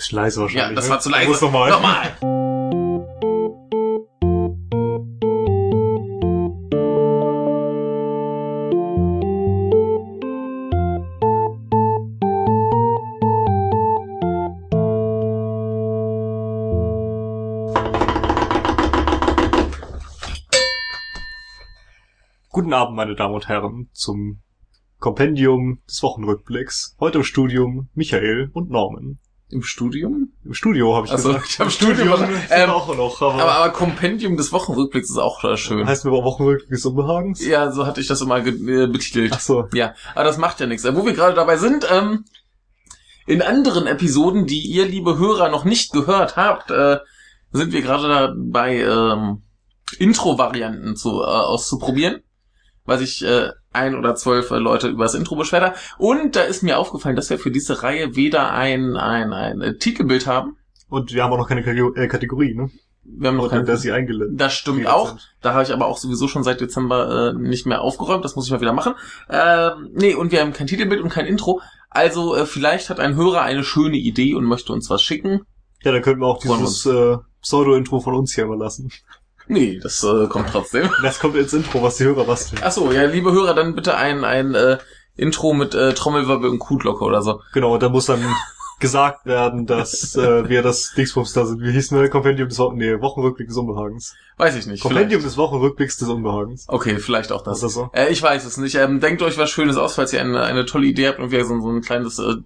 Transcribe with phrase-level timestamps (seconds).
[0.00, 0.70] Bisschen leise wahrscheinlich.
[0.70, 0.90] Ja, das ne?
[0.92, 1.28] war zu leise.
[1.28, 1.68] Muss nochmal.
[1.68, 2.16] Nochmal.
[22.48, 24.40] Guten Abend, meine Damen und Herren, zum
[24.98, 26.96] Kompendium des Wochenrückblicks.
[26.98, 29.18] Heute im Studium Michael und Norman.
[29.50, 30.32] Im Studium?
[30.44, 31.48] Im Studio habe ich Also, gesagt.
[31.50, 32.08] ich habe Studium.
[32.50, 35.86] ähm, auch noch, aber, aber, aber Kompendium des Wochenrückblicks ist auch schön.
[35.86, 37.44] heißt mir aber Wochenrückblick des Unbehagens?
[37.44, 39.32] Ja, so hatte ich das immer äh, betitelt.
[39.34, 39.68] Ach so.
[39.72, 40.84] Ja, aber das macht ja nichts.
[40.84, 42.24] Wo wir gerade dabei sind, ähm,
[43.26, 46.98] in anderen Episoden, die ihr, liebe Hörer, noch nicht gehört habt, äh,
[47.52, 49.42] sind wir gerade dabei, ähm,
[49.98, 52.22] Intro-Varianten zu, äh, auszuprobieren,
[52.84, 55.74] weil sich äh, ein oder zwölf äh, Leute über das Intro beschwert haben.
[55.98, 59.76] Und da ist mir aufgefallen, dass wir für diese Reihe weder ein, ein, ein äh,
[59.76, 60.56] Titelbild haben.
[60.88, 62.70] Und wir haben auch noch keine äh, Kategorie, ne?
[63.02, 65.16] Wir haben noch Oder kein, dass sie eingeladen das stimmt auch.
[65.40, 68.24] Da habe ich aber auch sowieso schon seit Dezember äh, nicht mehr aufgeräumt.
[68.24, 68.94] Das muss ich mal wieder machen.
[69.28, 71.60] Ähm, nee, und wir haben kein Titelbild und kein Intro.
[71.88, 75.40] Also äh, vielleicht hat ein Hörer eine schöne Idee und möchte uns was schicken.
[75.82, 78.90] Ja, dann könnten wir auch dieses äh, Pseudo-Intro von uns hier mal lassen.
[79.50, 80.88] Nee, das äh, kommt trotzdem.
[81.02, 82.62] Das kommt ins Intro, was die Hörer basteln.
[82.64, 84.78] Ach so, ja, liebe Hörer, dann bitte ein ein äh,
[85.16, 87.40] Intro mit äh, Trommelwirbel und Kuhglocke oder so.
[87.52, 88.24] Genau, da muss dann
[88.78, 91.60] gesagt werden, dass äh, wir das Dingsbums da sind.
[91.62, 94.14] Wie hieß denn Kompendium des Wochen nee, Wochenrückblick des Unbehagens?
[94.38, 94.82] Weiß ich nicht.
[94.82, 95.26] Kompendium vielleicht.
[95.26, 96.64] des Wochenrückblicks des Unbehagens.
[96.68, 97.60] Okay, vielleicht auch Ist das.
[97.60, 97.90] das so?
[97.92, 98.76] Äh, ich weiß es nicht.
[98.76, 101.44] Ähm, denkt euch was Schönes aus, falls ihr eine, eine tolle Idee habt und wir
[101.44, 102.36] so, so ein kleines äh,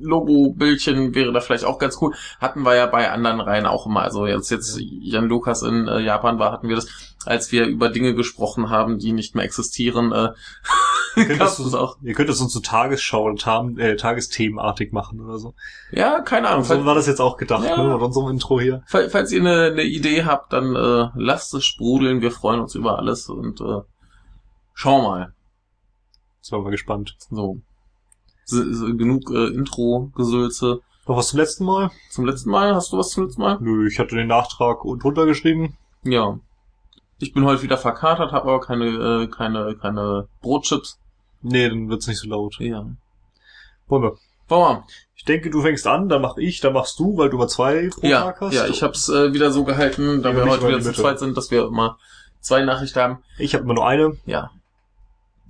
[0.00, 2.14] Logo-Bildchen wäre da vielleicht auch ganz cool.
[2.40, 4.02] Hatten wir ja bei anderen Reihen auch immer.
[4.02, 6.86] Also jetzt jetzt Jan Lukas in äh, Japan war, hatten wir das,
[7.26, 10.12] als wir über Dinge gesprochen haben, die nicht mehr existieren.
[10.12, 10.30] Äh,
[11.16, 11.96] Ihr könnt, das auch.
[12.02, 15.54] ihr könnt das uns so Tagesschau und Tam äh, Tagesthemenartig machen oder so.
[15.90, 16.62] Ja, keine Ahnung.
[16.62, 17.76] So Falls, war das jetzt auch gedacht, Ja.
[17.82, 17.92] ne?
[17.94, 18.82] Mit unserem Intro hier.
[18.86, 22.20] fall- falls ihr eine, eine Idee habt, dann äh, lasst es sprudeln.
[22.20, 23.80] Wir freuen uns über alles und äh,
[24.74, 25.32] schau mal.
[26.36, 27.16] Jetzt waren wir gespannt.
[27.30, 27.62] So.
[28.50, 30.80] Genug äh, Intro-Gesülze.
[31.06, 31.90] Noch was zum letzten Mal?
[32.10, 32.74] Zum letzten Mal?
[32.74, 33.58] Hast du was zum letzten Mal?
[33.60, 35.76] Nö, ich hatte den Nachtrag und runtergeschrieben.
[36.04, 36.38] Ja.
[37.18, 40.98] Ich bin heute wieder verkatert, habe aber keine, äh, keine, keine Brotchips.
[41.42, 42.56] Nee, dann wird's nicht so laut.
[42.58, 42.86] Ja.
[43.88, 44.16] Wollen wir.
[44.48, 44.82] Wollen
[45.14, 47.88] Ich denke, du fängst an, dann mach ich, dann machst du, weil du mal zwei
[47.88, 48.10] pro wir?
[48.10, 48.54] Ja, Tag hast.
[48.54, 51.36] ja, ich hab's äh, wieder so gehalten, da Ja, wir heute wieder zu zweit sind,
[51.36, 51.98] dass wir immer
[52.40, 53.18] zwei Nachrichten haben.
[53.38, 54.50] Ich habe immer nur eine, Ja.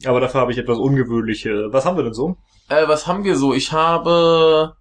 [0.04, 1.72] Aber dafür habe ich etwas Ungewöhnliche.
[1.72, 2.36] Was haben wir denn so?
[2.68, 3.54] Äh, was haben wir so?
[3.54, 4.76] Ich habe,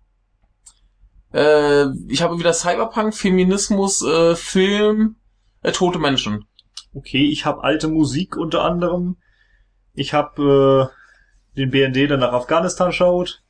[1.33, 5.15] äh, ich habe wieder Cyberpunk, Feminismus, äh, Film,
[5.63, 6.45] äh, tote Menschen.
[6.93, 9.17] Okay, ich habe alte Musik unter anderem.
[9.93, 13.43] Ich habe äh, den BND, der nach Afghanistan schaut.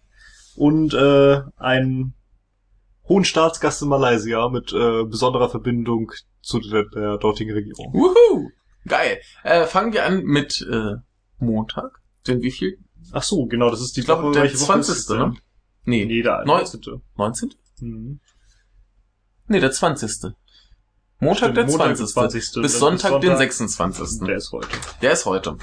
[0.56, 2.16] Und äh, einen
[3.07, 6.11] hohen Staatsgast in Malaysia mit äh, besonderer Verbindung
[6.41, 7.94] zu der, der dortigen Regierung.
[7.94, 8.50] Wuhu!
[8.88, 9.19] Geil.
[9.44, 10.95] Äh, fangen wir an mit äh,
[11.40, 12.00] Montag.
[12.28, 12.78] Den wie viel?
[13.12, 14.96] Ach so, genau, das ist die Ich glaube, Woche, der welche Woche ist 20.
[14.96, 15.18] es denn?
[15.20, 15.34] ne?
[15.86, 17.02] Nee, Nee, der Neun- 19.
[17.16, 17.53] 19.
[17.80, 18.20] Mhm.
[19.48, 20.34] Nee, der 20.
[21.20, 21.98] Montag Stimmt, der Montag 20.
[21.98, 22.42] der 20..
[22.42, 23.38] Bis Bis Sonntag, den Sonntag.
[23.53, 24.20] 26.
[24.28, 24.68] Der ist heute.
[25.02, 25.58] Der ist heute.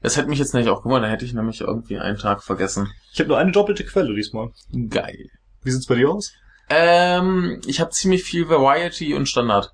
[0.00, 2.90] Das hätte mich jetzt nicht auch gewundert, da hätte ich nämlich irgendwie einen Tag vergessen.
[3.12, 4.50] Ich habe nur eine doppelte Quelle diesmal.
[4.88, 5.28] Geil.
[5.62, 6.32] Wie sieht's bei dir aus?
[6.68, 9.72] Ähm, ich habe ziemlich viel Variety und Standard.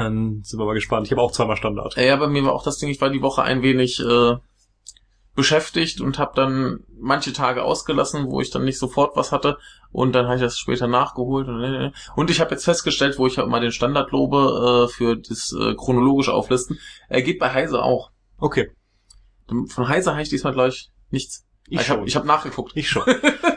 [0.00, 1.06] Dann sind wir mal gespannt.
[1.06, 1.96] Ich habe auch zweimal Standard.
[1.96, 4.36] Äh, Ja, bei mir war auch das Ding, ich war die Woche ein wenig äh,
[5.34, 9.58] beschäftigt und habe dann manche Tage ausgelassen, wo ich dann nicht sofort was hatte
[9.92, 13.26] und dann habe ich das später nachgeholt und, äh, und ich habe jetzt festgestellt, wo
[13.26, 16.78] ich halt mal den Standard lobe äh, für das äh, chronologische Auflisten,
[17.08, 18.10] er geht bei Heise auch.
[18.38, 18.70] Okay.
[19.68, 21.46] Von Heise habe ich diesmal gleich nichts.
[21.68, 22.72] Ich, Ich habe hab nachgeguckt.
[22.74, 23.04] ich schon.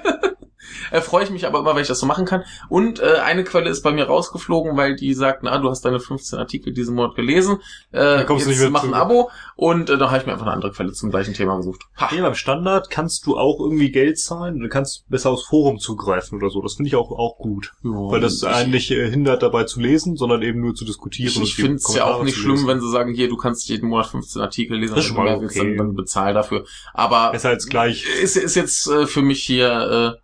[0.91, 2.43] Äh, Freue ich mich aber immer, weil ich das so machen kann.
[2.69, 5.99] Und äh, eine Quelle ist bei mir rausgeflogen, weil die sagt, na, du hast deine
[5.99, 7.57] 15 Artikel diesen Monat gelesen.
[7.91, 8.93] Äh, kommst du jetzt nicht mehr mach ein.
[8.93, 9.29] Abo.
[9.55, 11.83] Und äh, dann habe ich mir einfach eine andere Quelle zum gleichen Thema gesucht.
[11.97, 12.13] Ha.
[12.15, 14.59] Ja, beim Standard kannst du auch irgendwie Geld zahlen.
[14.59, 16.61] Du kannst besser aufs Forum zugreifen oder so.
[16.61, 17.73] Das finde ich auch, auch gut.
[17.83, 21.29] Weil das ich, einen nicht äh, hindert, dabei zu lesen, sondern eben nur zu diskutieren.
[21.29, 23.89] ich, ich finde es ja auch nicht schlimm, wenn sie sagen, hier, du kannst jeden
[23.89, 25.69] Monat 15 Artikel lesen, Das ist wenn schon du mal willst, okay.
[25.69, 26.65] dann, dann bezahl dafür.
[26.93, 28.05] Aber Besser als gleich.
[28.21, 30.22] ist, ist jetzt äh, für mich hier äh,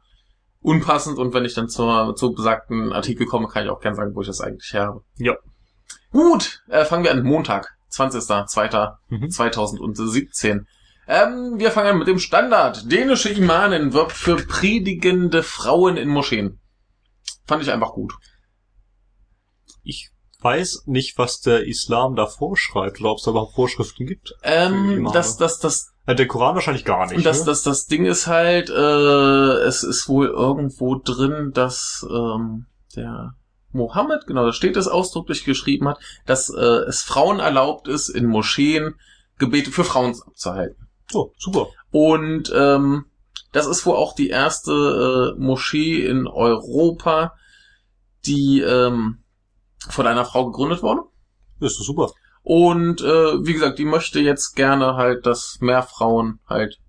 [0.61, 4.13] unpassend und wenn ich dann zur, zu besagten Artikel komme, kann ich auch gern sagen,
[4.15, 5.01] wo ich das eigentlich her habe.
[5.17, 5.37] Ja.
[6.11, 7.23] Gut, äh, fangen wir an.
[7.23, 10.53] Montag, 20.02.2017.
[10.53, 10.67] Mhm.
[11.07, 12.91] Ähm, wir fangen an mit dem Standard.
[12.91, 16.59] Dänische Imanin wirbt für predigende Frauen in Moscheen.
[17.47, 18.13] Fand ich einfach gut.
[19.83, 24.35] Ich weiß nicht, was der Islam da vorschreibt oder ob es da überhaupt Vorschriften gibt.
[24.43, 27.17] Ähm, das, das, das der Koran wahrscheinlich gar nicht.
[27.17, 27.45] Und das, ne?
[27.45, 32.65] das, das Ding ist halt, äh, es ist wohl irgendwo drin, dass ähm,
[32.95, 33.35] der
[33.71, 38.25] Mohammed, genau, da steht es ausdrücklich geschrieben hat, dass äh, es Frauen erlaubt ist, in
[38.25, 38.95] Moscheen
[39.37, 40.87] Gebete für Frauen abzuhalten.
[41.13, 41.67] oh, super.
[41.91, 43.05] Und ähm,
[43.51, 47.33] das ist wohl auch die erste äh, Moschee in Europa,
[48.25, 49.23] die ähm,
[49.89, 51.03] von einer Frau gegründet wurde.
[51.59, 52.11] Das ist doch super.
[52.49, 56.79] Und äh, wie gesagt, die möchte jetzt gerne halt, dass mehr Frauen halt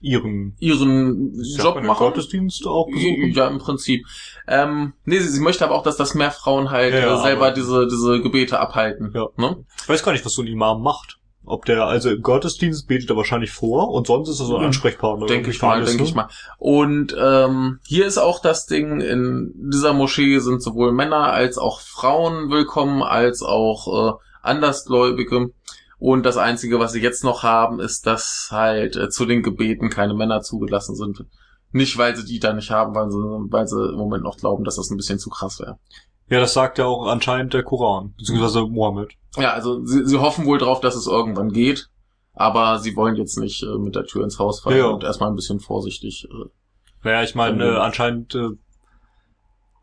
[0.00, 1.98] Ihren ihren sagt Job machen.
[1.98, 3.32] Gottesdienst auch besuchen.
[3.32, 4.06] Ja, im Prinzip.
[4.48, 7.22] Ähm, nee, sie, sie möchte aber auch, dass das mehr Frauen halt Ja, ja, äh,
[7.22, 9.12] selber diese, diese Gebete abhalten.
[9.14, 9.26] Ja.
[9.36, 9.66] Ne?
[9.82, 11.18] Ich weiß gar nicht, was so ein Imam macht.
[11.44, 14.64] Ob der, also im Gottesdienst betet er wahrscheinlich vor und sonst ist er so ein.
[14.64, 15.26] Ansprechpartner.
[15.26, 16.08] Denke ich mal, denke ne?
[16.08, 16.28] ich mal.
[16.56, 21.80] Und ähm, hier ist auch das Ding, in dieser Moschee sind sowohl Männer als auch
[21.80, 25.50] Frauen willkommen, als auch äh, Andersgläubige.
[25.98, 29.88] Und das Einzige, was sie jetzt noch haben, ist, dass halt äh, zu den Gebeten
[29.90, 31.24] keine Männer zugelassen sind.
[31.72, 34.64] Nicht, weil sie die da nicht haben, weil sie, weil sie im Moment noch glauben,
[34.64, 35.78] dass das ein bisschen zu krass wäre.
[36.28, 39.12] Ja, das sagt ja auch anscheinend der Koran, beziehungsweise Mohammed.
[39.36, 41.90] Ja, also sie, sie hoffen wohl drauf, dass es irgendwann geht,
[42.32, 44.86] aber sie wollen jetzt nicht äh, mit der Tür ins Haus fallen Ja.
[44.86, 46.26] und erstmal ein bisschen vorsichtig.
[46.30, 46.48] Äh,
[47.02, 48.50] Naja, ich meine, äh, anscheinend äh,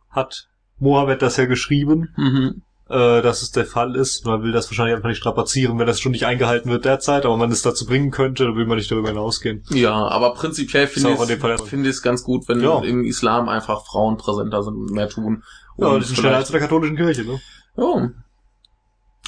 [0.10, 0.50] hat
[0.80, 2.62] Mohammed das ja geschrieben, mhm.
[2.92, 4.26] Äh, dass es der Fall ist.
[4.26, 7.38] Man will das wahrscheinlich einfach nicht strapazieren, wenn das schon nicht eingehalten wird derzeit, aber
[7.38, 9.64] man es dazu bringen könnte, dann will man nicht darüber hinausgehen.
[9.70, 12.80] Ja, aber prinzipiell finde ich finde ich es ganz gut, wenn Ja.
[12.82, 15.44] im Islam einfach Frauen präsenter sind und mehr tun.
[15.78, 17.40] Ja, Und die sind schneller als in der katholischen Kirche, ne?
[17.78, 18.12] Ja.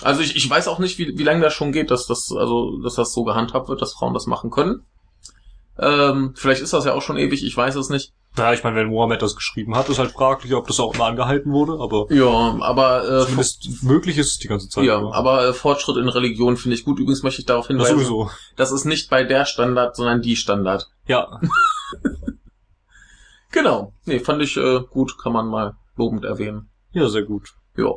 [0.02, 2.80] Also ich, ich weiß auch nicht, wie, wie lange das schon geht, dass das, also,
[2.82, 4.82] dass das so gehandhabt wird, dass Frauen das machen können.
[5.80, 8.14] Ähm, vielleicht ist das ja auch schon ewig, ich weiß es nicht.
[8.38, 11.06] Ja, ich meine, wenn Mohammed das geschrieben hat, ist halt fraglich, ob das auch immer
[11.06, 14.86] angehalten wurde, aber Ja, aber äh, zumindest möglich ist es die ganze Zeit.
[14.86, 15.14] ja, ne?
[15.14, 17.00] aber äh, Fortschritt in Religion finde ich gut.
[17.00, 18.32] Übrigens möchte ich darauf das hinweisen, sowieso.
[18.56, 20.90] das ist nicht bei der Standard, sondern die Standard.
[21.06, 21.40] Ja,
[23.52, 23.94] Genau.
[24.06, 26.70] Nee, fand ich äh, gut, kann man mal lobend erwähnen.
[26.92, 27.50] ja, sehr gut.
[27.78, 27.92] Ja.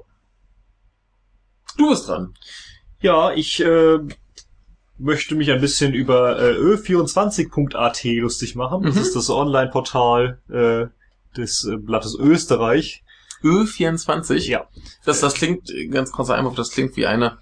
[1.78, 2.34] Du bist dran.
[3.00, 3.98] Ja, ich äh,
[4.98, 8.82] möchte mich ein bisschen über äh, ö24.at lustig machen.
[8.82, 9.00] Das Mhm.
[9.02, 10.86] ist das Online-Portal äh,
[11.36, 13.02] des äh, Blattes Österreich.
[13.42, 14.48] Ö24.
[14.48, 14.66] Ja.
[15.04, 17.38] Das, das klingt, ganz kurzer Einwurf, das klingt wie eine,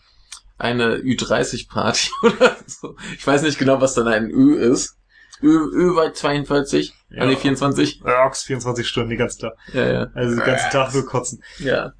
[0.58, 2.96] eine Ü30-Party oder so.
[3.16, 4.96] Ich weiß nicht genau, was dann ein Ö ist.
[5.42, 7.18] Ö, Ö war 42, ja.
[7.18, 7.26] Ja.
[7.26, 8.02] nee, 24.
[8.04, 9.52] Örks, 24 Stunden, die ganze Tag.
[9.72, 10.06] Ja, ja.
[10.14, 11.42] Also den ganzen Tag nur kotzen.
[11.58, 11.92] Ja.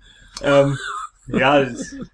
[0.42, 0.78] Ähm,
[1.28, 1.66] ja,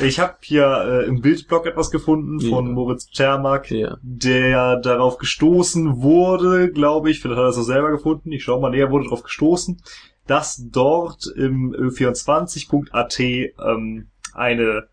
[0.00, 2.72] ich habe hier äh, im Bildblog etwas gefunden von Ja.
[2.72, 3.96] Moritz Czermak, Ja.
[4.02, 8.60] der darauf gestoßen wurde, glaube ich, vielleicht hat er es auch selber gefunden, ich schau
[8.60, 9.80] mal näher, wurde darauf gestoßen,
[10.26, 14.88] dass dort im ö24.at ähm, eine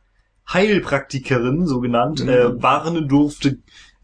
[0.52, 2.30] Heilpraktikerin, so genannt, Mhm.
[2.30, 3.58] äh, warnen durfte,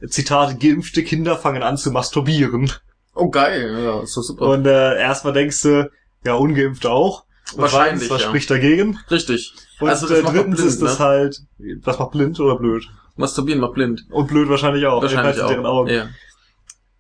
[0.08, 2.72] Zitat, geimpfte Kinder fangen an zu masturbieren.
[3.16, 3.82] Oh, geil.
[3.84, 4.46] Ja, ist doch super.
[4.48, 5.92] Und äh, erstmal denkst du,
[6.26, 7.26] ja, ungeimpfte auch.
[7.56, 8.28] Wahrscheinlich, zweitens, Was ja.
[8.28, 9.00] spricht dagegen?
[9.10, 9.54] Richtig.
[9.80, 11.06] Und Also, das äh, drittens blind, ist das ne?
[11.06, 11.40] halt,
[11.84, 12.88] das macht blind oder blöd?
[13.16, 14.06] Masturbieren macht blind.
[14.10, 15.02] Und blöd wahrscheinlich auch.
[15.02, 15.80] Wahrscheinlich in deren auch.
[15.80, 15.90] Augen.
[15.90, 16.10] Ja.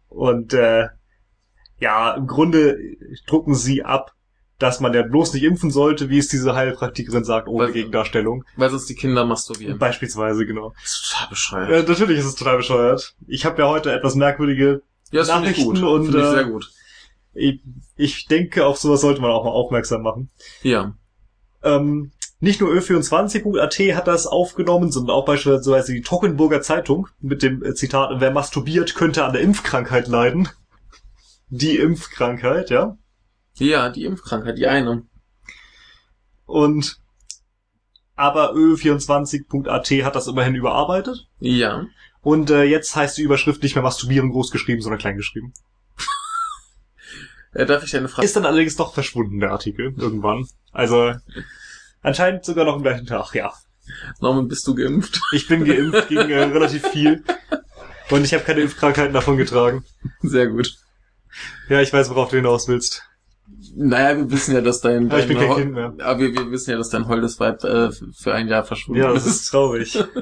[0.10, 0.88] Und äh,
[1.80, 2.78] ja, im Grunde
[3.28, 4.14] drucken sie ab,
[4.58, 8.44] dass man ja bloß nicht impfen sollte, wie es diese Heilpraktikerin sagt, ohne Weil- Gegendarstellung.
[8.58, 9.78] Weil sonst die Kinder masturbieren.
[9.78, 10.74] Beispielsweise, genau.
[10.82, 11.70] Das ist total bescheuert.
[11.70, 13.16] Ja, natürlich ist es total bescheuert.
[13.28, 14.82] Ich habe ja heute etwas merkwürdige
[15.12, 15.76] Ja, das finde ich gut.
[15.76, 16.70] Nachrichten und, Finde ich äh, sehr gut.
[17.40, 17.62] Ich,
[17.96, 20.30] ich denke, auf sowas sollte man auch mal aufmerksam machen.
[20.62, 20.94] Ja.
[21.64, 27.64] Ähm, nicht nur ö24.at hat das aufgenommen, sondern auch beispielsweise die Toggenburger Zeitung mit dem
[27.64, 30.50] äh, Zitat, wer masturbiert, könnte an der Impfkrankheit leiden.
[31.50, 32.98] Die Impfkrankheit, ja.
[33.56, 35.04] Ja, die Impfkrankheit, die eine.
[36.46, 37.00] Und
[38.16, 41.28] aber ö24.at hat das immerhin überarbeitet.
[41.40, 41.86] Ja.
[42.22, 45.54] Und äh, jetzt heißt die Überschrift nicht mehr masturbieren groß geschrieben, sondern klein geschrieben.
[47.54, 48.26] Äh, darf ich dir eine Frage?
[48.26, 50.46] Ist dann allerdings doch verschwunden, der Artikel, irgendwann.
[50.72, 51.14] Also
[52.02, 53.52] anscheinend sogar noch am gleichen Tag, ja.
[54.22, 55.20] Norman, bist du geimpft?
[55.34, 57.24] Ich bin geimpft gegen äh, relativ viel.
[58.12, 59.84] Und ich habe keine Impfkrankheiten davon getragen.
[60.22, 60.76] Sehr gut.
[61.70, 63.04] Ja, ich weiß, worauf du hinaus willst.
[63.76, 65.94] Naja, wir wissen ja, dass dein, Aber ich bin dein kein Kind mehr.
[66.00, 69.14] Aber wir, wir wissen ja, dass dein holdes Weib äh, für ein Jahr verschwunden Ja,
[69.14, 69.42] das ist.
[69.42, 70.04] ist traurig.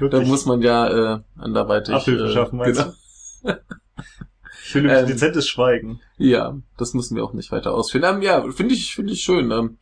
[0.00, 1.92] Da muss man ja äh, anderweitig...
[1.92, 2.94] Abhilfe äh, schaffen, meinst genau.
[3.42, 3.52] Ich
[4.74, 6.00] nämlich Ähm, dezentes Schweigen.
[6.18, 8.04] Ja, das müssen wir auch nicht weiter ausführen.
[8.04, 9.50] Ähm, ja, finde ich, finde ich schön.
[9.50, 9.78] Ähm,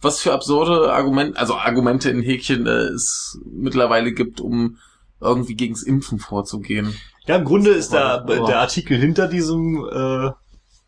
[0.00, 4.78] was für absurde Argumente, also Argumente in Häkchen äh, es mittlerweile gibt, um
[5.20, 6.94] irgendwie gegens Impfen vorzugehen.
[7.26, 10.30] Ja, im Grunde ist der, der Artikel hinter diesem, äh,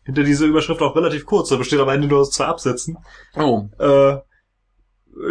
[0.03, 1.49] hinter dieser Überschrift auch relativ kurz.
[1.49, 2.97] Da besteht am Ende nur aus zwei Absätzen.
[3.35, 4.17] Oh, Äh,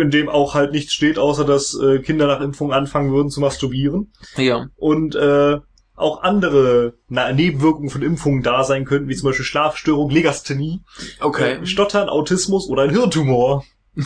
[0.01, 3.41] in dem auch halt nichts steht, außer dass äh, Kinder nach Impfung anfangen würden zu
[3.41, 4.13] masturbieren.
[4.37, 4.67] Ja.
[4.75, 5.61] Und äh,
[5.97, 10.83] auch andere na, Nebenwirkungen von Impfungen da sein könnten, wie zum Beispiel Schlafstörung, Legasthenie,
[11.21, 11.55] Okay.
[11.55, 13.65] äh, Stottern, Autismus oder ein Hirntumor.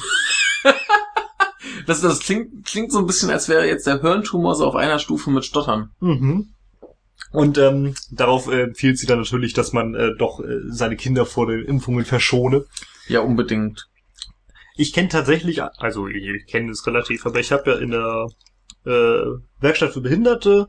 [1.87, 4.99] Das, das klingt, klingt so ein bisschen, als wäre jetzt der Hirntumor so auf einer
[4.99, 5.91] Stufe mit Stottern.
[6.01, 6.55] Mhm.
[7.33, 11.27] Und ähm, darauf äh, empfiehlt sie dann natürlich, dass man äh, doch äh, seine Kinder
[11.27, 12.65] vor den Impfungen verschone.
[13.09, 13.89] Ja, unbedingt.
[14.77, 18.27] Ich kenne tatsächlich, also ich, ich kenne es relativ, aber ich habe ja in der
[18.87, 20.69] äh, Werkstatt für Behinderte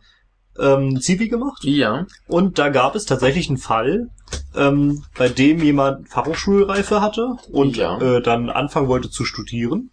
[0.60, 2.06] ähm, Zivi gemacht Ja.
[2.28, 4.10] und da gab es tatsächlich einen Fall,
[4.56, 8.00] ähm, bei dem jemand Fachhochschulreife hatte und Ja.
[8.00, 9.92] äh, dann anfangen wollte zu studieren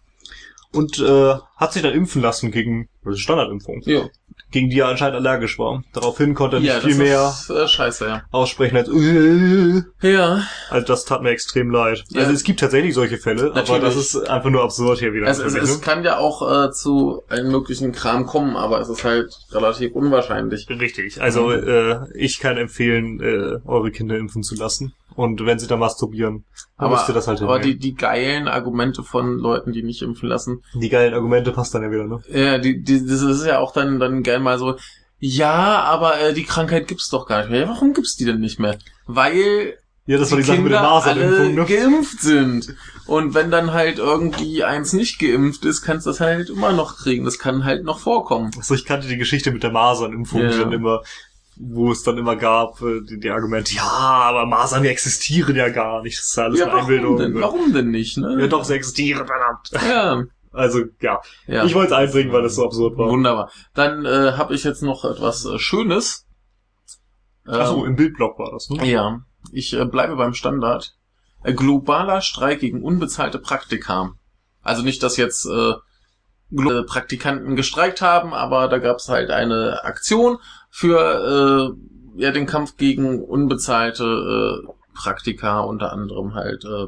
[0.73, 4.07] und äh, hat sich dann impfen lassen gegen also Standardimpfung, Ja.
[4.51, 5.83] gegen die er anscheinend allergisch war.
[5.93, 8.21] Daraufhin konnte er nicht Ja, viel mehr ist äh, scheiße, ja.
[8.31, 10.43] aussprechen als äh, Ja.
[10.69, 12.03] also das tat mir extrem leid.
[12.09, 12.21] Ja.
[12.21, 13.81] Also es gibt tatsächlich solche Fälle, aber Natürlich.
[13.83, 15.27] das ist einfach nur absurd hier wieder.
[15.27, 19.03] Es, es, es kann ja auch äh, zu einem möglichen Kram kommen, aber es ist
[19.03, 20.67] halt relativ unwahrscheinlich.
[20.69, 21.19] Richtig.
[21.21, 24.93] Also äh, ich kann empfehlen, äh, eure Kinder impfen zu lassen.
[25.15, 26.45] Und wenn sie da masturbieren,
[26.77, 27.81] dann Aber, müsst ihr das halt aber die, hinnehmen.
[27.81, 31.91] die geilen Argumente von Leuten, die nicht impfen lassen, Die, geilen Argumente passt dann ja
[31.91, 32.21] wieder, ne?
[32.31, 34.75] ja, die, die, das ist ja auch dann, dann gern mal so,
[35.19, 37.61] ja, aber äh, die Krankheit gibt's doch gar nicht mehr.
[37.61, 38.77] Ja, warum gibt's die denn nicht mehr?
[39.05, 41.65] Weil Ja, das war die, die Sache mit der Masernimpfung, alle ne?
[41.65, 42.75] geimpft sind.
[43.05, 46.95] Und wenn dann halt irgendwie eins nicht geimpft ist, kannst du das halt immer noch
[46.97, 47.25] kriegen.
[47.25, 48.51] Das kann halt noch vorkommen.
[48.57, 50.51] Achso, ich kannte die Geschichte mit der Masernimpfung, Ja.
[50.51, 51.01] die dann immer,
[51.61, 55.69] wo es dann immer gab, äh, die, die Argumente, ja, aber Masern die existieren ja
[55.69, 56.17] gar nicht.
[56.17, 57.17] Das ist alles Ja, eine warum Einbildung.
[57.17, 57.41] denn?
[57.41, 58.37] Warum denn nicht, ne?
[58.39, 59.69] Ja, doch, sie existieren, verdammt.
[59.87, 61.21] Ja, Also, ja.
[61.45, 61.63] ja.
[61.65, 63.07] Ich wollte es einbringen, weil das so absurd war.
[63.09, 63.51] Wunderbar.
[63.75, 66.25] Dann äh, habe ich jetzt noch etwas äh, Schönes.
[67.45, 68.83] Achso, Ähm, im Bildblock war das, ne?
[68.87, 69.19] Ja,
[69.51, 70.95] ich äh, bleibe beim Standard.
[71.43, 74.13] Äh, globaler Streik gegen unbezahlte Praktika.
[74.63, 75.73] Also nicht, dass jetzt äh,
[76.87, 81.75] Praktikanten gestreikt haben, aber da gab es halt eine Aktion für
[82.17, 86.87] äh, ja den Kampf gegen unbezahlte äh, Praktika, unter anderem halt äh,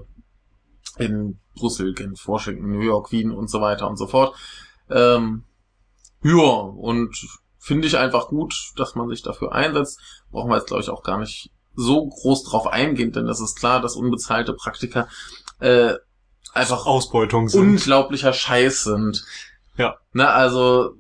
[1.04, 4.36] in Brüssel, Genf, Washington, New York, Wien und so weiter und so fort.
[4.90, 5.44] Ähm,
[6.24, 7.16] ja, und
[7.58, 10.00] finde ich einfach gut, dass man sich dafür einsetzt.
[10.32, 13.58] Brauchen wir jetzt, glaube ich, auch gar nicht so groß drauf eingehen, denn es ist
[13.58, 15.08] klar, dass unbezahlte Praktika
[15.60, 15.94] äh,
[16.54, 17.62] einfach Ausbeutung sind.
[17.62, 19.24] unglaublicher Scheiß sind.
[19.78, 19.98] Ja.
[20.12, 20.96] Na, also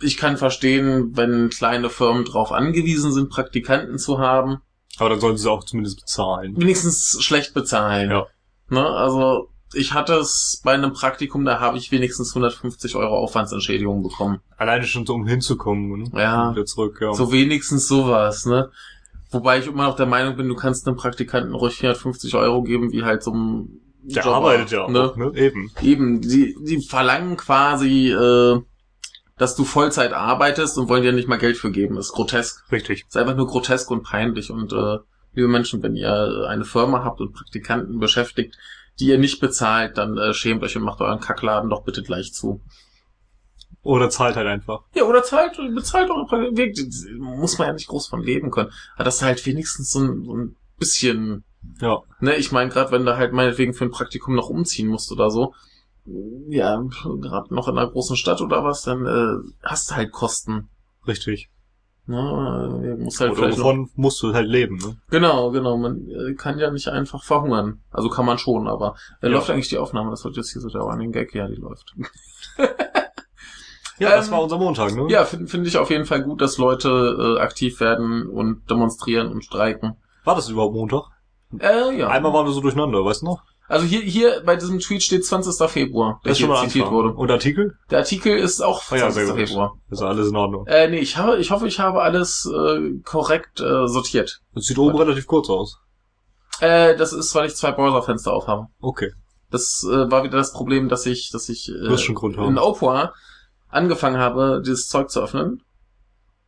[0.00, 4.58] ich kann verstehen, wenn kleine Firmen darauf angewiesen sind, Praktikanten zu haben,
[4.98, 6.56] Aber dann sollen sie auch zumindest bezahlen.
[6.56, 8.10] wenigstens schlecht bezahlen.
[8.10, 8.26] Ja.
[8.68, 14.02] Ne, also ich hatte es bei einem Praktikum, da habe ich wenigstens 150 Euro Aufwandsentschädigung
[14.02, 14.40] bekommen.
[14.56, 16.20] Alleine schon so, um hinzukommen, ne?
[16.20, 16.52] Ja.
[16.52, 17.12] Wieder zurück, ja.
[17.12, 18.70] So wenigstens sowas, ne?
[19.30, 22.92] Wobei ich immer noch der Meinung bin, du kannst einem Praktikanten ruhig 450 Euro geben,
[22.92, 25.12] wie halt so ein Der Jobber, arbeitet ja auch, ne?
[25.16, 25.32] ne?
[25.34, 25.70] Eben.
[25.82, 28.60] Eben, die, die verlangen quasi, äh,
[29.38, 31.98] dass du Vollzeit arbeitest und wollen dir nicht mal Geld für geben.
[31.98, 32.70] ist grotesk.
[32.72, 33.04] Richtig.
[33.06, 34.50] ist einfach nur grotesk und peinlich.
[34.50, 34.98] Und äh,
[35.34, 38.56] liebe Menschen, wenn ihr eine Firma habt und Praktikanten beschäftigt,
[38.98, 42.32] die ihr nicht bezahlt, dann äh, schämt euch und macht euren Kackladen doch bitte gleich
[42.32, 42.62] zu.
[43.82, 44.80] Oder zahlt halt einfach.
[44.94, 47.18] Ja, oder zahlt, bezahlt eure Praktikanten.
[47.18, 48.72] Muss man ja nicht groß von leben können.
[48.94, 51.44] Aber das ist halt wenigstens so ein, so ein bisschen
[51.80, 52.02] Ja.
[52.20, 55.30] Ne, ich meine, gerade wenn du halt meinetwegen für ein Praktikum noch umziehen musst oder
[55.30, 55.54] so,
[56.48, 56.82] ja,
[57.20, 60.68] gerade noch in einer großen Stadt oder was, dann äh, hast du halt Kosten.
[61.06, 61.50] Richtig.
[62.08, 62.16] Ne,
[62.98, 64.96] äh, muss halt Oder vielleicht noch, wovon musst du halt leben, ne?
[65.10, 65.76] Genau, genau.
[65.76, 67.80] Man äh, kann ja nicht einfach verhungern.
[67.90, 69.32] Also kann man schon, aber äh, Ja.
[69.32, 70.10] läuft eigentlich die Aufnahme?
[70.10, 71.94] Das wird jetzt hier so der Running Gag, ja, die läuft.
[73.98, 75.06] Ja, das Ähm, war unser Montag, ne?
[75.08, 79.28] Ja, finde find ich auf jeden Fall gut, dass Leute äh, aktiv werden und demonstrieren
[79.28, 79.96] und streiken.
[80.24, 81.04] War das überhaupt Montag?
[81.58, 82.08] Äh, ja.
[82.08, 83.42] Einmal waren wir so durcheinander, weißt du noch?
[83.68, 85.68] Also hier, hier bei diesem Tweet steht 20.
[85.68, 87.12] Februar, der Das hier zitiert wurde.
[87.12, 87.76] Und Artikel?
[87.90, 89.14] Der Artikel ist auch Ah ja, 20.
[89.14, 89.48] sehr gut.
[89.48, 89.72] Februar.
[89.90, 90.66] Ist alles in Ordnung.
[90.66, 94.40] Äh, nee, ich, habe, ich hoffe, ich habe alles äh, korrekt äh, sortiert.
[94.54, 95.78] Das sieht oben relativ kurz aus.
[96.60, 98.68] Äh, das ist, weil ich zwei Browserfenster aufhabe.
[98.80, 99.12] Okay.
[99.50, 103.14] Das äh, war wieder das Problem, dass ich, dass ich äh, in Opera
[103.68, 105.62] angefangen habe, dieses Zeug zu öffnen.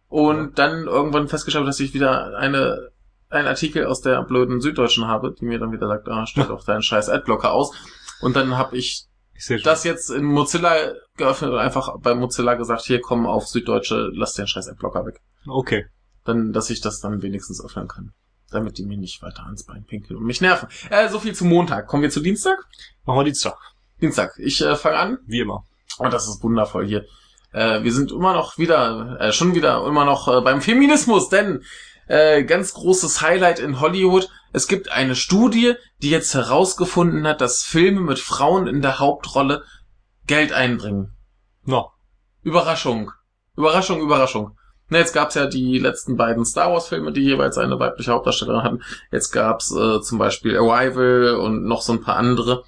[0.08, 2.90] Und dann irgendwann festgestellt, habe, dass ich wieder eine
[3.30, 6.64] einen Artikel aus der blöden Süddeutschen habe, die mir dann wieder sagt, ah, stell doch
[6.64, 7.72] deinen scheiß Adblocker aus.
[8.20, 9.06] Und dann habe ich
[9.62, 10.74] das jetzt in Mozilla
[11.16, 15.20] geöffnet und einfach bei Mozilla gesagt, hier komm auf Süddeutsche, lass den scheiß Adblocker weg.
[15.46, 15.86] Okay.
[16.24, 18.12] Dann, dass ich das dann wenigstens öffnen kann.
[18.50, 20.68] Damit die mir nicht weiter ans Bein pinkeln und mich nerven.
[20.90, 21.86] Äh, so viel zu Montag.
[21.86, 22.56] Kommen wir zu Dienstag?
[23.04, 23.56] Machen wir Dienstag.
[24.00, 24.32] Dienstag.
[24.38, 25.18] Ich äh, fange an.
[25.26, 25.64] Wie immer.
[25.98, 27.04] Oh, das ist wundervoll hier.
[27.52, 31.62] Äh, wir sind immer noch wieder, äh, schon wieder immer noch äh, beim Feminismus, denn
[32.08, 34.28] äh, ganz großes Highlight in Hollywood.
[34.52, 39.62] Es gibt eine Studie, die jetzt herausgefunden hat, dass Filme mit Frauen in der Hauptrolle
[40.26, 41.14] Geld einbringen.
[41.64, 41.92] No.
[42.42, 43.12] Überraschung.
[43.56, 44.56] Überraschung, Überraschung.
[44.88, 48.62] Na, jetzt gab's ja die letzten beiden Star Wars Filme, die jeweils eine weibliche Hauptdarstellerin
[48.62, 48.82] hatten.
[49.12, 52.64] Jetzt gab's äh, zum Beispiel Arrival und noch so ein paar andere,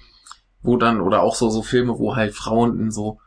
[0.61, 3.19] wo dann, oder auch so, so Filme, wo halt Frauen in so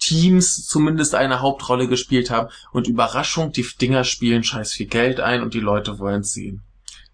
[0.00, 2.48] Teams zumindest eine Hauptrolle gespielt haben.
[2.72, 6.62] Und Überraschung, die Dinger spielen scheiß viel Geld ein und die Leute wollen's sehen.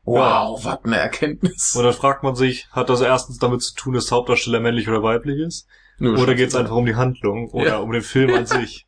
[0.05, 1.75] Wow, was eine Erkenntnis.
[1.77, 5.03] Und dann fragt man sich, hat das erstens damit zu tun, dass Hauptdarsteller männlich oder
[5.03, 5.67] weiblich ist?
[5.99, 6.35] Nö, Oder scheiße.
[6.37, 7.77] geht's einfach um die Handlung oder Ja.
[7.79, 8.87] um den Film an sich?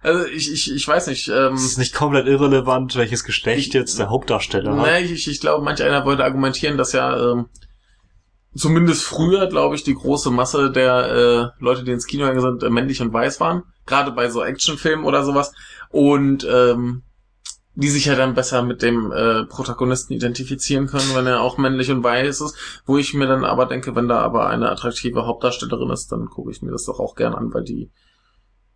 [0.00, 1.28] Also ich, ich, ich weiß nicht.
[1.28, 4.86] Ähm, Es ist nicht komplett irrelevant, welches Geschlecht jetzt der Hauptdarsteller hat.
[4.86, 7.46] Nee, ich, ich, ich glaube, manch einer wollte argumentieren, dass ja ähm,
[8.56, 12.62] zumindest früher, glaube ich, die große Masse der äh, Leute, die ins Kino gegangen sind,
[12.62, 13.64] äh, männlich und weiß waren.
[13.86, 15.52] Gerade bei so Actionfilmen oder sowas.
[15.90, 17.02] Und ähm,
[17.76, 21.90] die sich ja dann besser mit dem äh, Protagonisten identifizieren können, wenn er auch männlich
[21.90, 22.82] und weiß ist.
[22.86, 26.52] Wo ich mir dann aber denke, wenn da aber eine attraktive Hauptdarstellerin ist, dann gucke
[26.52, 27.90] ich mir das doch auch gern an, weil die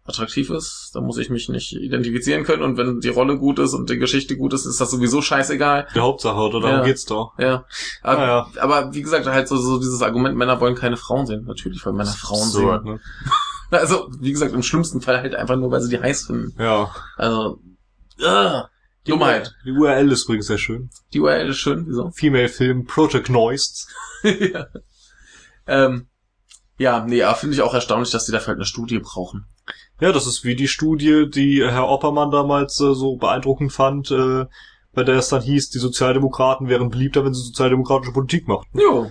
[0.09, 0.91] attraktiv ist.
[0.95, 2.63] Da muss ich mich nicht identifizieren können.
[2.63, 5.89] Und wenn die Rolle gut ist und die Geschichte gut ist, ist das sowieso scheißegal.
[5.95, 6.85] Die Hauptsache, oder darum Ja.
[6.85, 7.33] geht's doch.
[7.39, 7.65] Ja.
[8.03, 11.45] Aber, Ah, aber wie gesagt, halt so, so dieses Argument, Männer wollen keine Frauen sehen.
[11.47, 12.93] Natürlich wollen Männer Frauen Absurd, sehen.
[12.95, 13.01] ne?
[13.71, 16.55] Also, wie gesagt, im schlimmsten Fall halt einfach nur, weil sie die heiß finden.
[16.59, 16.91] Ja.
[17.19, 17.61] Also,
[18.19, 18.63] äh,
[19.07, 19.55] Die Dummheit.
[19.67, 20.89] Die URL ist übrigens sehr schön.
[21.13, 22.11] Die URL ist schön, wieso?
[22.15, 23.87] Female Film Project Noised.
[24.23, 24.67] ja.
[25.67, 26.09] Ähm,
[26.79, 29.45] ja, nee, finde ich auch erstaunlich, dass die dafür halt eine Studie brauchen.
[30.01, 34.47] Ja, das ist wie die Studie, die Herr Oppermann damals äh, so beeindruckend fand, äh,
[34.93, 38.79] bei der es dann hieß, die Sozialdemokraten wären beliebter, wenn sie sozialdemokratische Politik machten.
[38.79, 39.11] Jo.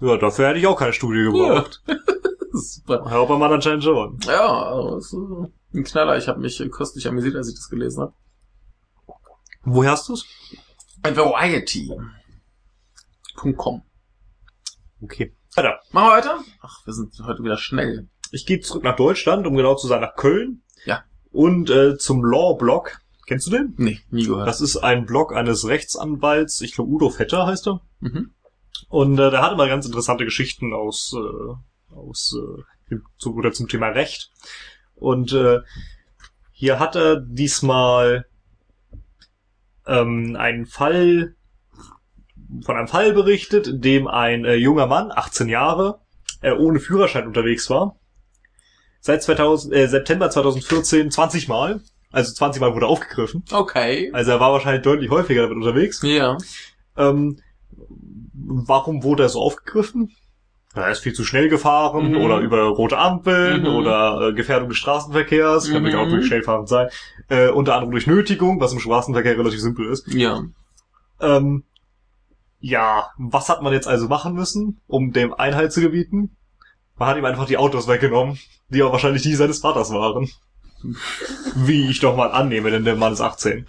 [0.00, 1.82] Ja, dafür hätte ich auch keine Studie gebraucht.
[2.52, 3.04] Super.
[3.08, 4.18] Herr Oppermann anscheinend schon.
[4.24, 6.16] Ja, also, ein Knaller.
[6.16, 8.14] Ich habe mich äh, köstlich amüsiert, als ich das gelesen habe.
[9.62, 10.26] Woher hast du's?
[11.02, 13.82] Variety.com.
[15.02, 15.34] Okay.
[15.54, 15.80] Weiter.
[15.92, 16.40] Machen wir weiter?
[16.60, 18.08] Ach, wir sind heute wieder schnell.
[18.34, 20.62] Ich gehe zurück nach Deutschland, um genau zu sein, nach Köln.
[20.84, 21.04] Ja.
[21.30, 22.98] Und äh, zum Law-Blog.
[23.26, 23.74] Kennst du den?
[23.78, 24.46] Nee, nie gehört.
[24.46, 27.80] Das ist ein Blog eines Rechtsanwalts, ich glaube Udo Vetter heißt er.
[28.00, 28.34] Mhm.
[28.88, 33.52] Und äh, der hat immer ganz interessante Geschichten aus, äh, aus äh, dem- zu, oder
[33.52, 34.30] zum Thema Recht.
[34.94, 35.60] Und äh,
[36.52, 38.26] hier hat er diesmal
[39.86, 41.34] ähm, einen Fall
[42.62, 46.00] von einem Fall berichtet, in dem ein äh, junger Mann, 18 Jahre,
[46.42, 47.96] äh, ohne Führerschein unterwegs war.
[49.06, 51.82] Seit 2000, äh, September 2014 20 Mal.
[52.10, 53.44] Also 20 Mal wurde er aufgegriffen.
[53.52, 54.08] Okay.
[54.14, 56.00] Also er war wahrscheinlich deutlich häufiger damit unterwegs.
[56.02, 56.38] Ja.
[56.96, 57.36] Ähm,
[58.32, 60.12] warum wurde er so aufgegriffen?
[60.74, 62.16] Er ist viel zu schnell gefahren Mhm.
[62.16, 63.76] oder über rote Ampeln Mhm.
[63.76, 65.68] oder äh, Gefährdung des Straßenverkehrs.
[65.70, 65.84] Kann Mhm.
[65.90, 66.88] durchaus wirklich schnell fahren sein.
[67.28, 70.10] Äh, unter anderem durch Nötigung, was im Straßenverkehr relativ simpel ist.
[70.14, 70.44] Ja.
[71.20, 71.64] Ähm,
[72.58, 76.36] ja, was hat man jetzt also machen müssen, um dem Einhalt zu gebieten?
[76.96, 80.28] Man hat ihm einfach die Autos weggenommen, die auch wahrscheinlich die seines Vaters waren.
[81.54, 83.66] Wie ich doch mal annehme, denn der Mann ist 18.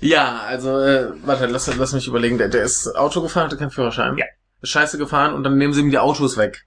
[0.00, 2.38] Ja, also, äh, warte, lass, lass mich überlegen.
[2.38, 4.16] Der, der ist Auto gefahren, hatte keinen Führerschein.
[4.16, 4.26] Ja.
[4.62, 6.66] Ist scheiße gefahren und dann nehmen sie ihm die Autos weg.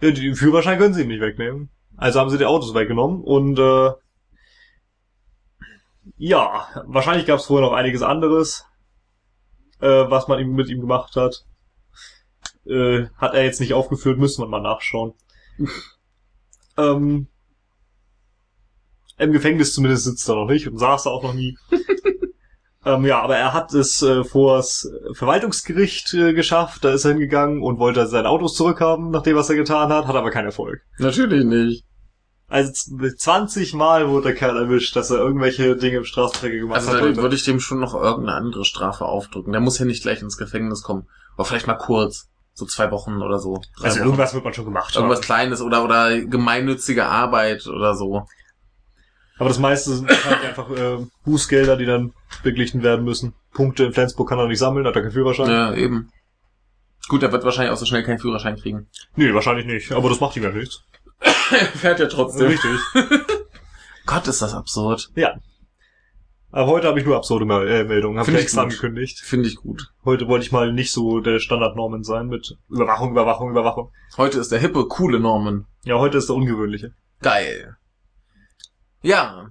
[0.00, 1.70] Ja, Den Führerschein können sie ihm nicht wegnehmen.
[1.96, 3.92] Also haben sie die Autos weggenommen und äh,
[6.18, 8.66] ja, wahrscheinlich gab es vorher noch einiges anderes,
[9.80, 11.44] äh, was man ihm mit ihm gemacht hat.
[12.68, 15.12] Äh, hat er jetzt nicht aufgeführt, müssen wir mal nachschauen.
[16.76, 17.28] ähm,
[19.18, 21.56] Im Gefängnis zumindest sitzt er noch nicht und saß da auch noch nie.
[22.84, 26.84] ähm, ja, aber er hat es äh, vors Verwaltungsgericht äh, geschafft.
[26.84, 30.06] Da ist er hingegangen und wollte seine Autos zurückhaben, nach dem, was er getan hat,
[30.06, 30.82] hat aber keinen Erfolg.
[30.98, 31.84] Natürlich nicht.
[32.48, 36.76] Also z- 20 Mal wurde der Kerl erwischt, dass er irgendwelche Dinge im Straßenverkehr gemacht
[36.78, 37.02] Also hat.
[37.02, 39.52] Und- würde ich dem schon noch irgendeine andere Strafe aufdrücken.
[39.52, 41.08] Der muss ja nicht gleich ins Gefängnis kommen.
[41.34, 42.28] Aber vielleicht mal kurz.
[42.58, 43.60] So zwei Wochen oder so.
[43.82, 44.06] Also Wochen.
[44.06, 45.24] irgendwas wird man schon gemacht Irgendwas haben.
[45.26, 48.26] Kleines oder, oder gemeinnützige Arbeit oder so.
[49.38, 53.34] Aber das meiste sind halt einfach äh, Bußgelder, die dann beglichen werden müssen.
[53.52, 55.50] Punkte in Flensburg kann er nicht sammeln, hat er keinen Führerschein.
[55.50, 56.10] Ja, eben.
[57.08, 58.88] Gut, der wird wahrscheinlich auch so schnell keinen Führerschein kriegen.
[59.16, 59.92] Nee, wahrscheinlich nicht.
[59.92, 60.82] Aber das macht ihm ja nichts.
[61.50, 62.48] Er fährt ja trotzdem.
[62.48, 62.80] Richtig.
[64.06, 65.10] Gott, ist das absurd.
[65.14, 65.36] Ja.
[66.50, 68.18] Aber heute habe ich nur absurde äh, Meldungen.
[68.18, 68.72] Habe ich extra gut.
[68.72, 69.20] angekündigt.
[69.20, 69.92] Finde ich gut.
[70.04, 73.92] Heute wollte ich mal nicht so der Standardnormen sein mit Überwachung, Überwachung, Überwachung.
[74.16, 75.66] Heute ist der hippe, coole Norman.
[75.84, 76.94] Ja, heute ist der ungewöhnliche.
[77.20, 77.76] Geil.
[79.02, 79.50] Ja.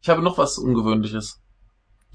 [0.00, 1.40] Ich habe noch was Ungewöhnliches.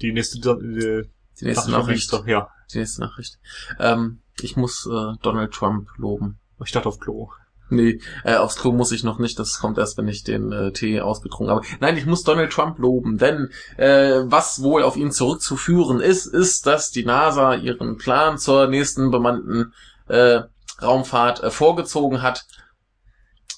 [0.00, 1.08] Die nächste, die,
[1.40, 2.12] Die nächste Ach, Nachricht.
[2.12, 2.48] Doch, ja.
[2.72, 3.38] Die nächste Nachricht.
[3.78, 6.38] Ähm, ich muss äh, Donald Trump loben.
[6.64, 7.30] Ich dachte auf Klo.
[7.70, 9.38] Nee, äh, aufs Klo muss ich noch nicht.
[9.38, 11.66] Das kommt erst, wenn ich den äh, Tee ausgetrunken habe.
[11.80, 16.66] Nein, ich muss Donald Trump loben, denn äh, was wohl auf ihn zurückzuführen ist, ist,
[16.66, 19.72] dass die NASA ihren Plan zur nächsten bemannten
[20.08, 20.42] äh,
[20.82, 22.44] Raumfahrt äh, vorgezogen hat.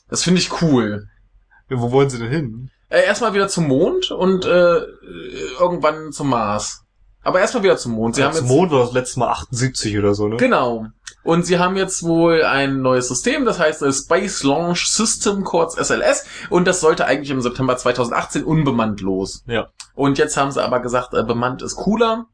[0.09, 1.09] Das finde ich cool.
[1.69, 2.71] Ja, wo wollen sie denn hin?
[2.88, 4.81] Äh, erstmal wieder zum Mond und äh,
[5.59, 6.86] irgendwann zum Mars.
[7.27, 8.15] Aber erstmal wieder zum Mond.
[8.15, 10.37] Sie Ja, haben jetzt Mond war das letzte Mal 78 oder so, ne?
[10.37, 10.87] genau.
[11.25, 15.75] Und sie haben jetzt wohl ein neues System, das heißt äh, Space Launch System, kurz
[15.75, 19.43] SLS, und das sollte eigentlich im September 2018 unbemannt los.
[19.49, 19.71] Ja.
[19.97, 22.27] Und jetzt haben sie aber gesagt, äh, bemannt ist cooler.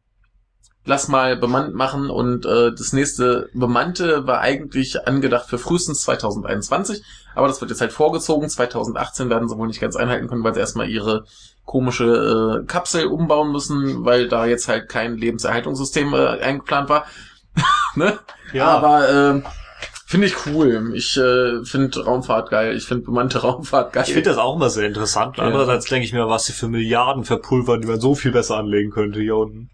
[0.85, 7.03] Lass mal bemannt machen und äh, das nächste bemannte war eigentlich angedacht für frühestens 2021,
[7.35, 8.47] aber das wird jetzt halt vorgezogen.
[8.47, 11.25] 2018 werden sie wohl nicht ganz einhalten können, weil sie erstmal ihre
[11.65, 17.07] komische äh, Kapsel umbauen müssen, weil da jetzt halt kein Lebenserhaltungssystem äh, eingeplant war.
[17.95, 18.19] ne?
[18.53, 18.67] Ja.
[18.67, 19.43] Aber äh,
[20.07, 20.93] finde ich cool.
[20.95, 22.77] Ich äh, finde Raumfahrt geil.
[22.77, 24.05] Ich finde bemannte Raumfahrt geil.
[24.07, 25.39] Ich finde das auch immer sehr interessant.
[25.39, 25.45] Ja.
[25.45, 28.91] Andererseits denke ich mir, was sie für Milliarden verpulvern, die man so viel besser anlegen
[28.91, 29.71] könnte hier unten.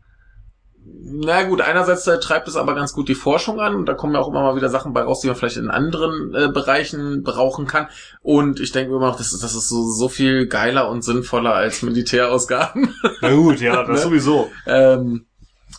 [1.11, 4.14] Na gut, einerseits äh, treibt es aber ganz gut die Forschung an und da kommen
[4.14, 7.22] ja auch immer mal wieder Sachen bei raus, die man vielleicht in anderen äh, Bereichen
[7.22, 7.88] brauchen kann.
[8.20, 11.03] Und ich denke mir immer noch, das ist, das ist so, so viel geiler und
[11.03, 12.94] sinnvoller als Militärausgaben.
[13.22, 13.98] Na gut, ja, das Ne?
[13.98, 14.51] sowieso.
[14.66, 15.27] ähm,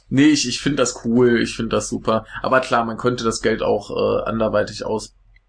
[0.09, 2.25] nee, ich, ich finde das cool, ich finde das super.
[2.41, 4.83] Aber klar, man könnte das Geld auch äh, anderweitig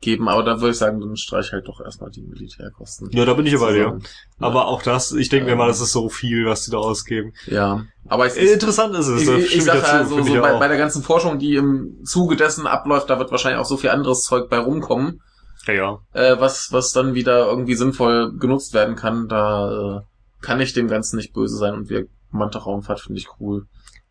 [0.00, 3.10] ausgeben, aber da würde ich sagen, dann streich halt doch erstmal die Militärkosten.
[3.12, 3.84] Ja, da bin ich bei dir.
[3.84, 4.02] zusammen.
[4.38, 5.58] Aber auch das, ich denke mir Ähm.
[5.58, 7.32] mal, das ist so viel, was die da ausgeben.
[7.46, 9.22] Ja, aber es ist Interessant ist es.
[9.22, 11.38] Ich, ich, stimme ich sag dazu, also, finde so ich bei, bei der ganzen Forschung,
[11.38, 15.20] die im Zuge dessen abläuft, da wird wahrscheinlich auch so viel anderes Zeug bei rumkommen,
[15.66, 15.98] ja, ja.
[16.14, 19.28] äh, was, was dann wieder irgendwie sinnvoll genutzt werden kann.
[19.28, 20.00] Da äh,
[20.40, 23.66] kann ich dem Ganzen nicht böse sein und wir Manta Raumfahrt finde ich cool.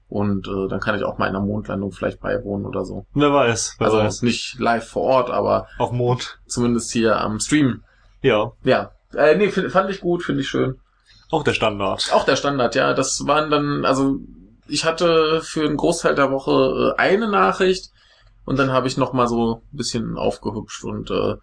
[0.10, 3.06] Und äh, dann kann ich auch mal einer Mondlandung vielleicht beiwohnen oder so.
[3.14, 4.22] Wer weiß, wer Also weiß.
[4.24, 6.40] nicht live vor Ort, aber Auf Mond.
[6.48, 7.84] zumindest hier am Stream.
[8.22, 8.92] Ja, Ja.
[9.16, 10.80] Äh, nee, find, fand ich gut, finde ich schön.
[11.32, 12.10] auch der Standard.
[12.14, 12.94] Auch der Standard, ja.
[12.94, 14.18] Das waren dann, also
[14.68, 17.92] ich hatte für einen Großteil der Woche äh, eine Nachricht
[18.46, 21.36] und dann habe ich noch mal so ein bisschen aufgehübscht und äh,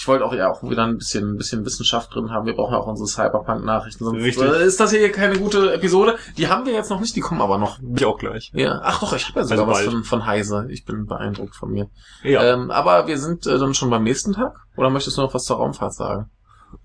[0.00, 2.46] ich wollte auch ja auch wieder ein bisschen, ein bisschen Wissenschaft drin haben.
[2.46, 4.02] Wir brauchen ja auch unsere Cyberpunk-Nachrichten.
[4.02, 4.48] Sonst Richtig.
[4.48, 6.16] äh, ist das hier keine gute Episode.
[6.38, 7.78] Die haben wir jetzt noch nicht, die kommen aber noch.
[7.94, 8.50] Ich auch gleich.
[8.54, 10.66] Ja, ach doch, ich habe ja sogar Also was von, von Heise.
[10.70, 11.90] Ich bin beeindruckt von mir.
[12.22, 12.42] Ja.
[12.42, 14.54] Ähm, aber wir sind äh, dann schon beim nächsten Tag?
[14.78, 16.30] Oder möchtest du noch was zur Raumfahrt sagen?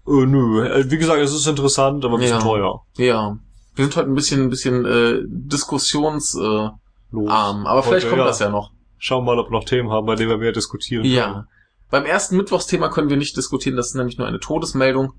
[0.06, 2.44] Äh, nö, äh, wie gesagt, es ist interessant, aber ein bisschen Ja.
[2.44, 2.82] teuer.
[2.98, 3.38] Ja.
[3.76, 6.36] Wir sind heute ein bisschen, ein bisschen äh, diskussions...
[6.36, 6.70] Äh,
[7.12, 7.30] Los.
[7.30, 7.66] arm.
[7.66, 8.28] Aber vielleicht Heute, kommt ja.
[8.28, 8.72] das ja noch.
[8.98, 11.46] Schauen wir mal, ob wir noch Themen haben, bei denen wir mehr diskutieren Ja.
[11.90, 15.14] Beim ersten Mittwochsthema können wir nicht diskutieren, das ist nämlich nur eine Todesmeldung.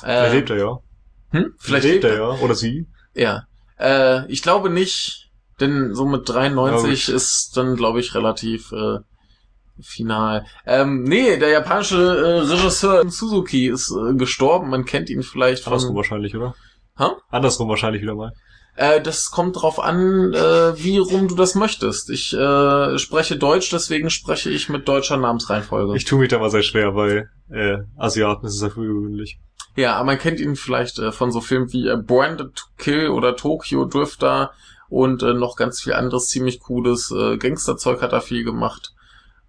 [0.00, 0.78] Vielleicht Äh, lebt er ja.
[1.30, 1.54] hm?
[1.58, 2.30] Vielleicht lebt lebt er ja.
[2.42, 2.88] Oder sie.
[3.14, 3.44] Ja.
[3.78, 8.98] Äh, ich glaube nicht, denn so mit 93 Ja, ist dann, glaube ich, relativ äh,
[9.80, 10.46] final.
[10.66, 14.70] Ähm, nee, der japanische äh, Regisseur Suzuki ist äh, gestorben.
[14.70, 15.96] Man kennt ihn vielleicht Andersrum von...
[15.96, 16.54] wahrscheinlich, oder?
[16.96, 17.06] Hä?
[17.30, 18.32] Andersrum wahrscheinlich wieder mal.
[18.74, 22.08] Äh, das kommt drauf an, äh, wie rum du das möchtest.
[22.10, 25.96] Ich äh, spreche Deutsch, deswegen spreche ich mit deutscher Namensreihenfolge.
[25.96, 29.38] Ich tue mich da mal sehr schwer, bei äh, Asiaten ist es ja für gewöhnlich.
[29.76, 33.08] Ja, aber man kennt ihn vielleicht äh, von so Filmen wie äh, Branded to Kill
[33.08, 34.52] oder Tokyo Drifter
[34.88, 38.92] und äh, noch ganz viel anderes ziemlich cooles äh, Gangsterzeug hat er viel gemacht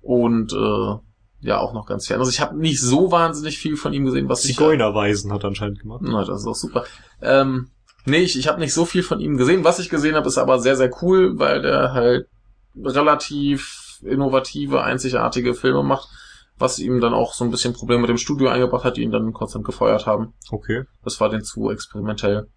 [0.02, 0.96] und äh,
[1.42, 2.16] ja auch noch ganz viel.
[2.16, 5.50] Also ich habe nicht so wahnsinnig viel von ihm gesehen, was ich Zigeunerweisen hat er
[5.50, 6.02] anscheinend gemacht.
[6.04, 6.86] na, das ist auch super.
[7.22, 7.70] Ähm,
[8.06, 9.63] nee, ich, ich habe nicht so viel von ihm gesehen.
[9.63, 12.28] Was ich gesehen habe, ist aber sehr, sehr cool, weil der halt
[12.76, 16.10] relativ innovative, einzigartige Filme macht,
[16.58, 19.12] was ihm dann auch so ein bisschen Probleme mit dem Studio eingebracht hat, die ihn
[19.12, 20.34] dann kurzerhand gefeuert haben.
[20.52, 20.84] Okay.
[21.04, 22.48] Das war den zu experimentell.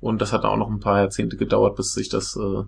[0.00, 2.64] Und das hat dann auch noch ein paar Jahrzehnte gedauert, bis sich das äh,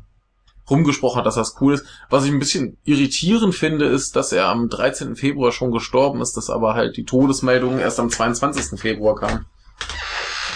[0.71, 1.85] rumgesprochen hat, dass das cool ist.
[2.11, 5.17] Was ich ein bisschen irritierend finde, ist, dass er am 13.
[5.17, 8.79] Februar schon gestorben ist, dass aber halt die Todesmeldung erst am 22.
[8.81, 9.47] Februar kam.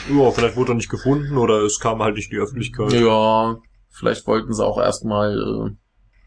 [0.08, 2.92] Ja, vielleicht wurde er nicht gefunden oder es kam halt nicht in die Öffentlichkeit.
[2.92, 3.56] Ja,
[3.90, 5.76] vielleicht wollten sie auch erstmal äh,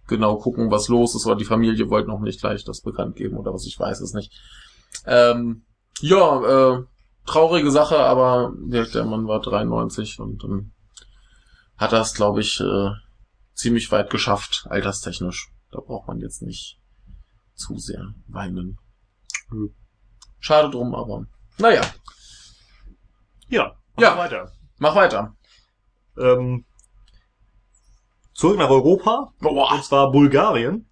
[0.07, 3.37] genau gucken, was los ist, oder die Familie wollte noch nicht gleich das bekannt geben
[3.37, 4.33] oder was, ich weiß es nicht.
[5.05, 5.65] Ähm,
[6.01, 6.83] ja, äh,
[7.25, 10.73] traurige Sache, aber der, Mann war 93 und dann
[11.77, 12.91] hat es, glaube ich, äh,
[13.53, 15.51] ziemlich weit geschafft, alterstechnisch.
[15.71, 16.79] Da braucht man jetzt nicht
[17.55, 18.77] zu sehr weinen.
[19.49, 19.73] Hm.
[20.39, 21.25] Schade drum, aber
[21.57, 21.81] naja,
[23.51, 23.75] Ja.
[23.99, 24.17] Ja.
[24.17, 24.51] Weiter.
[24.79, 25.35] mach weiter.
[26.17, 26.65] Ähm,
[28.33, 29.33] zurück nach Europa.
[29.39, 29.71] Boah.
[29.73, 30.87] Und zwar Bulgarien.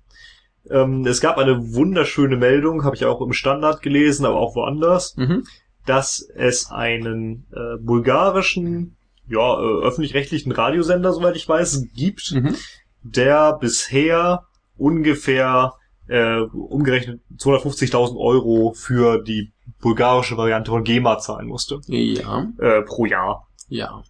[0.69, 5.15] Ähm, es gab eine wunderschöne Meldung, habe ich auch im Standard gelesen, aber auch woanders,
[5.17, 5.45] Mhm.
[5.85, 12.55] dass es einen äh, bulgarischen, ja, äh, öffentlich-rechtlichen Radiosender, soweit ich weiß, gibt, Mhm.
[13.01, 14.43] der bisher
[14.77, 15.73] ungefähr
[16.07, 23.05] äh, umgerechnet 250.000 Euro für die bulgarische Variante von GEMA zahlen musste Ja, äh, pro
[23.05, 23.47] Jahr.
[23.67, 24.03] ja.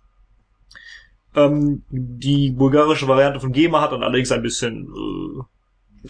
[1.35, 6.07] Ähm, die bulgarische Variante von GEMA hat dann allerdings ein bisschen, äh,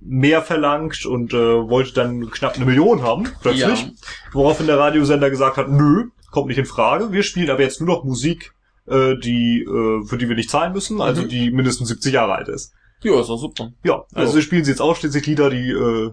[0.00, 1.36] mehr verlangt und äh,
[1.68, 3.82] wollte dann knapp eine Million haben, plötzlich.
[3.82, 3.90] Ja.
[4.32, 7.10] Woraufhin der Radiosender gesagt hat, nö, kommt nicht in Frage.
[7.10, 8.52] Wir spielen aber jetzt nur noch Musik,
[8.86, 11.28] äh, die, äh, für die wir nicht zahlen müssen, also Mhm.
[11.28, 12.72] die mindestens 70 Jahre alt ist.
[13.02, 13.72] Ja, ist doch super.
[13.82, 14.42] Ja, also Ja.
[14.42, 16.10] spielen sie jetzt ausschließlich Lieder, die äh,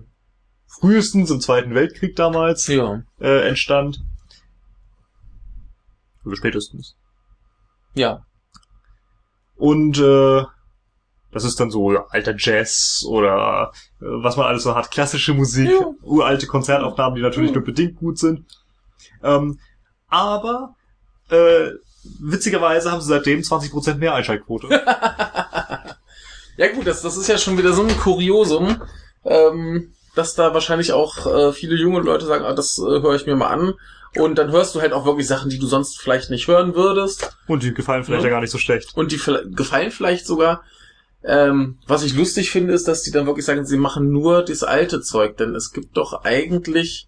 [0.79, 3.01] frühestens im Zweiten Weltkrieg damals Ja.
[3.19, 4.01] äh, entstand.
[6.25, 6.95] Oder spätestens.
[7.93, 8.25] Ja.
[9.55, 10.43] Und äh,
[11.31, 15.33] das ist dann so ja, alter Jazz oder äh, was man alles so hat, klassische
[15.33, 15.87] Musik, Ja.
[16.01, 17.55] uralte Konzertaufnahmen, die natürlich Ja.
[17.57, 18.45] nur bedingt gut sind.
[19.23, 19.59] Ähm,
[20.07, 20.75] aber
[21.29, 21.69] äh,
[22.19, 24.67] witzigerweise haben sie seitdem 20% mehr Einschaltquote.
[26.57, 28.81] Ja gut, das, das ist ja schon wieder so ein Kuriosum,
[29.23, 33.25] ähm, dass da wahrscheinlich auch äh, viele junge Leute sagen, ah, das äh, höre ich
[33.25, 33.73] mir mal an.
[34.17, 37.37] Und dann hörst du halt auch wirklich Sachen, die du sonst vielleicht nicht hören würdest.
[37.47, 38.27] Und die gefallen vielleicht Ja.
[38.29, 38.91] ja gar nicht so schlecht.
[38.95, 39.21] Und die
[39.55, 40.63] gefallen vielleicht sogar.
[41.23, 44.63] Ähm, was ich lustig finde, ist, dass die dann wirklich sagen, sie machen nur das
[44.63, 45.37] alte Zeug.
[45.37, 47.07] Denn es gibt doch eigentlich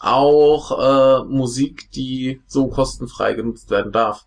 [0.00, 4.24] auch äh, Musik, die so kostenfrei genutzt werden darf.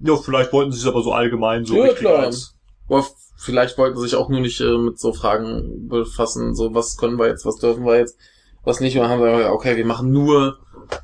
[0.00, 2.18] Ja, vielleicht wollten sie es aber so allgemein so Ja, richtig klar.
[2.20, 2.54] als
[2.88, 6.74] Aber f- vielleicht wollten sie sich auch nur nicht äh, mit so Fragen befassen, so
[6.74, 8.18] was können wir jetzt, was dürfen wir jetzt,
[8.64, 8.96] was nicht.
[8.96, 10.58] Und dann haben sie gesagt, okay, wir machen nur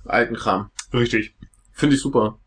[0.04, 0.70] alten Kram.
[0.92, 1.34] richtig.
[1.72, 2.38] Finde ich super.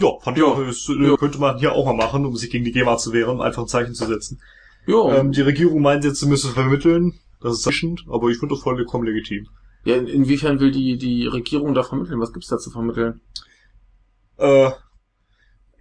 [0.00, 0.50] Ja, fand ich Ja.
[0.50, 1.16] auch, das äh, Ja.
[1.16, 3.68] könnte man hier auch mal machen, um sich gegen die GEMA zu wehren, einfach ein
[3.68, 4.40] Zeichen zu setzen.
[4.86, 5.10] Jo.
[5.10, 7.18] Ähm, die Regierung meint jetzt, sie müsse vermitteln.
[7.40, 9.48] Das ist erschreckend, aber ich finde das vollkommen legitim.
[9.84, 12.20] ja, in, inwiefern will die, die Regierung da vermitteln?
[12.20, 13.20] Was gibt's da zu vermitteln?
[14.36, 14.70] Äh,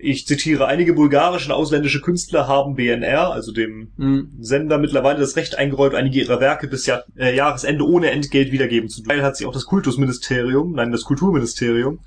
[0.01, 4.31] ich zitiere, einige bulgarische und ausländische Künstler haben BNR, also dem Hm.
[4.39, 8.89] Sender, mittlerweile das Recht eingeräumt, einige ihrer Werke bis Jahr, äh, Jahresende ohne Entgelt wiedergeben
[8.89, 9.21] zu dürfen.
[9.21, 11.99] Hat sich auch das Kultusministerium, nein, das Kulturministerium,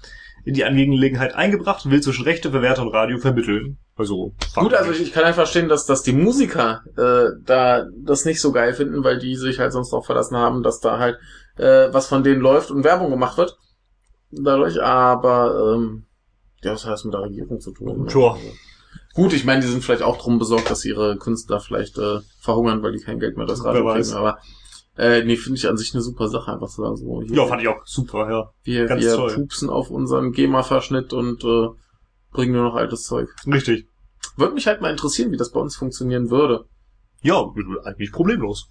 [0.45, 3.77] in die Angelegenheit eingebracht und will zwischen Rechte, Verwerter und Radio vermitteln.
[3.95, 8.25] Also, Gut, also ich, ich kann einfach verstehen, dass, dass die Musiker äh, da das
[8.25, 11.19] nicht so geil finden, weil die sich halt sonst darauf verlassen haben, dass da halt
[11.59, 13.59] äh, was von denen läuft und Werbung gemacht wird.
[14.31, 16.07] Dadurch, aber ähm,
[16.63, 18.07] ja, was hat das mit der Regierung zu tun?
[18.07, 18.37] Tja.
[19.15, 22.83] Gut, ich meine, die sind vielleicht auch drum besorgt, dass ihre Künstler vielleicht äh, verhungern,
[22.83, 24.11] weil die kein Geld mehr das Radio Wer weiß.
[24.11, 24.19] kriegen.
[24.19, 24.39] Aber
[24.97, 27.47] äh, nee, finde ich an sich eine super Sache, einfach zu sagen, so hier, ja,
[27.47, 28.51] fand ich auch super, ja.
[28.63, 29.35] wir, ganz wir toll.
[29.35, 31.69] pupsen auf unseren GEMA-Verschnitt und äh,
[32.31, 33.29] bringen nur noch altes Zeug.
[33.47, 33.87] Richtig.
[34.37, 36.67] Würde mich halt mal interessieren, wie das bei uns funktionieren würde.
[37.23, 37.43] Ja,
[37.85, 38.69] eigentlich problemlos.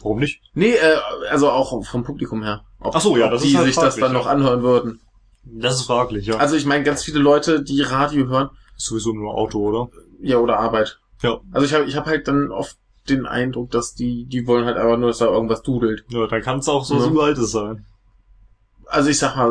[0.00, 0.40] Warum nicht?
[0.54, 0.96] Nee, äh,
[1.30, 2.64] also auch vom Publikum her.
[2.80, 4.18] Ob, Ach so, ja, ob das die ist halt sich das dann ja.
[4.18, 5.00] noch anhören würden.
[5.44, 6.36] Das ist fraglich, ja.
[6.36, 9.90] Also ich meine, ganz viele Leute, die Radio hören, ist sowieso nur Auto, oder?
[10.20, 11.00] ja, oder Arbeit.
[11.22, 11.40] Ja.
[11.50, 12.78] Also ich habe ich hab halt dann oft
[13.08, 16.04] den Eindruck, dass die, die wollen halt aber nur, dass da irgendwas dudelt.
[16.10, 17.00] Ja, dann kann es auch so Ja.
[17.00, 17.84] was Uraltes sein.
[18.86, 19.50] Also ich sag mal,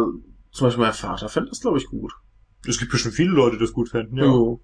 [0.51, 2.13] zum Beispiel mein Vater fände das, glaube ich, gut.
[2.67, 4.25] Es gibt bestimmt viele Leute, die das gut fänden, ja.
[4.25, 4.62] Jo.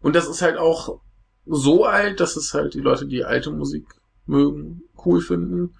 [0.00, 1.00] Und das ist halt auch
[1.46, 3.86] so alt, dass es halt die Leute, die alte Musik
[4.26, 5.74] mögen, cool finden.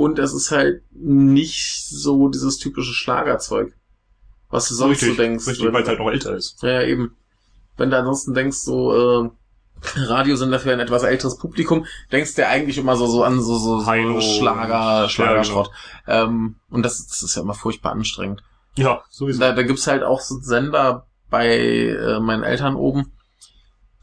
[0.00, 3.74] Und es ist halt nicht so dieses typische Schlagerzeug,
[4.48, 5.46] was du sonst richtig, so denkst.
[5.46, 6.62] richtig, weil es halt noch älter ist.
[6.62, 7.16] Ja, eben.
[7.76, 9.30] Wenn du ansonsten denkst, so, äh,
[9.96, 13.58] Radiosender für ein etwas älteres Publikum, denkst du ja eigentlich immer so, so an so,
[13.58, 14.22] so, so Heino.
[14.22, 15.70] Schlager, Ja, Schlagerschrott.
[16.06, 18.42] Ähm, und das, das ist ja immer furchtbar anstrengend.
[18.76, 19.40] Ja, sowieso.
[19.40, 23.12] Da, da gibt's halt auch so Sender bei äh, meinen Eltern oben,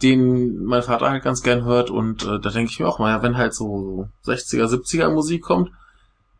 [0.03, 3.23] den mein Vater halt ganz gern hört und äh, da denke ich mir auch mal,
[3.23, 5.71] wenn halt so 60er, 70er Musik kommt,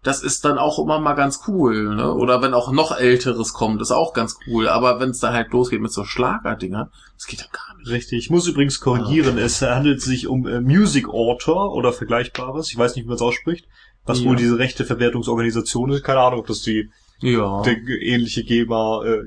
[0.08, 2.14] das ist dann auch immer mal ganz cool, ne?
[2.14, 4.68] Oder wenn auch noch älteres kommt, ist auch ganz cool.
[4.70, 7.90] Aber wenn es dann halt losgeht mit so Schlagerdinger, das geht dann gar nicht.
[7.90, 8.20] Richtig.
[8.20, 12.70] Ich muss übrigens korrigieren, es handelt sich um äh, Music Author oder Vergleichbares.
[12.72, 13.68] Ich weiß nicht, wie man es ausspricht.
[14.06, 14.30] Was Ja.
[14.30, 16.04] wohl diese rechte Verwertungsorganisation ist.
[16.04, 16.90] Keine Ahnung, ob das die
[17.20, 17.62] Ja.
[17.64, 19.24] der ähnliche GEMA, äh,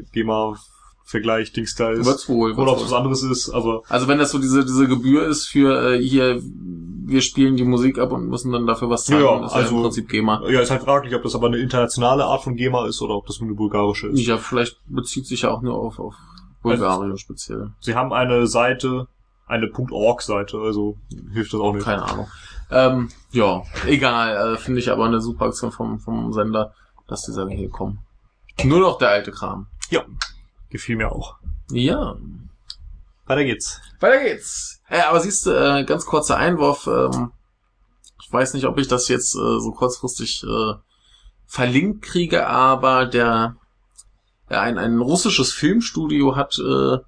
[1.11, 2.07] GEMA-Vergleich Dings da ist.
[2.07, 2.53] Wird's wohl.
[2.53, 5.46] Oder ob es was anderes ist, aber Also wenn das so diese, diese Gebühr ist
[5.49, 9.37] für äh, hier, wir spielen die Musik ab und müssen dann dafür was zahlen, Ja,
[9.40, 10.42] ja, ist ja im also- Prinzip GEMA.
[10.49, 13.27] ja, ist halt fraglich, ob das aber eine internationale Art von GEMA ist oder ob
[13.27, 14.20] das nur eine bulgarische ist.
[14.27, 16.14] Ja, vielleicht bezieht sich ja auch nur auf, auf
[16.62, 17.70] Bulgarien speziell.
[17.81, 19.09] Sie haben eine Seite,
[19.46, 20.96] eine .org-Seite, also
[21.33, 21.85] hilft das auch nicht.
[21.85, 22.29] Keine Ahnung.
[22.70, 24.55] Ähm, ja, egal.
[24.55, 26.73] Äh, Finde ich aber eine super Aktion vom, vom Sender,
[27.09, 27.99] dass die sagen, hier komm.
[28.62, 29.66] Nur noch der alte Kram.
[29.88, 30.03] Ja,
[30.71, 31.37] gefiel mir auch.
[31.71, 32.17] Ja.
[33.27, 33.81] Weiter geht's.
[34.01, 34.81] Weiter geht's.
[34.89, 36.87] Äh, aber siehst du, äh, ganz kurzer Einwurf.
[36.87, 37.33] Ähm,
[38.23, 40.75] ich weiß nicht, ob ich das jetzt äh, so kurzfristig äh,
[41.47, 43.57] verlinkt kriege, aber der
[44.51, 46.99] ja, ein, ein russisches Filmstudio hat äh,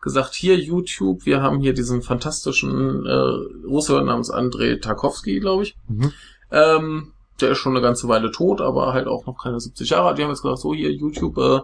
[0.00, 5.76] gesagt, hier YouTube, wir haben hier diesen fantastischen äh, Russe namens Andrei Tarkovsky, glaube ich.
[5.88, 6.12] Mhm.
[6.50, 10.08] Ähm, der ist schon eine ganze Weile tot, aber halt auch noch keine 70 Jahre
[10.08, 10.18] alt.
[10.18, 11.60] Die haben jetzt gesagt, so hier YouTube, äh,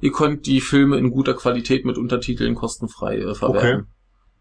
[0.00, 3.86] ihr könnt die Filme in guter Qualität mit Untertiteln kostenfrei äh, verwerten.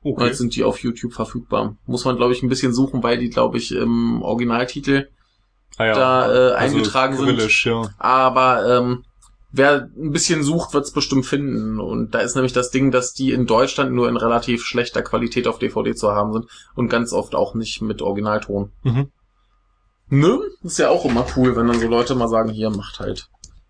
[0.01, 0.27] Und Okay.
[0.27, 1.75] jetzt sind die auf YouTube verfügbar.
[1.85, 5.09] Muss man, glaube ich, ein bisschen suchen, weil die, glaube ich, im Originaltitel
[5.77, 5.93] Ah, ja.
[5.93, 7.63] da, äh, eingetragen sind.
[7.65, 7.81] Ja.
[7.97, 9.03] Aber ähm,
[9.51, 11.79] wer ein bisschen sucht, wird's bestimmt finden.
[11.81, 15.47] Und da ist nämlich das Ding, dass die in Deutschland nur in relativ schlechter Qualität
[15.47, 16.45] auf DVD zu haben sind
[16.75, 18.71] und ganz oft auch nicht mit Originalton.
[18.83, 19.11] Mhm.
[20.09, 20.39] Ne?
[20.63, 23.29] Ist ja auch immer cool, wenn dann so Leute mal sagen, hier, macht halt.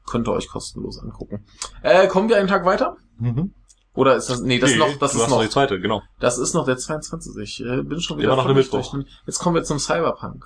[0.10, 1.46] Könnt ihr euch kostenlos angucken.
[1.84, 2.98] Äh, kommen wir einen Tag weiter?
[3.18, 3.54] Mhm.
[3.94, 6.02] Oder ist das, nee, das Nee, ist noch, das ist noch, die zweite, genau.
[6.20, 7.36] das ist noch der 22.
[7.42, 8.98] Ich äh, bin schon wieder Immer noch der völlig Mittwoch.
[9.26, 10.46] Jetzt kommen wir zum Cyberpunk.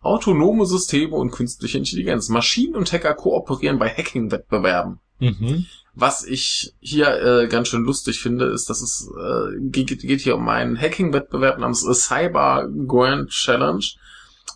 [0.00, 2.30] Autonome Systeme und künstliche Intelligenz.
[2.30, 4.98] Maschinen und Hacker kooperieren bei Hacking-Wettbewerben.
[5.18, 5.66] Mhm.
[5.94, 10.36] Was ich hier äh, ganz schön lustig finde, ist, dass es äh, geht, geht hier
[10.36, 13.84] um einen Hacking-Wettbewerb namens äh, Cyber Grand Challenge,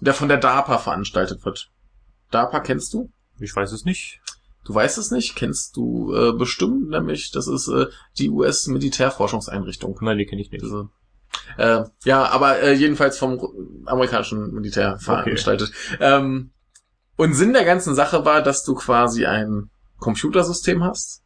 [0.01, 1.69] der von der DARPA veranstaltet wird.
[2.31, 3.11] DARPA kennst du?
[3.39, 4.21] Ich weiß es nicht.
[4.65, 7.87] Du weißt es nicht, kennst du äh, bestimmt, nämlich das ist äh,
[8.19, 9.99] die US-Militärforschungseinrichtung.
[10.01, 10.63] Nein, die kenne ich nicht.
[10.63, 10.89] Diese,
[11.59, 13.41] äh, ja, aber äh, jedenfalls vom
[13.85, 15.73] amerikanischen Militär veranstaltet.
[16.01, 16.51] Ähm,
[17.17, 21.23] und Sinn der ganzen Sache war, dass du quasi ein Computersystem hast,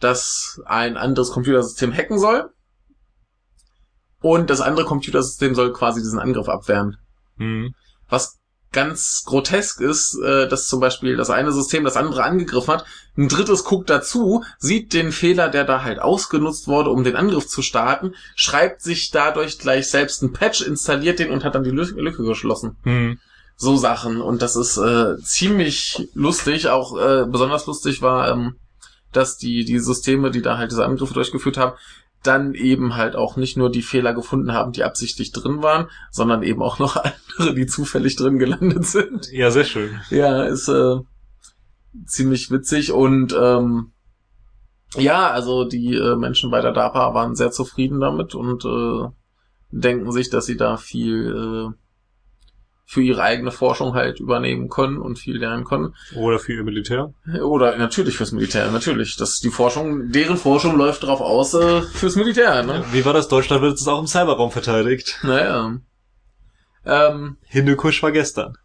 [0.00, 2.50] das ein anderes Computersystem hacken soll.
[4.20, 6.96] Und das andere Computersystem soll quasi diesen Angriff abwehren.
[7.36, 7.74] Mhm.
[8.08, 8.37] Was
[8.72, 12.84] ganz grotesk ist, äh, dass zum Beispiel das eine System das andere angegriffen hat,
[13.16, 17.48] ein drittes guckt dazu, sieht den Fehler, der da halt ausgenutzt wurde, um den Angriff
[17.48, 21.72] zu starten, schreibt sich dadurch gleich selbst ein Patch, installiert den und hat dann die
[21.72, 22.76] Lü- Lücke geschlossen.
[22.84, 23.18] Mhm.
[23.56, 24.20] So Sachen.
[24.20, 26.68] Und das ist äh, ziemlich lustig.
[26.68, 28.54] Auch äh, besonders lustig war, ähm,
[29.12, 31.72] dass die, die Systeme, die da halt diese Angriffe durchgeführt haben,
[32.22, 36.42] dann eben halt auch nicht nur die Fehler gefunden haben, die absichtlich drin waren, sondern
[36.42, 36.96] eben auch noch
[37.38, 39.30] andere, die zufällig drin gelandet sind.
[39.30, 40.00] Ja, sehr schön.
[40.10, 40.96] Ja, ist äh,
[42.06, 43.92] ziemlich witzig und ähm,
[44.96, 49.08] ja, also die äh, Menschen bei der DARPA waren sehr zufrieden damit und äh,
[49.70, 51.74] denken sich, dass sie da viel äh,
[52.90, 55.94] für ihre eigene Forschung halt übernehmen können und viel lernen können.
[56.16, 57.12] Oder für ihr Militär.
[57.42, 59.18] Oder natürlich fürs Militär, natürlich.
[59.18, 62.82] Das die Forschung, deren Forschung läuft darauf aus äh, fürs Militär, ne?
[62.90, 63.28] Wie war das?
[63.28, 65.18] Deutschland wird jetzt auch im Cyberraum verteidigt.
[65.22, 65.76] Naja.
[66.86, 68.56] Ähm, Hindukusch war gestern.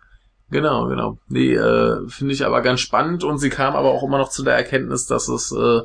[0.50, 1.18] Genau, genau.
[1.28, 4.44] Nee, äh, finde ich aber ganz spannend und sie kam aber auch immer noch zu
[4.44, 5.82] der Erkenntnis, dass es äh,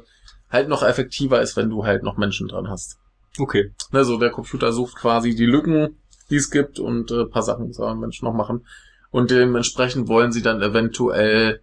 [0.49, 2.99] halt noch effektiver ist, wenn du halt noch Menschen dran hast.
[3.37, 3.73] Okay.
[3.91, 5.97] Also der Computer sucht quasi die Lücken,
[6.31, 8.67] die es gibt und äh, paar Sachen muss aber Mensch noch machen.
[9.11, 11.61] Und dementsprechend wollen sie dann eventuell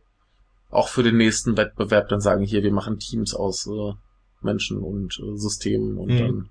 [0.71, 3.93] auch für den nächsten Wettbewerb dann sagen, hier, wir machen Teams aus äh,
[4.41, 6.17] Menschen und äh, Systemen und Mhm.
[6.17, 6.49] dann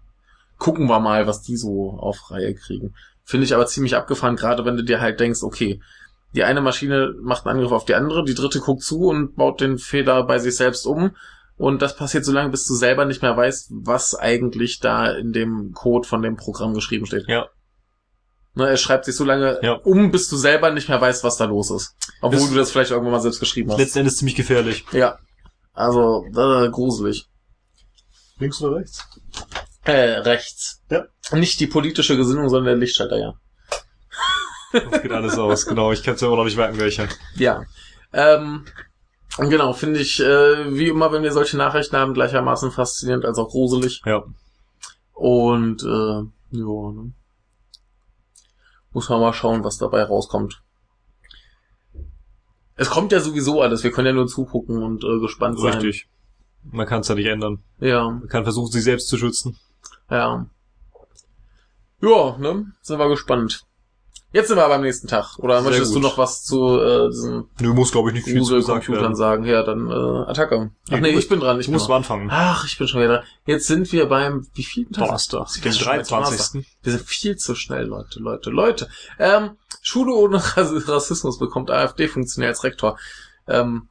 [0.58, 2.94] gucken wir mal, was die so auf Reihe kriegen.
[3.24, 5.80] Finde ich aber ziemlich abgefahren, gerade wenn du dir halt denkst, okay,
[6.34, 9.60] die eine Maschine macht einen Angriff auf die andere, die dritte guckt zu und baut
[9.60, 11.10] den Fehler bei sich selbst um.
[11.56, 15.32] Und das passiert so lange, bis du selber nicht mehr weißt, was eigentlich da in
[15.32, 17.28] dem Code von dem Programm geschrieben steht.
[17.28, 17.48] Ja.
[18.56, 19.72] Ne, er schreibt sich so lange Ja.
[19.82, 21.96] um, bis du selber nicht mehr weißt, was da los ist.
[22.20, 23.78] Obwohl Das- du das vielleicht irgendwann mal selbst geschrieben hast.
[23.78, 24.84] Letzten Endes ziemlich gefährlich.
[24.92, 25.18] ja.
[25.72, 27.26] Also, äh, gruselig.
[28.38, 29.04] Links oder rechts?
[29.82, 30.82] Äh, rechts.
[30.88, 31.04] Ja.
[31.32, 33.34] Nicht die politische Gesinnung, sondern der Lichtschalter, ja.
[34.72, 35.66] Das geht alles aus.
[35.66, 37.08] Genau, ich kann es ja immer noch nicht merken, welcher.
[37.34, 37.62] Ja.
[38.12, 38.64] Ähm,
[39.38, 43.48] genau, finde ich, äh, wie immer, wenn wir solche Nachrichten haben, gleichermaßen faszinierend als auch
[43.48, 44.00] gruselig.
[44.06, 44.22] Ja.
[45.12, 47.12] Und äh, ja, ne?
[48.94, 50.62] Muss man mal schauen, was dabei rauskommt.
[52.76, 55.74] Es kommt ja sowieso alles, wir können ja nur zugucken und äh, gespannt sein.
[55.74, 56.08] Richtig.
[56.64, 57.62] Man kann es ja nicht ändern.
[57.78, 59.58] Ja, Man kann versuchen, sich selbst zu schützen.
[60.10, 60.46] ja.
[62.00, 62.66] Ja, ne?
[62.82, 63.64] Sind wir gespannt.
[64.34, 65.38] Jetzt sind wir beim nächsten Tag.
[65.38, 66.02] Oder Sehr möchtest du gut.
[66.02, 69.14] noch was zu äh, diesen Nö, muss glaube ich nicht viel zu werden.
[69.14, 69.44] sagen?
[69.44, 70.72] Ja, dann äh, Attacke.
[70.90, 71.60] Ach nee, du ich bin dran.
[71.60, 72.28] Ich muss mal anfangen.
[72.32, 73.24] Ach, ich bin schon wieder dran.
[73.46, 76.66] Jetzt sind wir beim wie viel Donnerstag, Wir den sind schon bei 23.
[76.82, 78.88] Wir sind viel zu schnell, Leute, Leute, Leute.
[79.20, 79.50] Ähm,
[79.82, 82.98] Schule ohne Rass- Rassismus bekommt AfD-Funktionär als Rektor.
[83.46, 83.88] Ähm,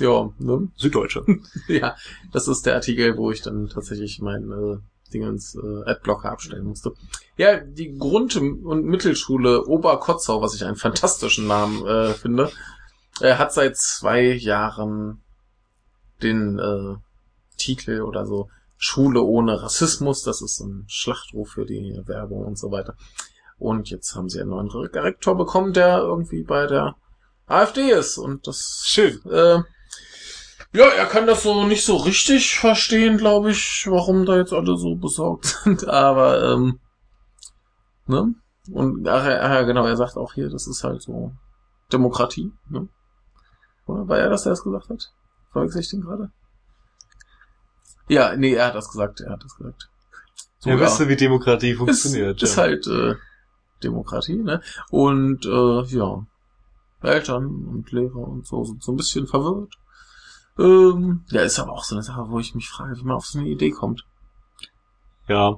[0.00, 0.68] ja, ne?
[0.76, 1.24] Süddeutsche.
[1.68, 1.96] Ja,
[2.32, 4.76] das ist der Artikel, wo ich dann tatsächlich mein äh,
[5.08, 6.92] Dingens äh, Adblocker abstellen musste.
[7.36, 12.50] Ja, die Grund- und Mittelschule Oberkotzau, was ich einen fantastischen Namen äh, finde,
[13.20, 15.22] äh, hat seit zwei Jahren
[16.22, 16.96] den äh,
[17.56, 20.22] Titel oder so Schule ohne Rassismus.
[20.22, 22.96] Das ist so ein Schlachtruf für die Werbung und so weiter.
[23.58, 26.94] Und jetzt haben sie einen neuen Rektor bekommen, der irgendwie bei der
[27.46, 28.18] AfD ist.
[28.18, 29.20] Und das Schön.
[29.30, 29.60] äh,
[30.72, 34.76] ja, er kann das so nicht so richtig verstehen, glaube ich, warum da jetzt alle
[34.76, 35.88] so besorgt sind.
[35.88, 36.80] Aber, ähm,
[38.06, 38.34] ne?
[38.70, 41.32] Und, ach, ja, genau, er sagt auch hier, das ist halt so
[41.92, 42.88] Demokratie, ne?
[43.86, 45.10] Oder war er das, der das gesagt hat?
[45.52, 46.30] Verwechsel ich den gerade?
[48.08, 49.88] Ja, nee, er hat das gesagt, er hat das gesagt.
[50.58, 50.82] So, ja, ja.
[50.82, 52.42] wisst ihr, wie Demokratie ist, funktioniert.
[52.42, 52.62] ist ja.
[52.62, 53.14] halt äh,
[53.82, 54.60] Demokratie, ne?
[54.90, 56.26] Und äh, ja,
[57.00, 59.72] Eltern und Lehrer und so sind so ein bisschen verwirrt.
[60.58, 63.26] Ähm, ja, ist aber auch so eine Sache, wo ich mich frage, wie man auf
[63.26, 64.04] so eine Idee kommt.
[65.28, 65.56] ja.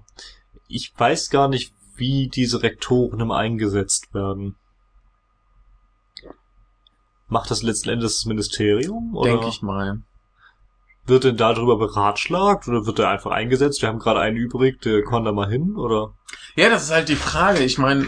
[0.72, 4.55] Ich weiß gar nicht, wie diese Rektoren eingesetzt werden.
[7.26, 9.16] Macht das letzten Endes das Ministerium?
[9.16, 9.98] Oder Denke ich mal.
[11.07, 13.82] wird denn darüber beratschlagt oder wird er einfach eingesetzt?
[13.82, 16.14] Wir haben gerade einen übrig, der kann da mal hin, oder?
[16.55, 17.64] Ja, das ist halt die Frage.
[17.64, 18.07] Ich meine,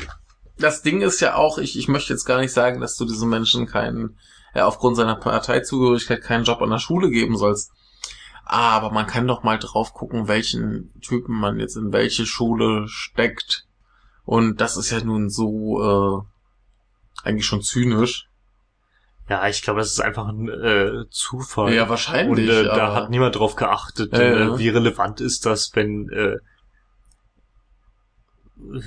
[0.59, 3.29] das Ding ist ja auch, ich, ich möchte jetzt gar nicht sagen, dass du diesen
[3.29, 4.19] Menschen keinen,
[4.55, 7.71] ja, aufgrund seiner Parteizugehörigkeit keinen Job an der Schule geben sollst.
[8.45, 13.67] Aber man kann doch mal drauf gucken, welchen Typen man jetzt in welche Schule steckt.
[14.25, 16.27] Und das ist ja nun so
[17.25, 18.29] äh, eigentlich schon zynisch.
[19.29, 21.73] Ja, ich glaube, das ist einfach ein äh, Zufall.
[21.73, 22.51] Ja, Und wahrscheinlich.
[22.51, 26.37] äh, da hat niemand drauf geachtet, äh, wie relevant ist das, wenn äh,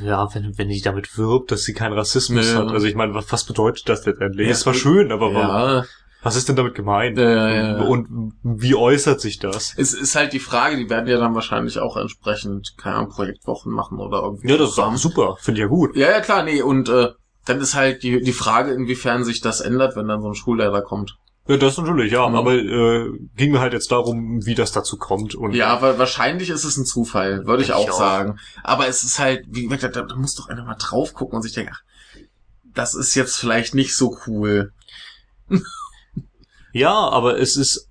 [0.04, 2.60] ja, wenn, wenn die damit wirbt, dass sie keinen Rassismus Ja.
[2.60, 2.72] hat.
[2.72, 4.48] Also ich meine, was, was bedeutet das letztendlich?
[4.48, 5.86] Ja, es war schön, aber ja,
[6.24, 7.20] was ist denn damit gemeint?
[7.20, 7.82] Ja, ja, ja.
[7.84, 9.76] Und wie äußert sich das?
[9.78, 13.72] es ist halt die Frage, die werden ja dann wahrscheinlich auch entsprechend, keine Ahnung, Projektwochen
[13.72, 14.50] machen oder irgendwie.
[14.50, 15.96] Ja, das ist auch super, finde ich ja gut.
[15.96, 17.10] Ja, ja, klar, nee, und äh,
[17.46, 20.82] dann ist halt die, die Frage, inwiefern sich das ändert, wenn dann so ein Schulleiter
[20.82, 21.16] kommt.
[21.48, 22.28] Ja, das natürlich, ja.
[22.28, 22.36] Mhm.
[22.36, 25.36] Aber äh, ging mir halt jetzt darum, wie das dazu kommt.
[25.36, 27.98] Und Ja, weil wahrscheinlich ist es ein Zufall, würde ich Ich auch, auch.
[28.00, 28.39] sagen.
[28.64, 31.41] Aber es ist halt, wie gesagt, da, da muss doch einer mal drauf gucken und
[31.43, 31.82] sich denken, ach,
[32.74, 34.74] das ist jetzt vielleicht nicht so cool.
[36.74, 37.89] ja, aber es ist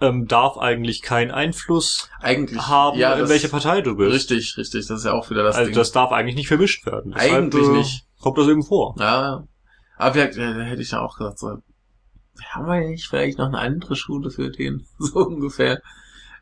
[0.00, 4.12] ähm, darf eigentlich keinen Einfluss Eigentlich haben, ja, in das- welche Partei du bist.
[4.12, 5.74] Richtig, richtig, das ist ja auch wieder das also Ding.
[5.76, 7.12] das darf eigentlich nicht vermischt werden.
[7.14, 8.06] Deshalb, Eigentlich äh, nicht.
[8.20, 8.94] Kommt das eben vor.
[8.98, 9.44] Ja,
[9.96, 11.58] aber ja, da hätte ich ja auch gesagt, so,
[12.54, 14.86] haben wir nicht vielleicht noch eine andere Schule für den?
[14.98, 15.80] So ungefähr.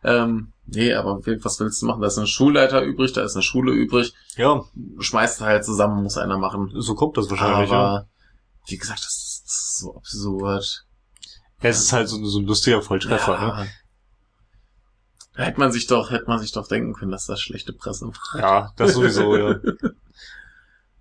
[0.04, 2.00] Ähm, nee, aber was willst du machen?
[2.00, 4.14] Da ist ein Schulleiter übrig, da ist eine Schule übrig.
[4.36, 4.64] Ja,
[4.98, 6.72] Schmeißt halt zusammen, muss einer machen.
[6.74, 7.70] so kommt das wahrscheinlich.
[7.70, 8.06] aber, ja.
[8.66, 10.84] wie gesagt, das ist, das ist so absurd.
[11.62, 13.38] ja, es ist halt so, so ein lustiger Volltreffer.
[13.38, 13.46] Ne?
[13.46, 13.66] Ja.
[15.34, 18.06] Da hätte man sich doch, hätte man sich doch denken können, dass das schlechte Presse
[18.06, 18.40] war.
[18.40, 19.60] Ja, das sowieso, ja.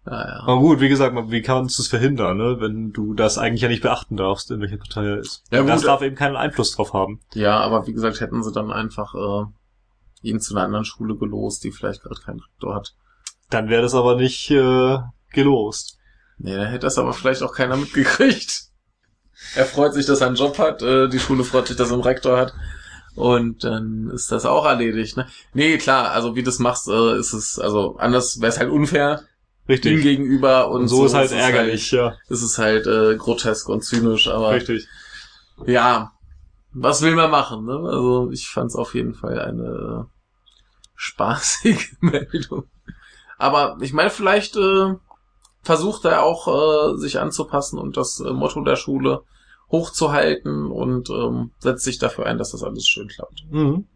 [0.06, 0.40] Ja, ja.
[0.44, 2.58] Aber gut, wie gesagt, man- wie kannst du es verhindern, ne?
[2.60, 5.44] wenn du das eigentlich ja nicht beachten darfst, in welcher Partei er ist.
[5.52, 5.88] Ja, das gut.
[5.88, 7.20] darf eben keinen Einfluss drauf haben.
[7.34, 9.46] ja, aber wie gesagt, hätten sie dann einfach äh,
[10.28, 12.94] ihn zu einer anderen Schule gelost, die vielleicht gerade keinen Rektor hat.
[13.52, 14.98] Dann wäre das aber nicht äh,
[15.34, 15.98] gelost.
[16.38, 18.64] Nee, da hätte das aber vielleicht auch keiner mitgekriegt.
[19.56, 21.96] Er freut sich, dass er einen Job hat, äh, die Schule freut sich, dass er
[21.96, 22.54] einen Rektor hat.
[23.16, 25.28] Und dann ist das auch erledigt, ne?
[25.54, 28.70] Nee, klar, also wie du das machst, äh, ist es, also anders wäre es halt
[28.72, 29.24] unfair
[29.68, 30.02] ihm Richtig.
[30.02, 32.12] gegenüber und, Und so, ist halt ärgerlich, ja.
[32.12, 34.88] Halt, ist es halt äh, grotesk und zynisch, aber Richtig.
[35.66, 36.12] ja,
[36.74, 37.74] was will man machen, ne?
[37.74, 40.08] Also ich fand es auf jeden Fall eine
[40.96, 42.66] spaßige Meldung.
[43.38, 44.94] Aber ich meine, vielleicht äh,
[45.64, 49.24] versucht er auch, äh, sich anzupassen und das äh, Motto der Schule
[49.72, 53.46] hochzuhalten und ähm, setzt sich dafür ein, dass das alles schön klappt.
[53.50, 53.88] Mhm.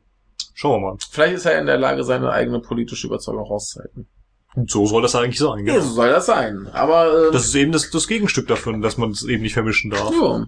[0.54, 0.98] Schauen wir mal.
[1.10, 4.08] Vielleicht ist er in der Lage, seine eigene politische Überzeugung rauszuhalten.
[4.56, 5.86] Und so soll das eigentlich sein, Ja, genau.
[5.86, 6.68] so soll das sein.
[6.74, 9.92] Aber äh, Das ist eben das, das Gegenstück davon, dass man es eben nicht vermischen
[9.92, 10.12] darf.
[10.12, 10.46] ja.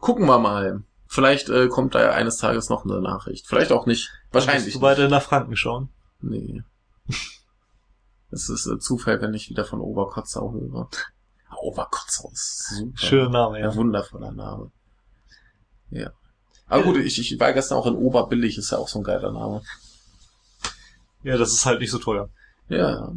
[0.00, 0.82] gucken wir mal.
[1.06, 3.46] Vielleicht äh, kommt da ja eines Tages noch eine Nachricht.
[3.48, 4.10] Vielleicht auch nicht.
[4.32, 4.66] Wahrscheinlich.
[4.66, 5.88] Musst du weiter nach Franken schauen.
[6.20, 6.62] Nee.
[8.32, 10.88] Es ist äh, Zufall, wenn ich wieder von Oberkotzau höre.
[11.62, 12.96] Oberkotzau ist super.
[12.96, 13.74] Schöner Name, Ein ja.
[13.74, 14.70] wundervoller Name.
[15.90, 16.12] Ja.
[16.68, 19.32] Aber gut, ich, ich war gestern auch in Oberbillig, ist ja auch so ein geiler
[19.32, 19.62] Name.
[21.24, 22.28] Ja, das ist halt nicht so teuer.
[22.70, 23.12] Ja, ja.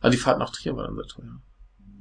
[0.00, 1.40] Aber die Fahrt nach Trier war dann sehr teuer.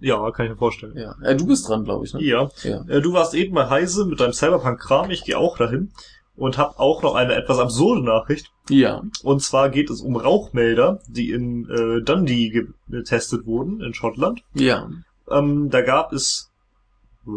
[0.02, 0.98] Ja, kann ich mir vorstellen.
[0.98, 1.16] Ja.
[1.24, 2.22] Äh, du bist dran, glaube ich, ne?
[2.24, 2.50] Ja.
[2.64, 2.84] Ja.
[2.88, 5.92] Äh, Du warst eben bei Heise mit deinem Cyberpunk-Kram, ich gehe auch dahin
[6.36, 8.52] und habe auch noch eine etwas absurde Nachricht.
[8.70, 9.02] Ja.
[9.24, 14.44] Und zwar geht es um Rauchmelder, die in äh, Dundee ge- getestet wurden, in Schottland.
[14.54, 14.90] Ja.
[15.32, 16.52] Ähm, da gab es
[17.26, 17.32] äh,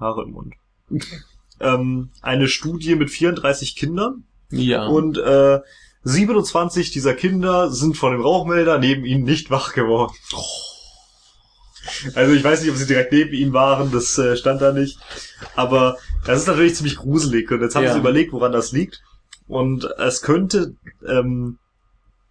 [0.00, 0.54] Haare im Mund.
[1.60, 4.86] ähm, eine Studie mit 34 Kindern Ja.
[4.86, 5.60] und äh,
[6.04, 10.14] 27 dieser Kinder sind von dem Rauchmelder neben ihnen nicht wach geworden.
[12.14, 14.98] Also ich weiß nicht, ob sie direkt neben ihm waren, das äh, stand da nicht.
[15.56, 17.50] Aber das ist natürlich ziemlich gruselig.
[17.50, 17.92] Und jetzt haben Ja.
[17.92, 19.02] sie überlegt, woran das liegt.
[19.48, 20.74] Und es könnte
[21.06, 21.58] ähm,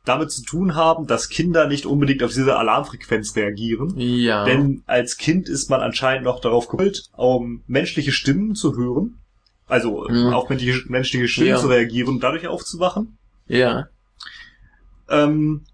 [0.05, 3.93] damit zu tun haben, dass Kinder nicht unbedingt auf diese Alarmfrequenz reagieren.
[3.97, 4.45] ja.
[4.45, 9.17] Denn als Kind ist man anscheinend noch darauf geholt, um menschliche Stimmen zu hören.
[9.67, 10.34] Also Mhm.
[10.34, 11.57] auf menschliche, menschliche Stimmen Ja.
[11.59, 13.17] zu reagieren und dadurch aufzuwachen.
[13.47, 13.87] Ja.
[15.09, 15.65] Ähm,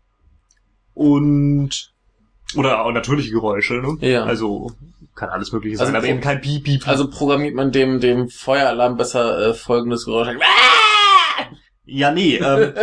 [0.94, 1.92] und
[2.56, 3.98] oder auch natürliche Geräusche, ne?
[4.08, 4.24] Ja.
[4.24, 4.72] Also
[5.16, 6.88] kann alles mögliche Also sein, aber pro- eben kein Piep, Piep, Piep.
[6.88, 10.38] Also programmiert man dem, dem Feueralarm besser äh, folgendes Geräusch.
[11.86, 12.74] ja, nee, ähm,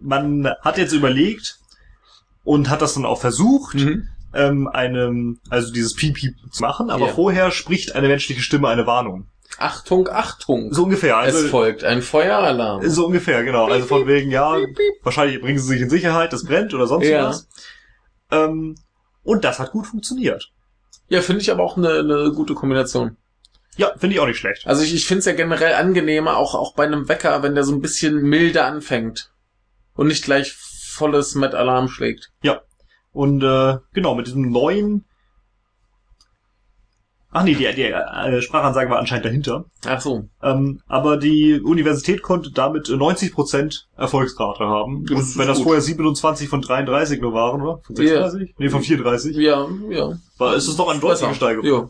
[0.00, 1.58] man hat jetzt überlegt
[2.44, 4.08] und hat das dann auch versucht, Mhm.
[4.34, 7.12] ähm, einem, also dieses Piep-Piep zu machen, aber Ja.
[7.12, 9.26] vorher spricht eine menschliche Stimme eine Warnung.
[9.60, 10.72] Achtung, Achtung.
[10.72, 11.16] So ungefähr.
[11.16, 12.88] Also, es folgt ein Feueralarm.
[12.88, 13.66] so ungefähr, genau.
[13.66, 14.56] Also von wegen, ja,
[15.02, 17.26] wahrscheinlich bringen sie sich in Sicherheit, das brennt oder sonst Ja.
[17.26, 17.48] was.
[18.30, 18.76] Ähm,
[19.22, 20.50] und das hat gut funktioniert.
[21.08, 23.16] Ja, finde ich aber auch eine, eine gute Kombination.
[23.76, 24.66] Ja, finde ich auch nicht schlecht.
[24.66, 27.64] Also ich, ich finde es ja generell angenehmer, auch, auch bei einem Wecker, wenn der
[27.64, 29.30] so ein bisschen milder anfängt.
[29.94, 32.30] Und nicht gleich volles mit Alarm schlägt.
[33.12, 35.04] Und äh, genau, mit diesem neuen
[37.32, 39.64] Ach nee, die, die äh, Sprachansage war anscheinend dahinter.
[39.86, 40.24] Ach so.
[40.42, 45.04] Ähm, aber die Universität konnte damit äh, 90% Erfolgsrate haben.
[45.06, 45.66] Das Und wenn das gut.
[45.66, 47.80] vorher 27 von 33 nur waren, oder?
[47.84, 48.28] Von Ja.
[48.28, 48.54] 36?
[48.58, 49.36] Nee, von 34.
[49.36, 50.12] Ja, ja.
[50.38, 51.32] War, ist es doch eine deutliche.
[51.34, 51.88] Steigerung.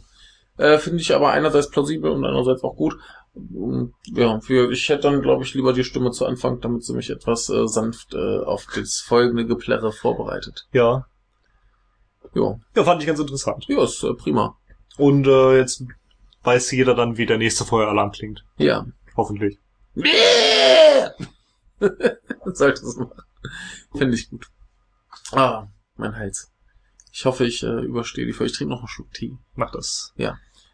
[0.59, 0.65] Ja.
[0.75, 2.99] Äh, Finde ich aber einerseits plausibel und andererseits auch gut.
[3.33, 6.93] Und, ja, für, ich hätte dann, glaube ich, lieber die Stimme zu Anfang, damit sie
[6.93, 10.67] mich etwas äh, sanft äh, auf das folgende Geplärre vorbereitet.
[10.73, 11.07] Ja.
[12.35, 13.65] Ja, Ja, fand ich ganz interessant.
[13.69, 14.57] ja, ist äh, prima.
[14.97, 15.85] Und äh, jetzt
[16.43, 18.45] weiß jeder dann, wie der nächste Feueralarm klingt.
[18.57, 18.87] Ja.
[19.17, 19.59] Hoffentlich.
[22.45, 23.23] Sollte es machen.
[23.97, 24.47] Finde ich gut.
[25.33, 25.67] Ah,
[25.97, 26.51] mein Hals.
[27.13, 28.51] Ich hoffe, ich äh, überstehe die Folge.
[28.51, 29.37] Ich trinke noch einen Schluck Tee.
[29.55, 30.13] Mach das.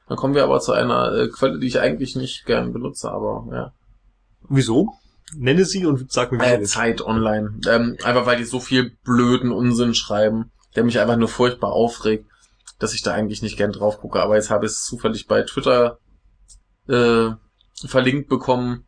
[0.09, 3.47] Dann kommen wir aber zu einer äh, Quelle, die ich eigentlich nicht gern benutze, aber
[3.53, 3.73] ja.
[4.49, 4.93] Wieso?
[5.35, 6.63] Nenne sie und sag mir, wie Äh.
[6.63, 7.59] Zeit online.
[7.69, 12.31] Ähm, einfach weil die so viel blöden Unsinn schreiben, der mich einfach nur furchtbar aufregt,
[12.79, 14.21] dass ich da eigentlich nicht gern drauf gucke.
[14.21, 15.99] Aber jetzt habe ich es zufällig bei Twitter
[16.89, 17.31] äh,
[17.87, 18.87] verlinkt bekommen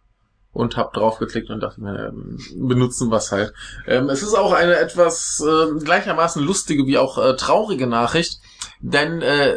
[0.53, 3.53] und habe draufgeklickt und dachte mir, ähm, benutzen was halt.
[3.86, 8.41] Ähm, es ist auch eine etwas äh, gleichermaßen lustige wie auch äh, traurige Nachricht,
[8.80, 9.57] denn äh,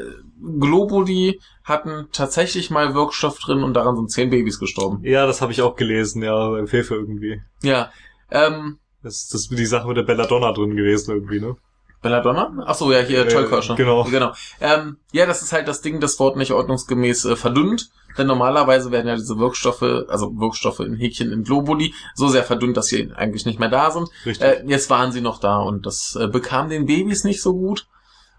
[0.59, 4.99] Globuli hatten tatsächlich mal Wirkstoff drin und daran sind zehn Babys gestorben.
[5.03, 7.41] Ja, das habe ich auch gelesen, ja, beim Fefe irgendwie.
[7.61, 7.91] Ja,
[8.31, 11.55] ähm, Das, das ist die Sache mit der Belladonna drin gewesen irgendwie, ne?
[12.01, 12.63] Belladonna?
[12.65, 14.03] Ach so, ja, hier, Äh, genau.
[14.05, 14.33] genau.
[14.59, 17.89] Ähm, ja, das ist halt das Ding, das Wort nicht ordnungsgemäß äh, verdünnt.
[18.17, 22.75] Denn normalerweise werden ja diese Wirkstoffe, also Wirkstoffe in Häkchen in Globuli, so sehr verdünnt,
[22.75, 24.09] dass sie eigentlich nicht mehr da sind.
[24.25, 24.45] Richtig.
[24.45, 27.87] Äh, jetzt waren sie noch da und das äh, bekam den Babys nicht so gut.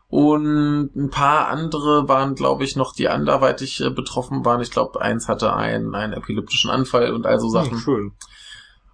[0.08, 4.60] Und ein paar andere waren, glaube ich, noch, die anderweitig äh, betroffen waren.
[4.60, 7.70] Ich glaube, eins hatte einen, einen epileptischen Anfall und all so Sachen.
[7.72, 8.12] Hm, schön.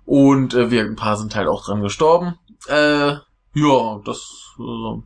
[0.05, 2.39] Und äh, wir, ein paar sind halt auch dran gestorben.
[2.69, 3.15] Äh,
[3.55, 5.03] ja, das äh,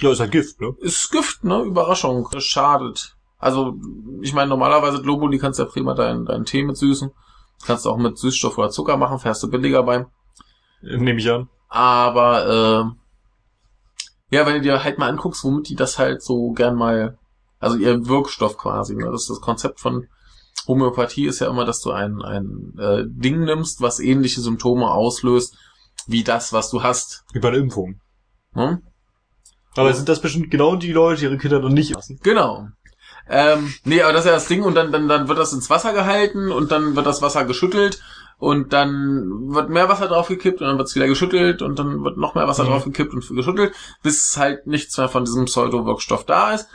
[0.00, 0.74] Ja, ist halt Gift, ne?
[0.80, 1.62] ist Gift, ne?
[1.62, 2.28] Überraschung.
[2.34, 3.16] Es schadet.
[3.38, 3.74] Also,
[4.20, 7.10] ich meine, normalerweise Globuli kannst du ja prima deinen, deinen Tee mit süßen.
[7.66, 10.06] Kannst du auch mit Süßstoff oder Zucker machen, fährst du billiger beim.
[10.80, 11.48] Nehme ich an.
[11.68, 16.74] Aber, äh, ja, wenn du dir halt mal anguckst, womit die das halt so gern
[16.74, 17.18] mal,
[17.58, 19.10] also ihr Wirkstoff quasi, ne?
[19.10, 20.08] Das ist das Konzept von
[20.66, 25.56] Homöopathie ist ja immer, dass du ein, ein äh, Ding nimmst, was ähnliche Symptome auslöst,
[26.06, 27.24] wie das, was du hast.
[27.32, 28.00] Wie bei einer Impfung.
[28.54, 28.82] Ne?
[29.76, 32.18] Aber sind das bestimmt genau die Leute, die ihre Kinder dann nicht lassen?
[32.22, 32.68] Genau.
[33.28, 35.70] Ähm, nee, aber das ist ja das Ding und dann, dann, dann wird das ins
[35.70, 38.02] Wasser gehalten und dann wird das Wasser geschüttelt
[38.38, 42.16] und dann wird mehr Wasser draufgekippt und dann wird es wieder geschüttelt und dann wird
[42.18, 42.68] noch mehr Wasser Mhm.
[42.68, 43.72] draufgekippt und geschüttelt,
[44.02, 46.68] bis halt nichts mehr von diesem Pseudo-Wirkstoff da ist.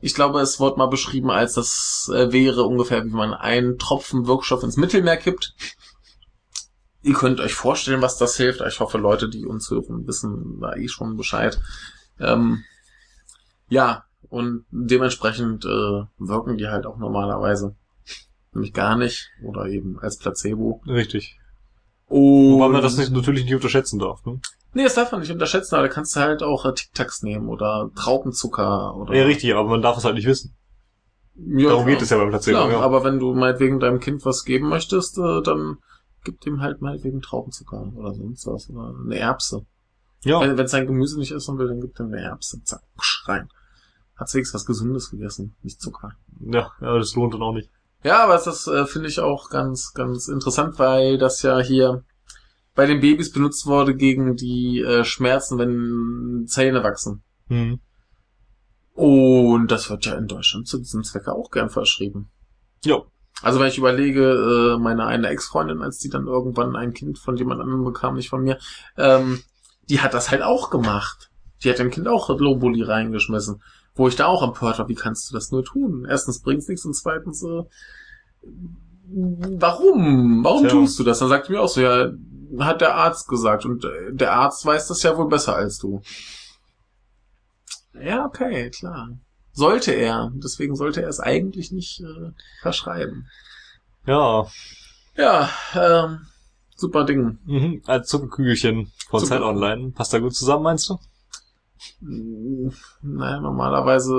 [0.00, 4.28] Ich glaube, es wird mal beschrieben, als das äh, wäre ungefähr, wie man einen Tropfen
[4.28, 5.54] Wirkstoff ins Mittelmeer kippt.
[7.02, 8.60] Ihr könnt euch vorstellen, was das hilft.
[8.60, 11.60] Ich hoffe, Leute, die uns hören, wissen da eh schon Bescheid.
[12.18, 12.64] Ähm,
[13.68, 17.76] ja, und dementsprechend äh, wirken die halt auch normalerweise.
[18.52, 19.30] Nämlich gar nicht.
[19.44, 20.82] Oder eben als Placebo.
[20.86, 21.38] Richtig.
[22.06, 24.40] Und Wobei man das nicht, natürlich nicht unterschätzen darf, ne?
[24.74, 27.48] Nee, das darf man nicht unterschätzen, aber da kannst du halt auch äh, Tic-Tacs nehmen
[27.48, 29.14] oder Traubenzucker oder.
[29.14, 30.54] Ja, richtig, aber man darf es halt nicht wissen.
[31.36, 31.94] Ja, Darum klar.
[31.94, 32.80] geht es ja beim Placebo, Klar, ja.
[32.80, 35.78] aber wenn du meinetwegen deinem Kind was geben möchtest, äh, dann
[36.28, 39.64] gib dem halt meinetwegen Traubenzucker oder sonst was oder eine Erbse.
[40.24, 40.40] ja.
[40.40, 42.62] Wenn es sein Gemüse nicht essen will, dann gibt ihm eine Erbse.
[42.64, 42.82] Zack,
[43.24, 43.48] rein.
[44.14, 46.12] Hat wenigstens was Gesundes gegessen, nicht Zucker.
[46.40, 47.70] ja, ja, das lohnt dann auch nicht.
[48.04, 52.04] Ja, aber das äh, finde ich auch ganz, ganz interessant, weil das ja hier
[52.74, 57.22] bei den Babys benutzt wurde gegen die äh, Schmerzen, wenn Zähne wachsen.
[57.48, 57.80] Hm.
[58.92, 62.30] Und das wird ja in Deutschland zu diesem Zwecke auch gern verschrieben.
[62.84, 63.02] Ja.
[63.42, 67.36] Also wenn ich überlege, äh, meine eine Ex-Freundin, als die dann irgendwann ein Kind von
[67.36, 68.58] jemand anderem bekam, nicht von mir,
[68.96, 69.40] ähm,
[69.88, 71.30] die hat das halt auch gemacht.
[71.62, 73.62] Die hat dem Kind auch Globuli reingeschmissen.
[73.94, 76.06] Wo ich da auch empört war, wie kannst du das nur tun?
[76.08, 77.62] Erstens bringt's nichts und zweitens, äh,
[79.10, 80.44] warum?
[80.44, 80.70] Warum Tja.
[80.70, 81.18] tust du das?
[81.18, 82.10] Dann sagt mir auch so, ja,
[82.60, 86.00] hat der Arzt gesagt und äh, der Arzt weiß das ja wohl besser als du.
[88.00, 89.10] Ja, okay, klar.
[89.58, 90.30] Sollte er.
[90.36, 92.30] Deswegen sollte er es eigentlich nicht äh,
[92.62, 93.28] verschreiben.
[94.06, 94.46] Ja.
[95.16, 96.20] Ja, ähm,
[96.76, 97.38] super Ding.
[97.44, 97.82] Mhm.
[97.84, 99.90] Als Zuckerkügelchen von Zeit Online.
[99.90, 100.98] Passt da gut zusammen, meinst du?
[102.00, 102.70] Mm,
[103.02, 104.14] Naja, normalerweise,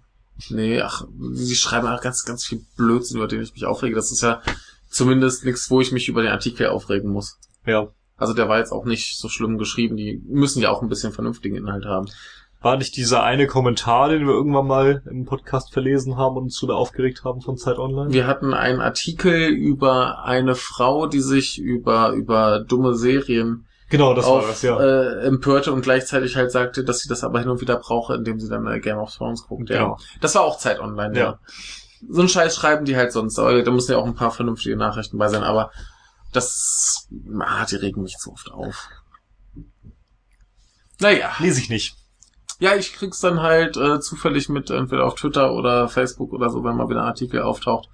[0.00, 3.94] äh, nee, ach, sie schreiben auch ganz, ganz viel Blödsinn, über den ich mich aufrege.
[3.94, 4.42] Das ist ja
[4.90, 7.38] zumindest nichts, wo ich mich über den Artikel aufregen muss.
[7.64, 7.86] Ja.
[8.16, 9.96] Also der war jetzt auch nicht so schlimm geschrieben.
[9.96, 12.08] Die müssen ja auch ein bisschen vernünftigen Inhalt haben.
[12.62, 16.56] War nicht dieser eine Kommentar, den wir irgendwann mal im Podcast verlesen haben und uns
[16.56, 18.12] so da aufgeregt haben von Zeit Online?
[18.12, 24.24] Wir hatten einen Artikel über eine Frau, die sich über, über dumme Serien Genau, das
[24.24, 24.80] war auf, das, ja.
[24.80, 28.40] äh, empörte und gleichzeitig halt sagte, dass sie das aber hin und wieder brauche, indem
[28.40, 29.68] sie dann äh, Game of Thrones guckt.
[29.68, 29.82] Ja.
[29.82, 29.98] Genau.
[30.22, 31.24] Das war auch Zeit online, ja.
[31.24, 31.38] Ja.
[32.08, 34.76] So einen Scheiß schreiben die halt sonst, aber da müssen ja auch ein paar vernünftige
[34.76, 35.72] Nachrichten bei sein, aber
[36.32, 37.06] das,
[37.40, 38.88] ah, die regen mich zu oft auf.
[40.98, 41.30] Naja.
[41.38, 41.94] Lese ich nicht.
[42.62, 46.62] Ja, ich krieg's dann halt äh, zufällig mit entweder auf Twitter oder Facebook oder so,
[46.62, 47.88] wenn mal wieder ein Artikel auftaucht.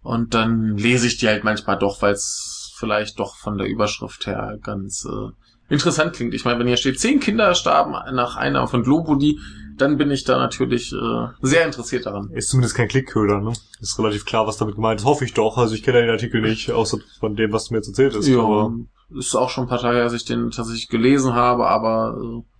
[0.00, 4.26] Und dann lese ich die halt manchmal doch, weil es vielleicht doch von der Überschrift
[4.26, 5.28] her ganz äh,
[5.68, 6.32] interessant klingt.
[6.32, 9.38] Ich meine, wenn hier steht, zehn Kinder starben nach einer von Globuli,
[9.76, 12.30] dann bin ich da natürlich äh, sehr interessiert daran.
[12.30, 13.52] Ist zumindest kein Klickköder, ne?
[13.82, 15.06] Ist relativ klar, was damit gemeint ist.
[15.06, 15.58] Hoffe ich doch.
[15.58, 18.16] Also ich kenne ja den Artikel nicht, außer von dem, was du mir jetzt erzählt
[18.16, 18.26] hast.
[18.26, 18.72] Ja, Aber
[19.10, 22.51] ist auch schon ein paar Tage, dass ich den tatsächlich gelesen habe, aber äh,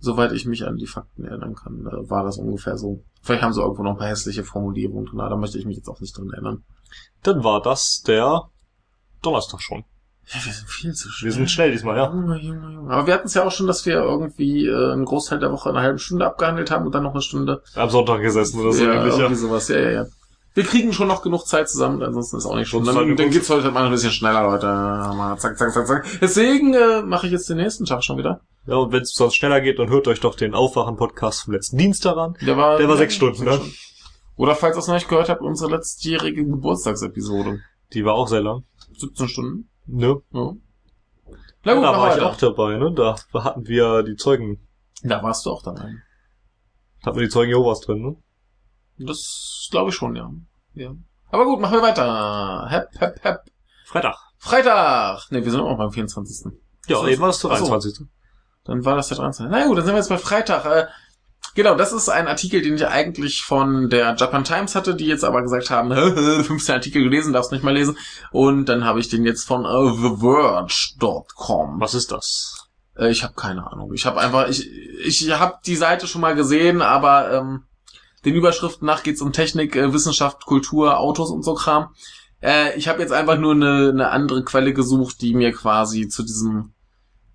[0.00, 3.04] soweit ich mich an die Fakten erinnern kann, äh, war das ungefähr so.
[3.22, 5.88] Vielleicht haben sie irgendwo noch ein paar hässliche Formulierungen drin, da möchte ich mich jetzt
[5.88, 6.64] auch nicht dran erinnern.
[7.22, 8.48] dann war das der
[9.22, 9.84] Donnerstag schon.
[10.32, 11.30] Ja, wir sind viel zu schnell.
[11.30, 12.08] Wir sind schnell diesmal, ja.
[12.08, 12.94] Junge, Junge, Junge.
[12.94, 15.70] Aber wir hatten es ja auch schon, dass wir irgendwie äh, einen Großteil der Woche
[15.70, 17.62] in einer halben Stunde abgehandelt haben und dann noch eine Stunde.
[17.74, 19.48] Am Sonntag gesessen oder so ja, ähnlich, irgendwie ja.
[19.48, 19.68] sowas.
[19.68, 20.06] Ja, ja, ja.
[20.54, 22.84] Wir kriegen schon noch genug Zeit zusammen, ansonsten ist auch nicht schlimm.
[22.84, 24.66] Dann, dann geht's heute mal ein bisschen schneller, Leute.
[24.66, 26.06] Mal zack, zack, zack, zack.
[26.20, 28.40] Deswegen äh, mache ich jetzt den nächsten Tag schon wieder.
[28.66, 31.78] Ja, und wenn es sonst schneller geht, dann hört euch doch den Aufwachen-Podcast vom letzten
[31.78, 32.36] Dienstag an.
[32.44, 33.60] Der war, Der war sechs Stunden, ne?
[34.36, 37.60] Oder falls ihr es noch nicht gehört habt, unsere letztjährige Geburtstagsepisode.
[37.92, 38.64] Die war auch sehr lang.
[38.98, 39.70] 17 Stunden.
[39.86, 40.20] Ne?
[40.32, 40.52] Ja.
[41.62, 42.92] Na gut, da machen war ich auch dabei, ne?
[42.94, 44.66] Da hatten wir die Zeugen,
[45.02, 45.94] Da warst du auch dabei.
[47.04, 48.16] hatten wir die Zeugen Jehovas drin, ne?
[49.06, 50.30] Das glaube ich schon, ja.
[50.74, 50.90] ja.
[51.30, 52.66] Aber gut, machen wir weiter.
[52.68, 53.40] Hep, hep, hep.
[53.86, 54.16] Freitag.
[54.38, 55.30] Freitag!
[55.30, 56.52] Ne, wir sind auch beim 24.
[56.86, 57.66] Ja, So, eben war es der ach so.
[57.66, 58.06] 23.
[58.64, 59.48] Dann war das der 13.
[59.50, 60.64] Na gut, dann sind wir jetzt bei Freitag.
[60.64, 60.86] Äh,
[61.54, 65.24] genau, das ist ein Artikel, den ich eigentlich von der Japan Times hatte, die jetzt
[65.24, 65.92] aber gesagt haben,
[66.44, 67.96] 15 Artikel gelesen, darfst nicht mal lesen.
[68.32, 71.80] Und dann habe ich den jetzt von äh, TheVerge.com.
[71.80, 72.68] Was ist das?
[72.96, 73.92] Äh, ich habe keine Ahnung.
[73.94, 74.68] Ich habe einfach, ich,
[75.04, 77.64] ich habe die Seite schon mal gesehen, aber ähm,
[78.24, 81.94] den Überschriften nach geht's um Technik, äh, Wissenschaft, Kultur, Autos und so Kram.
[82.42, 86.22] Äh, ich habe jetzt einfach nur eine, eine andere Quelle gesucht, die mir quasi zu
[86.22, 86.72] diesem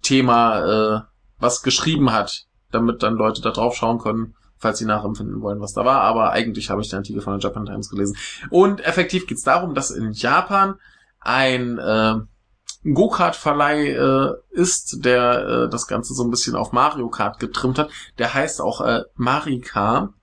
[0.02, 1.02] Thema äh,
[1.40, 5.74] was geschrieben hat, damit dann Leute da drauf schauen können, falls sie nachempfinden wollen, was
[5.74, 6.02] da war.
[6.02, 8.18] Aber eigentlich habe ich den Artikel von der Japan Times gelesen.
[8.50, 10.76] Und effektiv geht's darum, dass in Japan
[11.20, 12.16] ein äh,
[12.84, 17.90] Go-Kart-Verleih äh, ist, der äh, das Ganze so ein bisschen auf Mario Kart getrimmt hat.
[18.20, 20.14] Der heißt auch äh, Marika,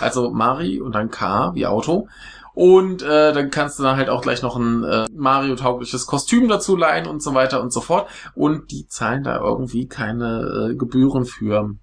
[0.00, 2.08] also Mari und dann K wie Auto.
[2.54, 6.74] Und äh, dann kannst du dann halt auch gleich noch ein äh, Mario-taugliches Kostüm dazu
[6.74, 8.08] leihen und so weiter und so fort.
[8.34, 11.74] Und die zahlen da irgendwie keine äh, Gebühren für.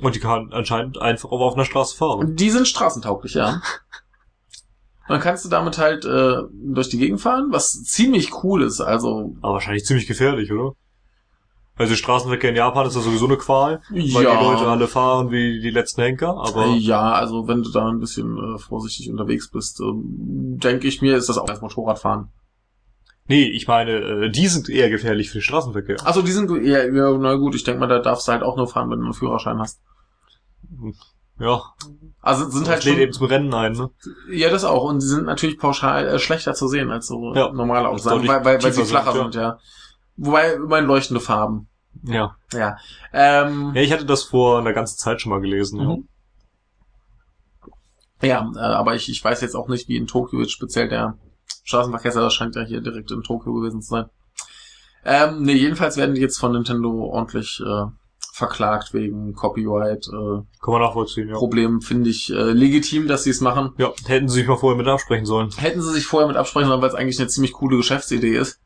[0.00, 2.34] Und die kann anscheinend einfach auch auf einer Straße fahren.
[2.34, 3.60] Die sind straßentauglich, ja.
[5.08, 8.80] Dann kannst du damit halt äh, durch die Gegend fahren, was ziemlich cool ist.
[8.80, 10.72] Also Aber wahrscheinlich ziemlich gefährlich, oder?
[11.78, 14.38] Also Straßenverkehr in Japan ist ja sowieso eine Qual, weil Ja.
[14.38, 18.00] die Leute alle fahren wie die letzten Henker, aber Ja, also wenn du da ein
[18.00, 22.28] bisschen äh, vorsichtig unterwegs bist, ähm, denke ich mir, ist das auch als Motorradfahren.
[23.28, 25.96] nee, ich meine, äh, die sind eher gefährlich für den Straßenverkehr.
[26.04, 28.56] Also die sind ja, ja na gut, ich denke mal, da darfst du halt auch
[28.56, 29.80] nur fahren, wenn du einen Führerschein hast.
[31.38, 31.60] Ja,
[32.22, 33.90] Also sind halt das lädt schon, eben zum Rennen ein, ne?
[34.30, 37.52] ja das auch und sie sind natürlich pauschal äh, schlechter zu sehen als so Ja.
[37.52, 39.58] normale Deutlich weil, weil, weil sie flacher sind, sind, ja.
[40.16, 41.68] Wobei immerhin leuchtende Farben.
[42.02, 42.36] Ja.
[42.52, 42.76] Ja.
[43.12, 45.80] Ähm, Ja, ich hatte das vor einer ganzen Zeit schon mal gelesen.
[45.80, 45.88] ja.
[45.88, 46.08] Mhm.
[48.22, 51.18] Ja, äh, aber ich, ich weiß jetzt auch nicht, wie in Tokio jetzt speziell der
[51.64, 54.06] Straßenverkehr ist, aber das scheint ja hier direkt in Tokio gewesen zu sein.
[55.04, 57.84] Ähm, nee, jedenfalls werden die jetzt von Nintendo ordentlich äh,
[58.32, 60.06] verklagt wegen Copyright.
[60.08, 61.34] Äh, Kann man nachvollziehen, ja.
[61.36, 63.72] Problem finde ich äh, legitim, dass sie es machen.
[63.76, 65.50] Ja, hätten sie sich mal vorher mit absprechen sollen.
[65.56, 68.60] Hätten sie sich vorher mit absprechen sollen, weil es eigentlich eine ziemlich coole Geschäftsidee ist.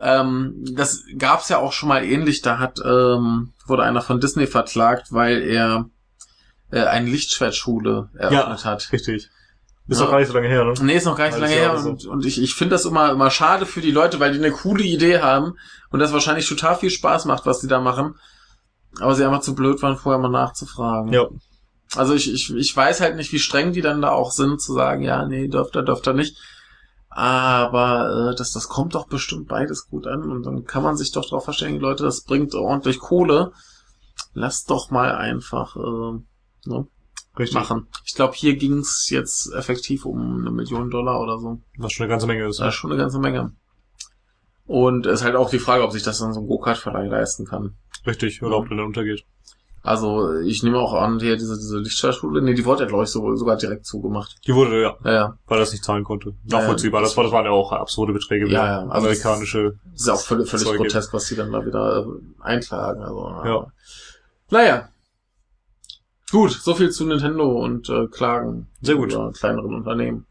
[0.00, 2.42] Ähm, das gab's ja auch schon mal ähnlich.
[2.42, 5.88] Da hat ähm, wurde einer von Disney verklagt, weil er
[6.70, 8.92] äh, eine Lichtschwertschule eröffnet hat.
[8.92, 9.30] Richtig.
[9.88, 10.04] Ist Ja.
[10.04, 10.74] doch gar nicht so lange her, ne?
[10.82, 12.84] Nee, ist noch gar nicht so lange her oder und, und ich, ich finde das
[12.84, 15.54] immer, immer schade für die Leute, weil die eine coole Idee haben
[15.90, 18.16] und das wahrscheinlich total viel Spaß macht, was die da machen.
[19.00, 21.12] Aber sie einfach zu blöd waren, vorher mal nachzufragen.
[21.12, 21.26] Ja.
[21.94, 24.72] Also ich, ich, ich weiß halt nicht, wie streng die dann da auch sind, zu
[24.72, 26.36] sagen, ja, nee, dürft ihr, dürft ihr nicht.
[27.16, 31.12] Aber äh, das, das kommt doch bestimmt beides gut an und dann kann man sich
[31.12, 33.52] doch darauf verständigen, Leute, das bringt ordentlich Kohle.
[34.34, 36.86] Lasst doch mal einfach äh, ne,
[37.38, 37.54] Richtig.
[37.54, 37.86] machen.
[38.04, 41.58] Ich glaube, hier ging's jetzt effektiv um eine Million Dollar oder so.
[41.78, 42.60] Was schon eine ganze Menge ist.
[42.60, 43.52] Das ist schon eine ganze Menge.
[44.66, 47.46] Und es ist halt auch die Frage, ob sich das dann so ein Go-Kart-Verleih leisten
[47.46, 47.78] kann.
[48.06, 49.24] Richtig, oder ob der dann untergeht.
[49.86, 53.10] Also ich nehme auch an, hier diese, diese Lichtschaltschule, nee, die wurde ja, glaube ich,
[53.10, 54.36] so, sogar direkt zugemacht.
[54.46, 55.38] Die wurde, ja, Ja, ja.
[55.46, 56.34] weil er es nicht zahlen konnte.
[56.44, 57.02] Ja, Nachvollziehbar.
[57.02, 58.48] Das, war, das waren ja auch absurde Beträge.
[58.48, 59.78] Ja, ja, also amerikanische.
[59.92, 63.02] Das ist ja auch völlig, völlig grotesk, was die dann da wieder äh, einklagen.
[63.02, 63.66] Also, Ja.
[64.50, 64.88] Naja.
[66.32, 68.66] Gut, so viel zu Nintendo und äh, Klagen.
[68.82, 69.16] Sehr gut.
[69.34, 70.26] Kleineren Unternehmen.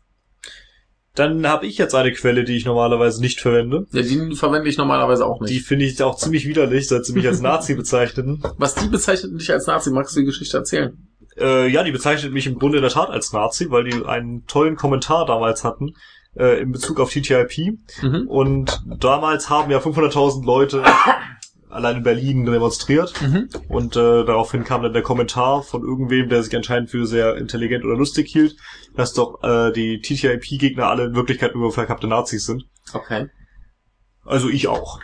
[1.16, 3.88] Dann habe ich jetzt eine Quelle, die ich normalerweise nicht verwende.
[3.92, 5.54] Ja, die verwende ich normalerweise auch nicht.
[5.54, 8.44] Die finde ich auch ziemlich widerlich, seit sie mich als Nazi bezeichneten.
[8.58, 9.92] was die bezeichnet dich als Nazi?
[9.92, 10.98] Magst du die Geschichte erzählen?
[11.38, 14.46] Äh, ja, die bezeichnet mich im Grunde in der Tat als Nazi, weil die einen
[14.46, 15.94] tollen Kommentar damals hatten
[16.36, 17.78] äh, in Bezug auf TTIP.
[18.02, 18.28] Mhm.
[18.28, 20.84] Und damals haben ja 500.000 Leute
[21.70, 23.14] allein in Berlin demonstriert.
[23.22, 23.50] Mhm.
[23.68, 27.84] Und äh, daraufhin kam dann der Kommentar von irgendwem, der sich anscheinend für sehr intelligent
[27.86, 28.56] oder lustig hielt,
[28.96, 32.66] dass doch äh, die TTIP-Gegner alle in Wirklichkeit nur verkappte Nazis sind.
[32.94, 33.28] Okay.
[34.24, 35.00] Also ich auch.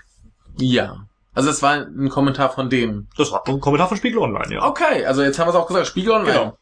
[0.57, 1.05] Ja.
[1.33, 3.07] Also es war ein Kommentar von denen.
[3.17, 4.65] Das war ein Kommentar von Spiegel Online, ja.
[4.67, 5.87] Okay, also jetzt haben wir es auch gesagt.
[5.87, 6.31] Spiegel Online.
[6.33, 6.57] Genau.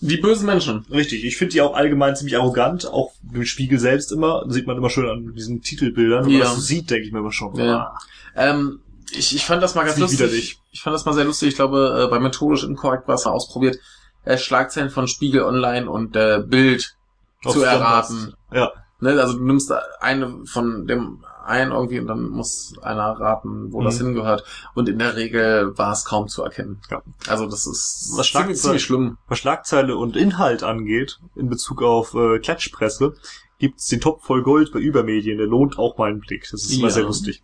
[0.00, 0.84] Die bösen Menschen.
[0.90, 4.76] Richtig, ich finde die auch allgemein ziemlich arrogant, auch im Spiegel selbst immer, sieht man
[4.76, 6.26] immer schön an diesen Titelbildern.
[6.26, 6.38] Wenn Ja.
[6.40, 7.54] man das so sieht, denke ich mir immer schon.
[7.56, 7.78] Ja.
[7.78, 7.98] ah,
[8.36, 8.80] Ähm,
[9.10, 10.18] ich, ich fand das mal ganz lustig.
[10.20, 10.60] widerlich.
[10.72, 11.48] Ich fand das mal sehr lustig.
[11.50, 13.78] Ich glaube, äh, bei methodisch inkorrekt war es mal ausprobiert,
[14.24, 16.96] äh, Schlagzeilen von Spiegel Online und äh, Bild
[17.44, 18.34] auf zu erraten.
[18.52, 19.10] Ja, Ne?
[19.20, 24.00] Also du nimmst eine von dem einen irgendwie und dann muss einer raten, wo das
[24.00, 24.06] Mhm.
[24.06, 24.42] hingehört.
[24.74, 26.80] Und in der Regel war es kaum zu erkennen.
[26.90, 27.02] Ja.
[27.28, 29.18] Also das ist Was ziemlich, ziemlich schlimm.
[29.28, 33.14] was Schlagzeile und Inhalt angeht, in Bezug auf äh, Klatschpresse,
[33.58, 36.48] gibt's den Top voll Gold bei Übermedien, der lohnt auch mal einen Blick.
[36.50, 36.94] Das ist immer Ja.
[36.94, 37.42] sehr lustig.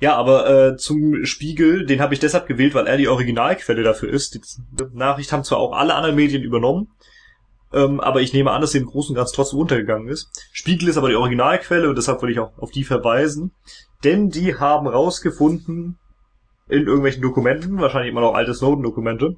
[0.00, 4.10] Ja, aber äh, zum Spiegel, den habe ich deshalb gewählt, weil er die Originalquelle dafür
[4.10, 4.34] ist.
[4.34, 6.88] Die Nachricht haben zwar auch alle anderen Medien übernommen,
[7.72, 10.30] ähm, aber ich nehme an, dass sie im Großen und Ganzen trotzdem untergegangen ist.
[10.52, 13.52] Spiegel ist aber die Originalquelle und deshalb will ich auch auf die verweisen.
[14.02, 15.98] Denn die haben rausgefunden,
[16.68, 19.36] in irgendwelchen Dokumenten, wahrscheinlich immer noch alte Snowden-Dokumente,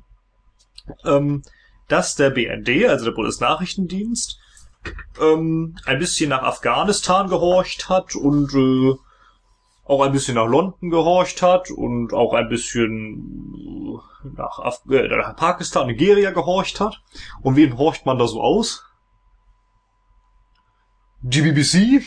[1.04, 1.42] ähm,
[1.88, 4.38] dass der BND, also der Bundesnachrichtendienst,
[5.20, 8.94] ähm, ein bisschen nach Afghanistan gehorcht hat und äh,
[9.86, 13.62] auch ein bisschen nach London gehorcht hat und auch ein bisschen
[14.36, 17.00] nach, Af äh, nach Pakistan, Nigeria gehorcht hat.
[17.42, 18.84] Und wen horcht man da so aus?
[21.22, 22.02] Die BBC?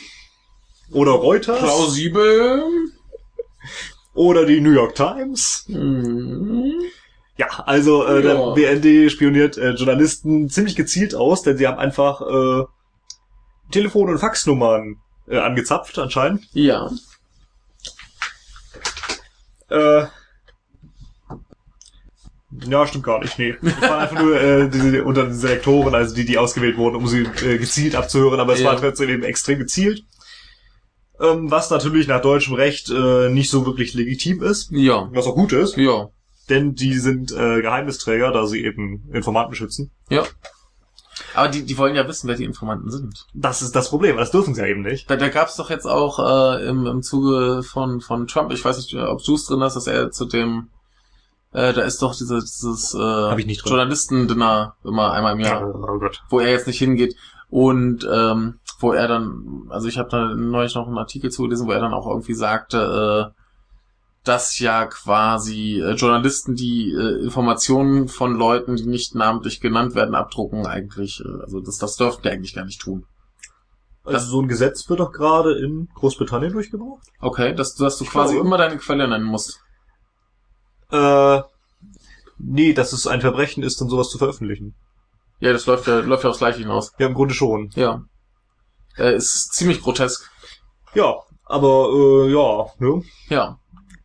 [0.92, 1.60] Oder Reuters?
[1.60, 2.64] Plausibel.
[4.14, 5.66] Oder die New York Times?
[5.68, 6.74] Mhm.
[7.38, 8.54] Ja, also äh, Ja.
[8.56, 12.66] der BND spioniert äh, Journalisten ziemlich gezielt aus, denn sie haben einfach äh,
[13.72, 16.48] Telefon- und Faxnummern äh, angezapft anscheinend.
[16.52, 16.90] Ja.
[19.70, 20.06] Äh,
[22.68, 23.56] ja, stimmt gar nicht, nee.
[23.62, 27.08] Es waren einfach nur äh, die, unter den Selektoren, also die, die ausgewählt wurden, um
[27.08, 28.70] sie äh, gezielt abzuhören, aber es Ja.
[28.72, 30.04] war trotzdem eben extrem gezielt.
[31.22, 35.10] Ähm, was natürlich nach deutschem Recht äh, nicht so wirklich legitim ist, Ja.
[35.12, 36.10] was auch gut ist, Ja.
[36.50, 39.92] denn die sind äh, Geheimnisträger, da sie eben Informanten schützen.
[40.10, 40.24] Ja.
[41.34, 43.26] Aber die, die wollen ja wissen, wer die Informanten sind.
[43.34, 45.10] Das ist das Problem, das dürfen sie ja eben nicht.
[45.10, 48.64] Da, da gab es doch jetzt auch äh, im, im Zuge von, von Trump, ich
[48.64, 50.70] weiß nicht, ob du es drin hast, dass er zu dem,
[51.54, 53.54] äh, da ist doch diese, dieses äh.
[53.66, 56.22] Journalistendinner immer einmal im Jahr, oh Gott.
[56.30, 57.16] wo er jetzt nicht hingeht.
[57.50, 61.72] Und ähm, wo er dann, also ich habe da neulich noch einen Artikel zugelesen, wo
[61.72, 63.40] er dann auch irgendwie sagte, äh,
[64.24, 70.16] dass ja quasi äh, Journalisten, die äh, Informationen von Leuten, die nicht namentlich genannt werden,
[70.16, 73.06] abdrucken, eigentlich, äh, also das, das dürften die eigentlich gar nicht tun.
[74.04, 77.08] Also so ein Gesetz wird doch gerade in Großbritannien durchgebracht.
[77.20, 78.48] Okay, dass, dass du quasi glaube.
[78.48, 79.60] immer deine Quelle nennen musst.
[80.92, 81.42] Äh,
[82.38, 84.76] nee, dass es ein Verbrechen ist, dann sowas zu veröffentlichen.
[85.40, 86.92] Ja, das läuft ja, läuft ja aufs Gleiche hinaus.
[86.98, 87.70] Ja, im Grunde schon.
[87.76, 88.04] Ja.
[88.98, 90.30] Äh, ist ziemlich grotesk.
[90.94, 91.16] Ja,
[91.46, 93.04] aber äh, ja, ne?
[93.30, 93.60] Ja.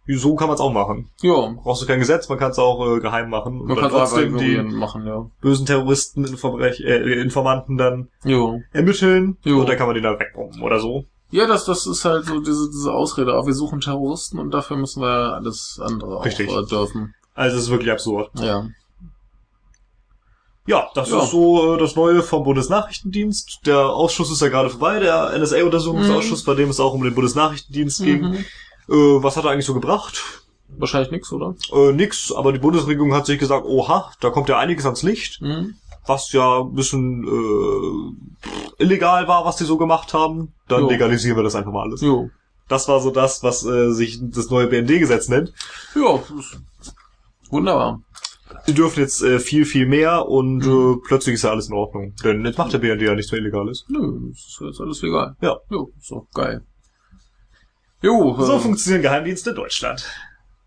[0.07, 1.11] So kann man es auch machen.
[1.23, 1.55] Ja.
[1.63, 3.65] Brauchst du kein Gesetz, man kann es auch äh, geheim machen.
[3.65, 5.31] Man kann trotzdem die machen, ja.
[5.41, 8.61] bösen Terroristen, Informbrech äh, Informanten dann Jo.
[8.73, 9.61] ermitteln Jo.
[9.61, 11.05] und dann kann man den da wegbomben oder so.
[11.31, 13.35] Ja, das, das ist halt so diese, diese Ausrede.
[13.35, 16.51] Auch wir suchen Terroristen und dafür müssen wir alles andere Richtig.
[16.51, 17.15] auch äh, dürfen.
[17.35, 18.31] Also es ist wirklich absurd.
[18.39, 18.69] Ja.
[20.67, 21.23] Ja, das Ja.
[21.23, 23.61] ist so äh, das Neue vom Bundesnachrichtendienst.
[23.67, 28.03] Der Ausschuss ist ja gerade vorbei, der NSA-Untersuchungsausschuss, bei dem es auch um den Bundesnachrichtendienst
[28.03, 28.45] ging.
[28.89, 30.23] Äh, was hat er eigentlich so gebracht?
[30.77, 31.55] Wahrscheinlich nix, oder?
[31.73, 35.41] Äh, nix, aber die Bundesregierung hat sich gesagt, oha, da kommt ja einiges ans Licht.
[35.41, 35.75] Mhm.
[36.07, 40.89] was ja ein bisschen äh, illegal war, was die so gemacht haben, dann Jo.
[40.91, 42.03] legalisieren wir das einfach mal alles.
[42.03, 42.29] Jo.
[42.69, 45.55] Das war so das, was äh, sich das neue BND-Gesetz nennt.
[45.95, 46.21] Ja,
[47.51, 48.01] wunderbar.
[48.67, 50.95] Die dürfen jetzt äh, viel, viel mehr und Mhm.
[50.95, 52.15] äh, plötzlich ist ja alles in Ordnung.
[52.23, 53.85] Denn jetzt macht der BND ja nichts mehr Illegales.
[53.89, 55.37] Nö, ist jetzt alles legal.
[55.41, 55.57] Ja.
[55.71, 56.63] Jo, doch geil.
[58.05, 60.05] Jo, So äh, funktionieren Geheimdienste in Deutschland.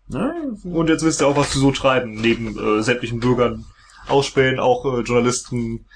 [0.08, 0.32] ja,
[0.64, 3.64] Und jetzt wisst ihr auch, was sie so treiben, neben äh, sämtlichen Bürgern
[4.08, 5.86] ausspähen, auch äh, Journalisten,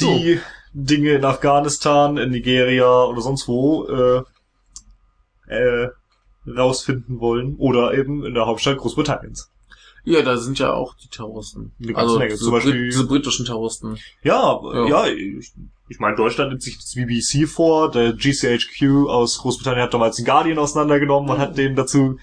[0.00, 0.40] die
[0.72, 4.22] Dinge in Afghanistan, in Nigeria oder sonst wo äh,
[5.52, 5.88] äh,
[6.46, 7.56] rausfinden wollen.
[7.56, 9.50] Oder eben in der Hauptstadt Großbritanniens.
[10.04, 11.72] ja, da sind ja auch die Terroristen.
[11.94, 12.34] Also Menge.
[12.36, 13.96] Zum Beispiel- Brit diese britischen Terroristen.
[14.22, 14.86] Ja, Ja.
[14.86, 15.52] ja, ja ich,
[15.92, 17.90] ich meine, Deutschland nimmt sich das BBC vor.
[17.90, 22.18] Der GCHQ aus Großbritannien hat damals den Guardian auseinandergenommen und hat den dazu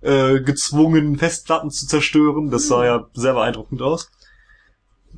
[0.00, 2.50] äh, gezwungen, Festplatten zu zerstören.
[2.50, 4.10] Das sah ja sehr beeindruckend aus.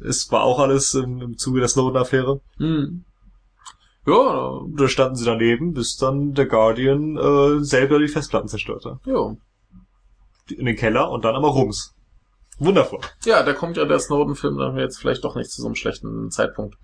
[0.04, 2.40] Es war auch alles im, im Zuge der Snowden-Affäre.
[2.56, 3.04] Hm.
[4.06, 8.98] Ja, Da standen sie daneben, bis dann der Guardian äh, selber die Festplatten zerstörte.
[9.06, 9.36] ja.
[10.50, 11.94] In den Keller und dann aber rums.
[12.58, 13.00] Wundervoll.
[13.24, 16.30] Ja, da kommt ja der Snowden-Film dann jetzt vielleicht doch nicht zu so einem schlechten
[16.30, 16.76] Zeitpunkt.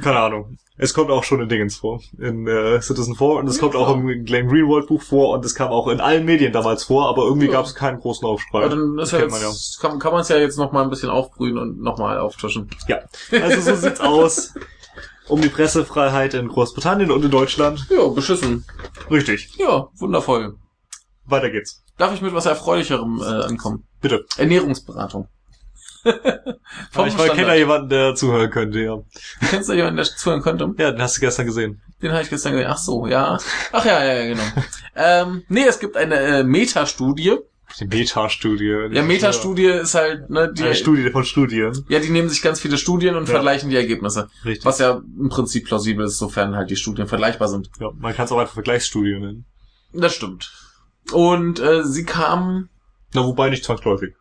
[0.00, 0.58] Keine Ahnung.
[0.78, 2.00] Es kommt auch schon in Dingens vor.
[2.18, 3.96] In äh, Citizen 4 und es Ja, kommt auch klar.
[4.10, 7.24] im Glenn Greenwald Buch vor und es kam auch in allen Medien damals vor, aber
[7.24, 7.52] irgendwie Ja.
[7.52, 8.64] gab es keinen großen Aufschrei.
[8.64, 10.82] Aber dann ist ja kennt man jetzt, kann, kann man es ja jetzt noch mal
[10.82, 12.68] ein bisschen aufbrühen und noch mal auftischen.
[12.88, 12.98] ja.
[13.32, 14.52] Also so sieht's aus.
[15.28, 17.86] Um die Pressefreiheit in Großbritannien und in Deutschland.
[17.90, 18.64] Ja, beschissen.
[19.10, 19.50] Richtig.
[19.56, 20.54] Ja, wundervoll.
[21.24, 21.82] Weiter geht's.
[21.98, 23.84] Darf ich mit was Erfreulicherem äh, ankommen?
[24.00, 24.24] Bitte.
[24.36, 25.26] Ernährungsberatung.
[26.94, 28.96] Aber ich kenne da jemanden, der zuhören könnte, ja.
[29.50, 30.72] Kennst du jemanden, der zuhören könnte?
[30.78, 31.80] Ja, den hast du gestern gesehen.
[32.02, 32.68] Den habe ich gestern gesehen.
[32.70, 33.38] Ach so, ja.
[33.72, 34.42] Ach ja, ja, ja, genau.
[34.94, 37.36] ähm, nee, es gibt eine äh, Metastudie.
[37.80, 38.74] Die Meta-Studie.
[38.92, 41.84] Ja, Metastudie ist halt, ne, die, Eine Studie von Studien.
[41.88, 43.32] ja, die nehmen sich ganz viele Studien und Ja.
[43.34, 44.28] vergleichen die Ergebnisse.
[44.44, 44.64] Richtig.
[44.64, 47.68] Was ja im Prinzip plausibel ist, sofern halt die Studien vergleichbar sind.
[47.80, 49.44] Ja, man kann es auch einfach Vergleichsstudie nennen.
[49.92, 50.50] Das stimmt.
[51.12, 52.70] Und äh, sie kamen,
[53.14, 54.14] Na, wobei nicht zwangsläufig.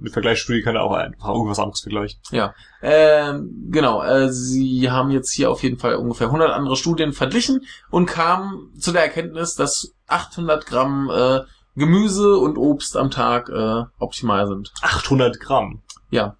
[0.00, 2.20] Eine Vergleichsstudie kann ja auch einfach irgendwas anderes vergleichen.
[2.30, 7.12] ja, ähm, genau, äh, sie haben jetzt hier auf jeden Fall ungefähr 100 andere Studien
[7.12, 11.40] verglichen und kamen zu der Erkenntnis, dass 800 Gramm äh,
[11.76, 14.72] Gemüse und Obst am Tag äh, optimal sind.
[14.82, 15.82] 800 Gramm.
[16.10, 16.36] Ja.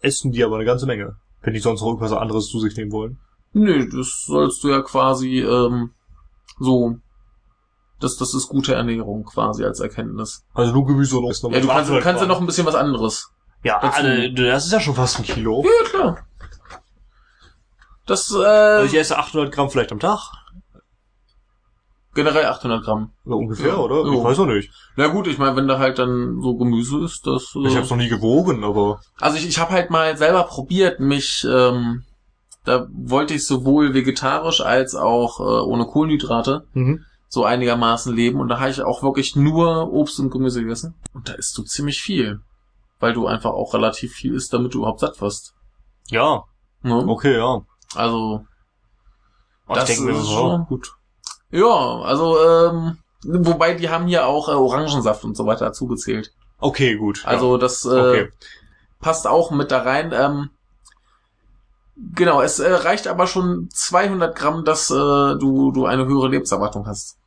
[0.00, 1.16] Essen die aber eine ganze Menge.
[1.42, 3.18] Wenn die sonst noch irgendwas anderes zu sich nehmen wollen.
[3.52, 5.92] Nö, das sollst du ja quasi ähm,
[6.58, 6.98] so,
[8.00, 10.44] das, das ist gute Ernährung quasi als Erkenntnis.
[10.54, 11.42] Also nur Gemüse und Obst.
[11.44, 13.30] Ja, du kannst, du kannst ja noch ein bisschen was anderes.
[13.62, 15.62] Ja, alle, das ist ja schon fast ein Kilo.
[15.64, 16.18] Ja, klar.
[18.06, 20.18] Das, äh, Also ich esse 800 Gramm vielleicht am Tag.
[22.12, 23.12] generell 800 Gramm.
[23.24, 23.76] Oder ungefähr, Ja.
[23.76, 24.00] oder?
[24.00, 24.24] Ich Jo.
[24.24, 24.72] weiß noch nicht.
[24.96, 27.54] Na gut, ich meine, wenn da halt dann so Gemüse ist, das.
[27.54, 30.42] Äh, Ich habe es noch nie gewogen, aber also ich, ich habe halt mal selber
[30.44, 31.46] probiert, mich.
[31.48, 32.02] Ähm,
[32.64, 37.04] da wollte ich sowohl vegetarisch als auch äh, ohne Kohlenhydrate mhm.
[37.32, 40.94] So einigermaßen leben und da habe ich auch wirklich nur Obst und Gemüse gegessen.
[41.14, 42.40] Und da isst du ziemlich viel,
[42.98, 45.54] weil du einfach auch relativ viel isst, damit du überhaupt satt wirst.
[46.08, 46.44] ja,
[46.82, 46.94] Ne?
[47.06, 47.60] okay, ja.
[47.94, 48.44] Also
[49.68, 50.92] Das ich denke mir ist schon- gut.
[51.50, 56.32] ja, also ähm, wobei die haben hier auch äh, Orangensaft und so weiter dazugezählt.
[56.58, 57.22] Okay, gut.
[57.26, 58.28] Also das äh, Okay.
[58.98, 60.10] passt auch mit da rein.
[60.12, 60.50] Ähm,
[62.14, 66.86] genau, es äh, reicht aber schon 200 Gramm, dass äh, du du eine höhere Lebenserwartung
[66.86, 67.18] hast.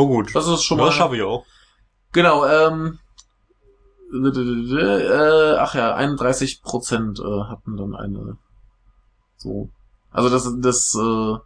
[0.00, 0.06] Ja.
[0.06, 0.34] Gut.
[0.34, 1.44] Das ist schon Ja, mal das schaffe ich auch.
[2.12, 2.44] genau.
[2.46, 2.98] Ähm,
[4.12, 8.36] äh, ach ja, 31 Prozent äh, hatten dann eine
[9.36, 9.70] so.
[10.10, 11.36] Also das das äh,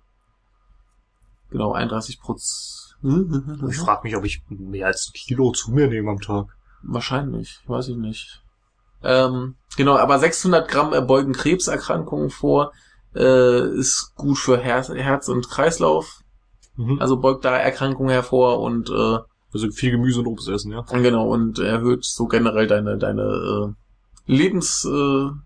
[1.50, 2.84] genau 31 Prozent.
[3.70, 6.46] Ich frage mich, ob ich mehr als ein Kilo zu mir nehme am Tag.
[6.82, 8.42] Wahrscheinlich, weiß ich nicht.
[9.02, 12.72] Ähm, genau, aber 600 Gramm erbeugen Krebserkrankungen vor,
[13.14, 16.22] äh, ist gut für Herz, Herz und Kreislauf,
[16.78, 16.98] Mhm.
[17.00, 19.18] also beugt da Erkrankungen hervor und äh,
[19.52, 20.82] Also viel Gemüse und Obst essen, ja.
[20.92, 25.40] genau und erhöht so generell deine deine äh, Lebensdauer,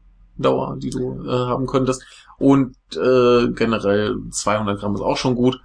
[0.76, 2.04] äh, die du äh, haben könntest
[2.38, 5.60] und äh, generell 200 Gramm ist auch schon gut.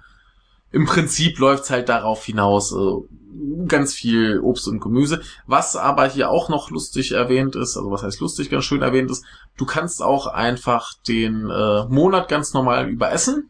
[0.70, 5.20] Im Prinzip läuft's halt darauf hinaus, äh, ganz viel Obst und Gemüse.
[5.46, 9.10] Was aber hier auch noch lustig erwähnt ist, also was heißt lustig, ganz schön erwähnt
[9.10, 9.24] ist,
[9.56, 13.48] du kannst auch einfach den äh, Monat ganz normal überessen.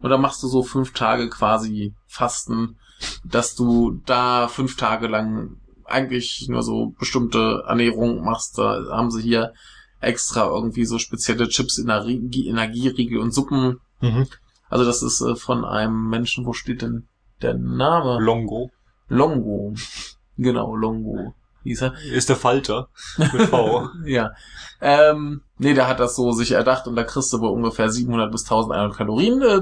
[0.00, 2.78] Und dann machst du so fünf Tage quasi Fasten,
[3.24, 8.58] dass du da fünf Tage lang eigentlich nur so bestimmte Ernährung machst.
[8.58, 9.52] Da haben sie hier
[10.00, 13.78] extra irgendwie so spezielle Chips, Energie, Energieriegel und Suppen.
[14.00, 14.26] Mhm.
[14.68, 17.08] Also das ist äh, von einem Menschen, wo steht denn
[17.40, 18.18] der Name?
[18.20, 18.70] Longo.
[19.08, 19.74] Longo.
[20.36, 21.34] Genau, Longo.
[21.62, 21.94] Hieß er.
[22.12, 23.88] Ist der Falter mit V.
[24.04, 24.32] Ja.
[24.80, 28.30] Ähm, nee, der hat das so sich erdacht und da kriegst du wohl ungefähr 700
[28.32, 29.60] bis 1100 Kalorien äh,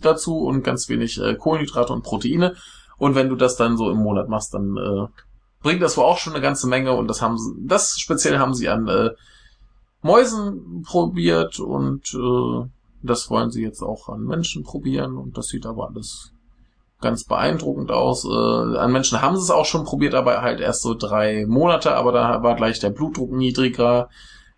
[0.00, 2.56] dazu und ganz wenig äh, Kohlenhydrate und Proteine.
[2.98, 5.06] Und wenn du das dann so im Monat machst, dann äh,
[5.62, 8.54] bringt das wohl auch schon eine ganze Menge und das haben sie, das speziell haben
[8.54, 9.10] sie an äh,
[10.02, 12.68] Mäusen probiert und äh,
[13.02, 16.31] das wollen sie jetzt auch an Menschen probieren und das sieht aber alles
[17.02, 18.24] ganz beeindruckend aus.
[18.24, 21.94] Äh, an Menschen haben sie es auch schon probiert, aber halt erst so drei Monate,
[21.94, 24.08] aber da war gleich der Blutdruck niedriger,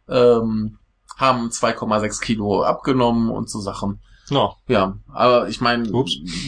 [0.08, 0.78] ähm,
[1.16, 4.00] haben 2,6 Kilo abgenommen und so Sachen.
[4.30, 4.54] No.
[4.68, 5.90] Ja, aber ich meine,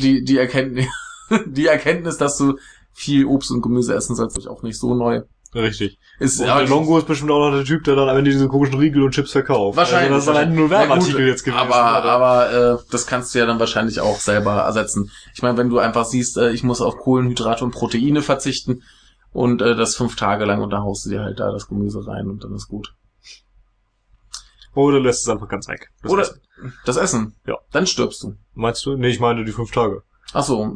[0.02, 0.86] die, die Erkenntnis,
[1.46, 2.58] die Erkenntnis, dass du
[2.92, 5.22] viel Obst und Gemüse essen sollst, ist auch nicht so neu.
[5.54, 5.98] Richtig.
[6.18, 8.30] Ist Und aber der Longo ist bestimmt auch noch der Typ, der dann am Ende
[8.30, 9.76] diese komischen Riegel und Chips verkauft.
[9.76, 10.12] Wahrscheinlich.
[10.12, 11.58] Also das ist allein nur Werbeartikel Ja, jetzt gewesen.
[11.60, 15.10] Aber, aber äh, das kannst du ja dann wahrscheinlich auch selber ersetzen.
[15.34, 18.82] Ich meine, wenn du einfach siehst, äh, ich muss auf Kohlenhydrate und Proteine verzichten
[19.32, 22.06] und äh, das fünf Tage lang und dann haust du dir halt da das Gemüse
[22.06, 22.94] rein und dann ist gut.
[24.74, 25.90] Oder lässt es einfach ganz weg.
[26.02, 26.40] Das Oder Essen.
[26.84, 27.36] das Essen.
[27.46, 27.58] Ja.
[27.72, 28.34] Dann stirbst du.
[28.54, 28.96] Meinst du?
[28.96, 30.02] Nee, ich meine die fünf Tage.
[30.32, 30.70] Ach so,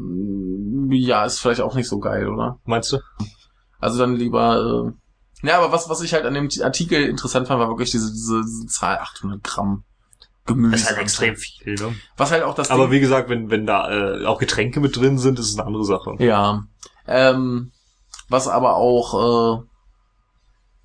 [0.91, 2.59] ja, ist vielleicht auch nicht so geil, oder?
[2.65, 2.99] Meinst du?
[3.79, 4.93] Also dann lieber.
[5.43, 8.43] Ja, aber was was ich halt an dem Artikel interessant fand, war wirklich diese diese,
[8.43, 9.85] diese Zahl 800 Gramm
[10.47, 10.87] Gemüse.
[11.37, 11.95] viel, ne?
[12.17, 14.97] Was halt auch das Aber Ding- wie gesagt, wenn, wenn da äh, auch Getränke mit
[14.97, 16.15] drin sind, ist es eine andere Sache.
[16.19, 16.65] Ja.
[17.07, 17.73] Ähm,
[18.29, 19.63] was aber auch, äh,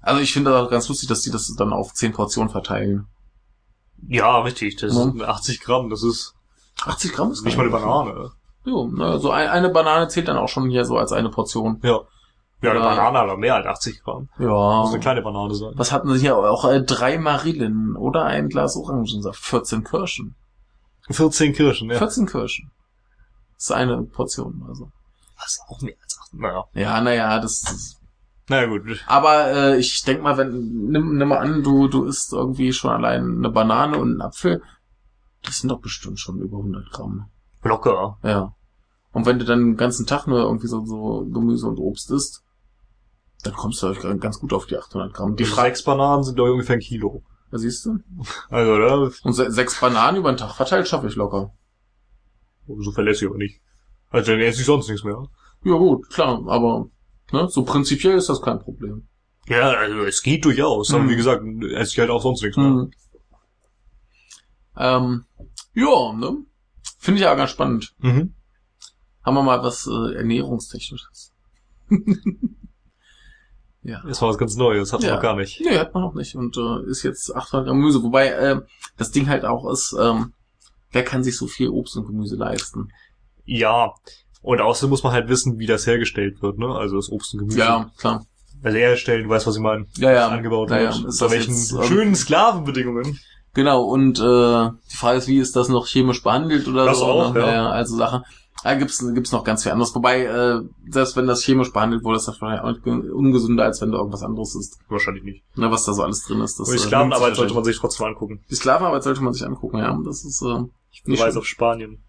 [0.02, 3.08] also ich finde das auch ganz lustig, dass die das dann auf 10 Portionen verteilen.
[4.08, 4.76] Ja, richtig.
[4.78, 5.04] Das Ja.
[5.04, 6.36] sind 80 Gramm, das ist
[6.84, 8.32] 80 Gramm ist nicht mal eine Banane.
[8.66, 11.80] Jo, ne, so ein, eine Banane zählt dann auch schon hier so als eine Portion.
[11.84, 12.02] Ja.
[12.62, 12.80] Ja, eine.
[12.80, 14.30] Banane hat aber mehr als 80 Gramm.
[14.40, 14.82] Ja.
[14.82, 15.74] Muss eine kleine Banane sein.
[15.76, 16.66] Was hatten sie hier auch?
[16.66, 19.40] Äh, drei Marillen oder ein Glas Orangensaft.
[19.40, 20.36] 14 Kirschen.
[21.10, 21.98] 14 Kirschen, ja.
[21.98, 22.72] 14 Kirschen.
[23.56, 24.92] Das ist eine Portion, also.
[25.46, 26.34] Ist auch mehr als 8.
[26.34, 26.64] Naja.
[26.74, 28.02] Ja, naja, das ist
[28.48, 29.04] Naja, gut.
[29.06, 32.92] Aber äh, ich denk mal, wenn nimm, nimm mal an, du du isst irgendwie schon
[32.92, 34.64] allein eine Banane und einen Apfel,
[35.44, 37.30] das sind doch bestimmt schon über 100 Gramm.
[37.64, 38.18] Locker.
[38.24, 38.54] Ja.
[39.12, 42.44] Und wenn du dann den ganzen Tag nur irgendwie so, so Gemüse und Obst isst,
[43.46, 45.36] dann kommst du euch ganz gut auf die 800 Gramm.
[45.36, 47.24] Die Frage, sechs Bananen sind doch ungefähr ein Kilo.
[47.52, 48.00] ja, siehst du?
[48.50, 49.12] Also, oder?
[49.24, 51.54] Und se sechs Bananen über den Tag verteilt schaffe ich locker.
[52.68, 53.62] So verlässlich aber nicht.
[54.10, 55.24] Also, dann esse ich sonst nichts mehr.
[55.64, 56.90] Ja gut, klar, aber
[57.32, 59.08] ne, so prinzipiell ist das kein Problem.
[59.48, 60.94] Ja, also, es geht durchaus.
[60.94, 61.10] Aber Mhm.
[61.10, 61.44] wie gesagt,
[61.74, 62.68] esse ich halt auch sonst nichts mehr.
[62.70, 62.92] Mhm.
[64.78, 65.26] Ähm,
[65.74, 66.38] ja, ne?
[67.00, 67.94] Finde ich aber ganz spannend.
[68.00, 68.34] Mhm.
[69.24, 71.34] Haben wir mal was äh, Ernährungstechnisches.
[73.86, 74.02] ja.
[74.08, 74.92] Das war was ganz Neues.
[74.92, 75.16] Hat man Ja.
[75.16, 75.62] noch gar nicht.
[75.62, 76.36] Nee, hat man noch nicht.
[76.36, 78.04] Und äh, ist jetzt 800 Gramm Gemüse.
[78.04, 78.62] Wobei äh,
[78.98, 80.34] das Ding halt auch ist, ähm,
[80.92, 82.90] wer kann sich so viel Obst und Gemüse leisten?
[83.46, 83.94] Ja.
[84.42, 86.68] Und außerdem muss man halt wissen, wie das hergestellt wird, ne?
[86.68, 87.60] Also das Obst und Gemüse.
[87.60, 88.26] Ja, klar.
[88.64, 89.86] Also herstellen, du weißt, was ich meine.
[89.98, 90.28] Ja, ja.
[90.30, 90.96] Angebaut ja, ja.
[90.96, 91.06] wird.
[91.06, 93.20] Ist welchen jetzt, ähm, schönen Sklavenbedingungen.
[93.54, 97.06] Genau, und äh, die Frage ist, wie ist das noch chemisch behandelt oder Das so?
[97.06, 97.40] auch, ne?
[97.40, 97.54] ja.
[97.54, 97.70] ja.
[97.70, 98.24] Also Sachen.
[98.66, 99.94] Da gibt's gibt's noch ganz viel anderes.
[99.94, 100.60] Wobei, äh,
[100.90, 104.24] selbst wenn das chemisch behandelt wurde, ist das wahrscheinlich auch ungesünder, als wenn du irgendwas
[104.24, 104.80] anderes isst.
[104.90, 105.44] Wahrscheinlich nicht.
[105.56, 106.60] Ne, was da so alles drin ist.
[106.60, 108.44] Das, Und die äh, Sklavenarbeit sollte man sich trotzdem angucken.
[108.50, 109.96] Die Sklavenarbeit sollte man sich angucken, ja.
[110.04, 111.38] Das ist äh, Ich schlimm.
[111.38, 112.04] auf Spanien.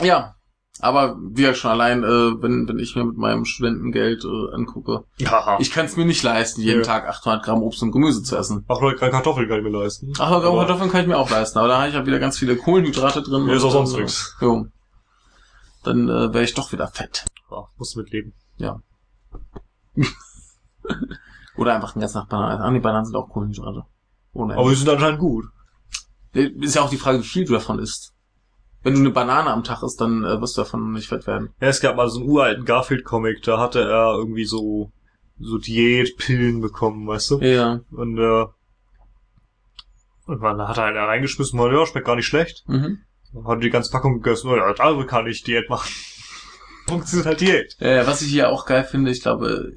[0.00, 0.36] ja.
[0.82, 5.04] Aber wie ja schon allein, äh, wenn, wenn ich mir mit meinem Studentengeld äh, angucke,
[5.18, 5.58] Ja.
[5.60, 6.86] ich kann es mir nicht leisten, jeden Ja.
[6.86, 8.64] Tag 800 Gramm Obst und Gemüse zu essen.
[8.68, 10.12] Ach Leute, keine Kartoffeln kann ich mir leisten.
[10.18, 12.18] 800 Gramm Aber- Kartoffeln kann ich mir auch leisten, aber da habe ich ja wieder
[12.18, 13.46] ganz viele Kohlenhydrate drin.
[13.46, 13.94] Ja, ist auch sonst
[14.40, 14.66] äh, Jo.
[15.82, 17.24] Dann äh, wäre ich doch wieder fett.
[17.50, 18.32] Ja, musst du mitleben.
[21.56, 22.62] Oder einfach den ganzen Tag Bananen.
[22.62, 23.84] Ah, die Bananen sind auch Kohlenhydrate.
[24.32, 25.44] Ohne Aber die sind anscheinend gut.
[26.32, 28.14] Ist ja auch die Frage, wie viel du davon isst.
[28.82, 31.50] Wenn du eine Banane am Tag isst, dann äh, wirst du davon nicht fett werden.
[31.60, 34.90] Ja, es gab mal so einen uralten Garfield-Comic, da hatte er irgendwie so,
[35.38, 37.38] so Diätpillen bekommen, weißt du?
[37.40, 37.80] Ja.
[37.90, 38.46] Und, äh,
[40.26, 42.64] und dann hat er halt reingeschmissen, mal, ja, schmeckt gar nicht schlecht.
[42.68, 43.00] Mhm.
[43.34, 45.90] Dann hat die ganze Packung gegessen, oh ja, da kann ich Diät machen.
[46.88, 47.76] Funktioniert halt Diät.
[47.80, 49.72] Äh, was ich hier auch geil finde, ich glaube,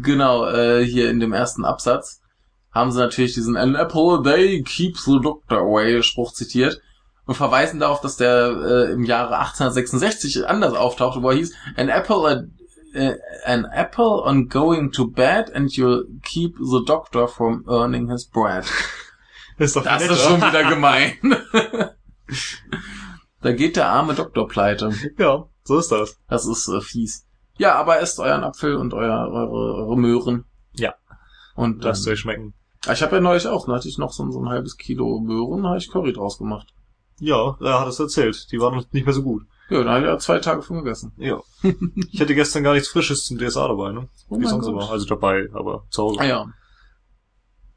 [0.00, 2.22] genau, äh, hier in dem ersten Absatz
[2.70, 6.80] haben sie natürlich diesen An apple a day keeps the doctor away Spruch zitiert
[7.26, 8.48] und verweisen darauf, dass der
[8.88, 12.16] äh, im Jahre 1866 anders auftauchte, wo er hieß, an apple
[12.94, 18.10] a, äh, an apple on going to bed and you'll keep the doctor from earning
[18.10, 18.64] his bread.
[19.58, 21.14] Das ist doch Das ist schon wieder gemein.
[23.40, 24.92] da geht der arme Doktor pleite.
[25.18, 26.18] Ja, so ist das.
[26.28, 27.26] Das ist äh, fies.
[27.58, 30.44] Ja, aber esst euren Apfel und euer, eure, eure Möhren.
[30.74, 30.94] Ja.
[31.54, 32.54] Und Lasst ähm, euch schmecken.
[32.92, 35.20] Ich habe ja neulich auch, da hatte ich noch so, ein- so ein halbes Kilo
[35.20, 36.74] Möhren, habe ich Curry draus gemacht.
[37.18, 38.50] Ja, er hat es erzählt.
[38.52, 39.42] Die waren nicht mehr so gut.
[39.70, 41.12] Ja, da habe ich ja zwei Tage von gegessen.
[41.16, 41.40] Ja.
[42.12, 44.08] ich hatte gestern gar nichts Frisches zum DSA dabei, ne?
[44.28, 44.88] Oh Wie sonst immer.
[44.90, 46.20] Also dabei, aber zu Hause.
[46.20, 46.46] Ah ja,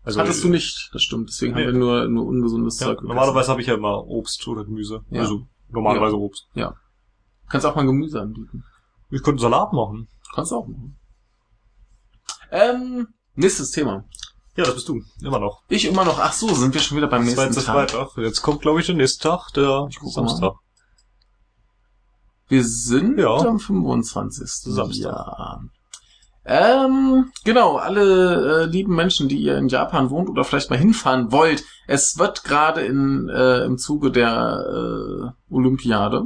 [0.03, 1.29] Also, hattest du nicht, das stimmt.
[1.29, 1.65] Deswegen Nee.
[1.65, 3.07] haben wir nur, nur ungesundes Ja, Zeug gegessen.
[3.15, 5.03] normalerweise habe ich ja immer Obst oder Gemüse.
[5.09, 5.21] Ja.
[5.21, 6.47] Also normalerweise Obst.
[7.49, 8.63] Kannst auch mal Gemüse anbieten.
[9.09, 10.07] Ich könnte Salat machen.
[10.35, 10.95] Kannst du auch machen.
[12.51, 14.05] Ähm, nächstes Thema.
[14.59, 15.01] Ja, das bist du.
[15.23, 15.61] Immer noch.
[15.69, 17.91] Ich immer noch, ach so, sind wir schon wieder beim nächsten Zweiter Tag.
[17.91, 18.17] Freitag.
[18.17, 20.51] Jetzt kommt, glaube ich, der nächste Tag, der Samstag.
[22.49, 23.37] Wir sind Ja.
[23.37, 24.45] am 25.
[24.73, 25.13] Samstag.
[25.13, 25.61] Ja.
[26.43, 31.31] Ähm, genau, alle äh, lieben Menschen, die ihr in Japan wohnt oder vielleicht mal hinfahren
[31.31, 36.25] wollt, es wird gerade in äh, im Zuge der äh, Olympiade.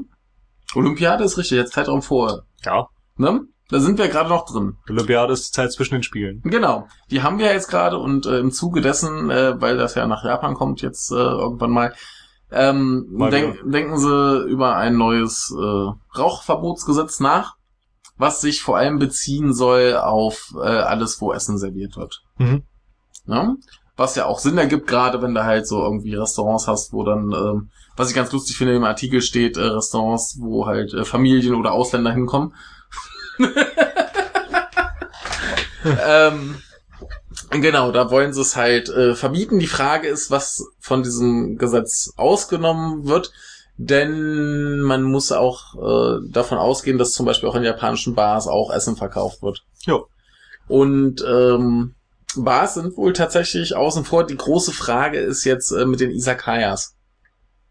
[0.74, 2.88] Olympiade ist richtig, jetzt Zeitraum vor, Ja.
[3.18, 3.42] ne?
[3.74, 4.78] Da sind wir gerade noch drin.
[4.88, 6.44] Olympiade ist die Zeit zwischen den Spielen.
[6.44, 10.06] Genau, die haben wir jetzt gerade und äh, im Zuge dessen, äh, weil das ja
[10.06, 11.94] nach Japan kommt jetzt äh, irgendwann mal,
[12.52, 17.56] ähm, Mal denk, denken sie über ein neues äh, Rauchverbotsgesetz nach,
[18.16, 22.22] was sich vor allem beziehen soll auf äh, alles, wo Essen serviert wird.
[22.38, 22.62] Mhm.
[23.26, 23.56] Ja?
[23.98, 27.32] Was ja auch Sinn ergibt, gerade wenn du halt so irgendwie Restaurants hast, wo dann,
[27.32, 31.56] ähm, was ich ganz lustig finde, im Artikel steht, äh, Restaurants, wo halt äh, Familien
[31.56, 32.54] oder Ausländer hinkommen.
[36.06, 36.62] ähm,
[37.50, 39.60] genau, da wollen sie es halt äh, verbieten.
[39.60, 43.32] Die Frage ist, was von diesem Gesetz ausgenommen wird.
[43.78, 48.72] Denn man muss auch äh, davon ausgehen, dass zum Beispiel auch in japanischen Bars auch
[48.72, 49.64] Essen verkauft wird.
[49.86, 50.00] Ja.
[50.68, 51.96] Und ähm,
[52.36, 54.26] Bars sind wohl tatsächlich außen vor.
[54.26, 56.96] Die große Frage ist jetzt äh, mit den Isakayas.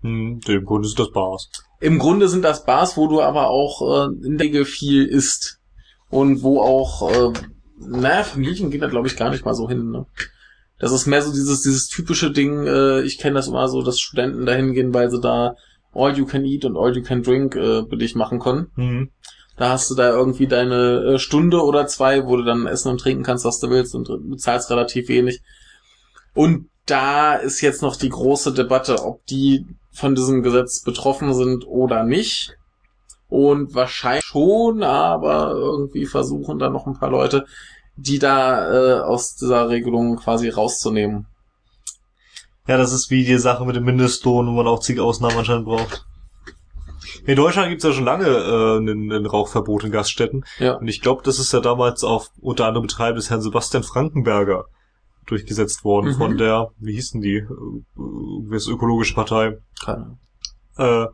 [0.03, 1.49] Hm, dem Grunde sind das Bars.
[1.83, 5.59] Im Grunde sind das Bars, wo du aber auch äh, in der Regel viel isst.
[6.11, 7.33] Und wo auch, äh,
[7.79, 9.91] naja, Familien gehen da glaube ich gar nicht mal so hin.
[9.91, 10.07] Ne?
[10.79, 13.99] Das ist mehr so dieses, dieses typische Ding, äh, ich kenne das immer so, dass
[13.99, 15.57] Studenten da hingehen, weil sie da
[15.93, 18.69] All You Can Eat und All You Can Drink äh, billig machen können.
[18.77, 19.11] Mhm.
[19.57, 23.01] Da hast du da irgendwie deine äh, Stunde oder zwei, wo du dann essen und
[23.01, 25.41] trinken kannst, was du willst und bezahlst relativ wenig.
[26.33, 31.67] Und da ist jetzt noch die große Debatte, ob die von diesem Gesetz betroffen sind
[31.67, 32.57] oder nicht.
[33.29, 37.47] Und wahrscheinlich schon, aber irgendwie versuchen da noch ein paar Leute,
[37.97, 41.27] die da äh, aus dieser Regelung quasi rauszunehmen.
[42.67, 45.65] Ja, das ist wie die Sache mit dem Mindestlohn, wo man auch zig Ausnahmen anscheinend
[45.65, 46.05] braucht.
[47.25, 50.45] In Deutschland gibt's ja schon lange äh, ein, ein Rauchverbot in Gaststätten.
[50.59, 50.75] Ja.
[50.75, 54.67] Und ich glaube, das ist ja damals auf unter anderem Betreiben des Herrn Sebastian Frankenberger
[55.27, 56.17] durchgesetzt worden Mhm.
[56.17, 57.47] von der, wie hießen die, äh,
[58.51, 59.59] das ökologische Partei.
[59.85, 60.19] Keine.
[60.77, 61.07] Äh,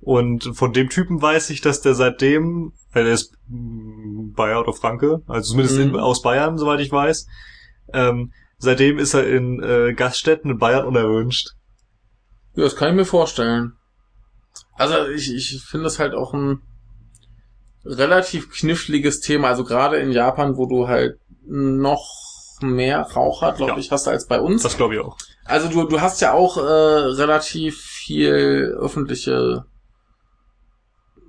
[0.00, 5.22] und von dem Typen weiß ich, dass der seitdem, weil er ist Bayer oder Franke,
[5.26, 5.82] also zumindest Mhm.
[5.82, 7.26] in, aus Bayern, soweit ich weiß,
[7.92, 11.50] ähm, seitdem ist er in äh, Gaststätten in Bayern unerwünscht.
[12.54, 13.72] Ja, das kann ich mir vorstellen.
[14.74, 16.60] Also ich, ich finde das halt auch ein
[17.84, 19.48] relativ kniffliges Thema.
[19.48, 22.06] Also gerade in Japan, wo du halt noch
[22.62, 23.78] mehr Raucher, glaube Ja.
[23.78, 24.62] ich, hast als bei uns.
[24.62, 25.16] Das glaube ich auch.
[25.44, 29.64] Also du, du hast ja auch äh, relativ viel öffentliche.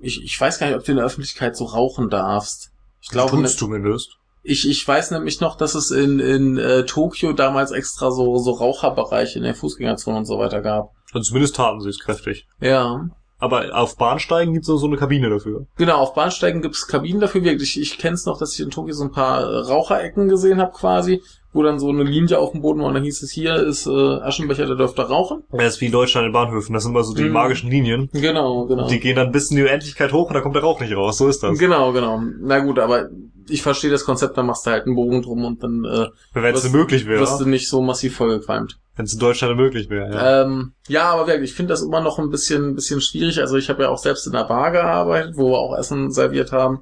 [0.00, 2.70] Ich, ich weiß gar nicht, ob du in der Öffentlichkeit so rauchen darfst.
[3.00, 4.16] Ich glaube, ne, Tut's zumindest.
[4.42, 8.52] ich, ich weiß nämlich noch, dass es in, in äh, Tokio damals extra so, so
[8.52, 10.90] Raucherbereiche in der Fußgängerzone und so weiter gab.
[11.12, 12.46] Also zumindest taten sie es kräftig.
[12.60, 13.08] Ja.
[13.38, 15.66] Aber auf Bahnsteigen gibt's noch so eine Kabine dafür.
[15.76, 17.44] Genau, auf Bahnsteigen gibt's Kabinen dafür.
[17.44, 20.72] Wirklich, ich kenne es noch, dass ich in Tokio so ein paar Raucherecken gesehen habe
[20.72, 21.22] quasi,
[21.58, 23.86] wo dann so eine Linie auf dem Boden war und dann hieß es, hier ist
[23.86, 25.42] äh, Aschenbecher, der dürfte rauchen.
[25.50, 26.72] Das ist wie in Deutschland in Bahnhöfen.
[26.72, 27.32] Das sind immer so die Mhm.
[27.32, 28.08] magischen Linien.
[28.12, 28.86] Genau, genau.
[28.88, 31.18] Die gehen dann bis in die Unendlichkeit hoch und da kommt der Rauch nicht raus.
[31.18, 31.58] So ist das.
[31.58, 32.22] Genau, genau.
[32.40, 33.08] Na gut, aber
[33.50, 36.54] ich verstehe das Konzept, da machst du halt einen Bogen drum und dann äh, Wenn
[36.54, 37.48] es möglich wirst du wäre.
[37.50, 38.78] nicht so massiv vollgequalmt.
[38.94, 40.12] Wenn es in Deutschland möglich wäre.
[40.12, 40.42] Ja.
[40.42, 43.40] Ähm, ja, aber wirklich, ich finde das immer noch ein bisschen, ein bisschen schwierig.
[43.40, 46.52] Also ich habe ja auch selbst in der Bar gearbeitet, wo wir auch Essen serviert
[46.52, 46.80] haben.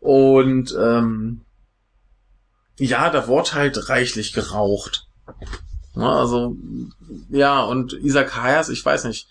[0.00, 1.40] Und ähm,
[2.78, 5.06] ja, da wurde halt reichlich geraucht.
[5.94, 6.54] Na, also,
[7.30, 9.28] ja, und Isakayas, ich weiß nicht.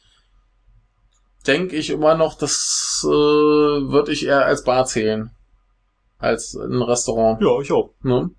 [1.46, 5.30] Denke ich immer noch, das äh, würde ich eher als Bar zählen.
[6.18, 7.40] Als ein Restaurant.
[7.40, 7.92] ja, ich auch.
[8.02, 8.32] Ne?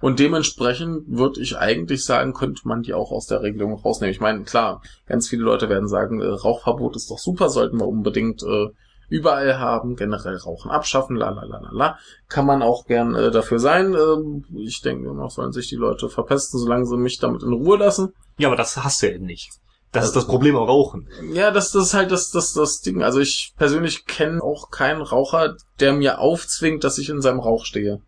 [0.00, 4.12] Und dementsprechend würde ich eigentlich sagen, könnte man die auch aus der Regelung rausnehmen.
[4.12, 7.88] Ich meine, klar, ganz viele Leute werden sagen, äh, Rauchverbot ist doch super, sollten wir
[7.88, 8.68] unbedingt äh,
[9.08, 11.98] überall haben, generell Rauchen abschaffen, la la la la la.
[12.28, 13.94] Kann man auch gern äh, dafür sein.
[13.94, 17.78] Ähm, ich denke immer, sollen sich die Leute verpesten, solange sie mich damit in Ruhe
[17.78, 18.12] lassen.
[18.38, 19.50] Ja, aber das hast du ja eben nicht.
[19.92, 21.08] Das ist das Problem am Rauchen.
[21.32, 23.02] Ja, das, das ist halt das, das, das Ding.
[23.02, 27.64] Also ich persönlich kenne auch keinen Raucher, der mir aufzwingt, dass ich in seinem Rauch
[27.64, 28.02] stehe.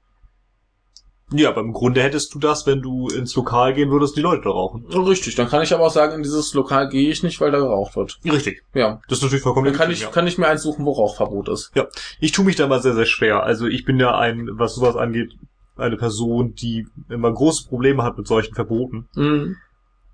[1.32, 4.42] Ja, aber im Grunde hättest du das, wenn du ins Lokal gehen würdest, die Leute
[4.44, 4.84] da rauchen.
[4.86, 7.58] Richtig, dann kann ich aber auch sagen, in dieses Lokal gehe ich nicht, weil da
[7.58, 8.18] geraucht wird.
[8.24, 8.62] Richtig.
[8.74, 9.00] Ja.
[9.08, 11.70] Das ist natürlich vollkommen Dann kann ich, kann ich mir eins suchen, wo Rauchverbot ist.
[11.74, 11.86] ja.
[12.18, 13.42] Ich tue mich da mal sehr, sehr schwer.
[13.44, 15.34] Also ich bin ja ein, was sowas angeht,
[15.76, 19.08] eine Person, die immer große Probleme hat mit solchen Verboten.
[19.14, 19.56] Mhm.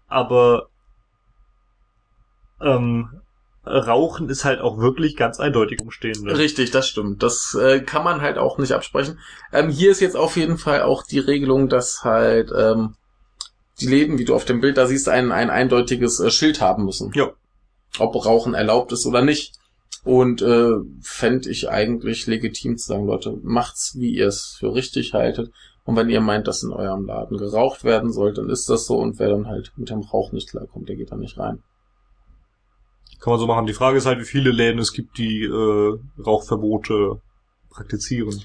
[0.09, 0.69] Aber
[2.61, 3.09] ähm,
[3.67, 6.39] Rauchen ist halt auch wirklich ganz eindeutig umstehende.
[6.39, 7.23] Richtig, das stimmt.
[7.23, 9.19] Das äh, kann man halt auch nicht absprechen.
[9.53, 12.95] Ähm, hier ist jetzt auf jeden Fall auch die Regelung, dass halt ähm,
[13.81, 16.85] die Läden, wie du auf dem Bild da siehst, ein, ein eindeutiges äh, Schild haben
[16.85, 17.11] müssen.
[17.15, 17.33] Ja.
[17.99, 19.55] Ob Rauchen erlaubt ist oder nicht.
[20.05, 25.13] Und äh, fände ich eigentlich legitim zu sagen, Leute, macht's, wie ihr es für richtig
[25.13, 25.51] haltet.
[25.85, 28.97] Und wenn ihr meint, dass in eurem Laden geraucht werden soll, dann ist das so.
[28.97, 31.63] Und wer dann halt mit dem Rauch nicht klarkommt, der geht da nicht rein.
[33.21, 33.67] Kann man so machen.
[33.67, 37.21] Die Frage ist halt, wie viele Läden es gibt, die äh, Rauchverbote
[37.71, 38.43] praktizieren.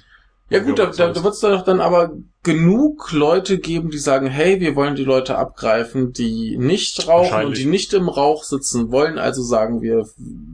[0.49, 2.11] Ja gut, da, da, da wird es doch dann aber
[2.43, 7.57] genug Leute geben, die sagen, hey, wir wollen die Leute abgreifen, die nicht rauchen und
[7.57, 10.06] die nicht im Rauch sitzen wollen, also sagen wir,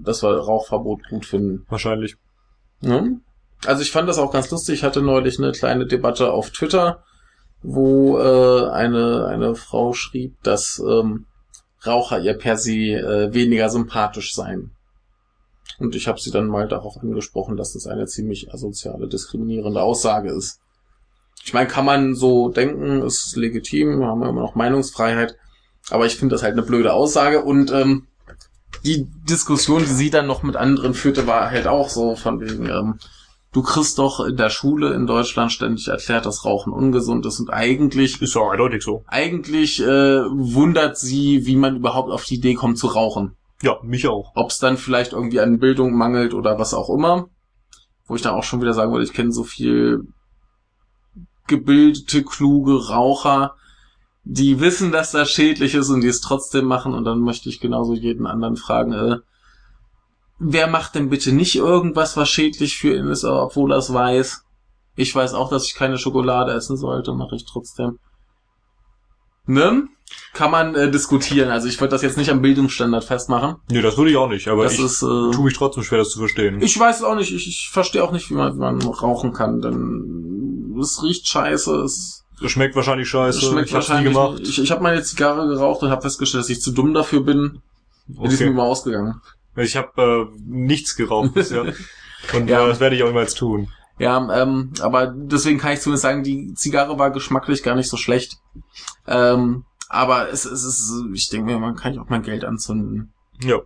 [0.04, 1.66] dass wir Rauchverbot gut finden.
[1.68, 2.16] Wahrscheinlich.
[2.82, 3.22] Ne?
[3.66, 4.76] Also ich fand das auch ganz lustig.
[4.76, 7.04] Ich hatte neulich eine kleine Debatte auf Twitter,
[7.64, 11.26] wo äh, eine, eine Frau schrieb, dass ähm,
[11.88, 14.72] Raucher ihr per se äh, weniger sympathisch seien.
[15.80, 20.32] Und ich habe sie dann mal darauf angesprochen, dass das eine ziemlich asoziale, diskriminierende Aussage
[20.32, 20.60] ist.
[21.44, 25.38] Ich meine, kann man so denken, ist legitim, wir haben ja immer noch Meinungsfreiheit,
[25.90, 28.08] aber ich finde das halt eine blöde Aussage und ähm,
[28.84, 32.68] die Diskussion, die sie dann noch mit anderen führte, war halt auch so von wegen,
[32.68, 33.00] ähm,
[33.58, 37.50] du kriegst doch in der Schule in Deutschland ständig erklärt, dass Rauchen ungesund ist und
[37.50, 39.04] eigentlich, Ist ja eindeutig so.
[39.08, 43.36] eigentlich äh, wundert sie, wie man überhaupt auf die Idee kommt zu rauchen.
[43.64, 44.34] Ja, mich auch.
[44.36, 47.30] Ob es dann vielleicht irgendwie an Bildung mangelt oder was auch immer.
[48.06, 50.04] Wo ich dann auch schon wieder sagen würde, ich kenne so viel
[51.48, 53.56] gebildete, kluge Raucher,
[54.24, 56.94] die wissen, dass das schädlich ist und die es trotzdem machen.
[56.94, 59.18] Und dann möchte ich genauso jeden anderen fragen, äh,
[60.40, 64.44] wer macht denn bitte nicht irgendwas, was schädlich für ihn ist, obwohl er es weiß?
[64.96, 68.00] Ich weiß auch, dass ich keine Schokolade essen sollte, mache ich trotzdem.
[69.46, 69.88] Ne?
[70.34, 71.50] Kann man äh, diskutieren.
[71.50, 73.58] Also ich würde das jetzt nicht am Bildungsstandard festmachen.
[73.70, 76.00] Nee, das würde ich auch nicht, aber Das ich ist, äh, tue mich trotzdem schwer,
[76.00, 76.62] das zu verstehen.
[76.62, 77.32] ich weiß es auch nicht.
[77.34, 81.76] Ich, ich verstehe auch nicht, wie man, wie man rauchen kann, denn es riecht scheiße,
[81.82, 83.40] es Es schmeckt wahrscheinlich scheiße.
[83.42, 84.40] schmeckt ich hab's nie wahrscheinlich gemacht.
[84.44, 87.62] Ich, ich habe meine Zigarre geraucht und habe festgestellt, dass ich zu dumm dafür bin.
[88.08, 88.56] Die ist mir Okay.
[88.56, 89.22] mal ausgegangen.
[89.58, 91.74] Ich habe äh, nichts geraucht bisher.
[92.34, 92.64] Und Ja.
[92.64, 93.70] äh, das werde ich auch niemals tun.
[94.00, 97.98] Ja, ähm, aber deswegen kann ich zumindest sagen, die Zigarre war geschmacklich gar nicht so
[97.98, 98.38] schlecht.
[99.08, 103.14] Ähm, aber es, es ist, ich denke mir, man kann ja auch mal Geld anzünden.
[103.42, 103.60] Ja.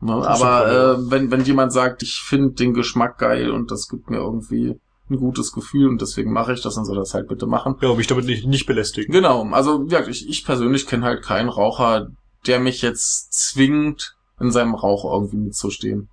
[0.00, 0.12] Ne?
[0.12, 0.66] Aber
[0.98, 4.80] äh, wenn, wenn jemand sagt, ich finde den Geschmack geil und das gibt mir irgendwie
[5.08, 7.76] ein gutes Gefühl und deswegen mache ich das, dann soll das halt bitte machen.
[7.80, 9.12] Ja, mich damit nicht, nicht belästigen.
[9.12, 12.08] Genau, also gesagt, ich, ich persönlich kenne halt keinen Raucher,
[12.46, 16.08] der mich jetzt zwingt, in seinem Rauch irgendwie mitzustehen.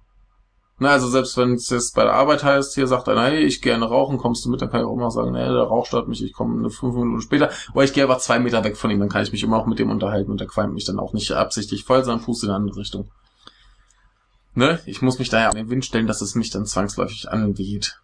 [0.80, 3.62] Na, also selbst wenn es jetzt bei der Arbeit heißt, hier sagt einer, hey, ich
[3.62, 6.08] gerne rauchen, kommst du mit, dann kann ich auch immer sagen, nee, der Rauch stört
[6.08, 7.52] mich, ich komme fünf Minuten später.
[7.74, 9.68] Oder ich gehe einfach zwei Meter weg von ihm, dann kann ich mich immer auch
[9.68, 12.52] mit dem unterhalten und der qualmt mich dann auch nicht absichtlich voll, sondern puste in
[12.52, 13.10] eine andere Richtung.
[14.56, 14.80] Ne?
[14.86, 18.00] Ich muss mich daher an den Wind stellen, dass es mich dann zwangsläufig angeht.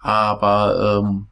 [0.00, 1.26] Aber, ähm,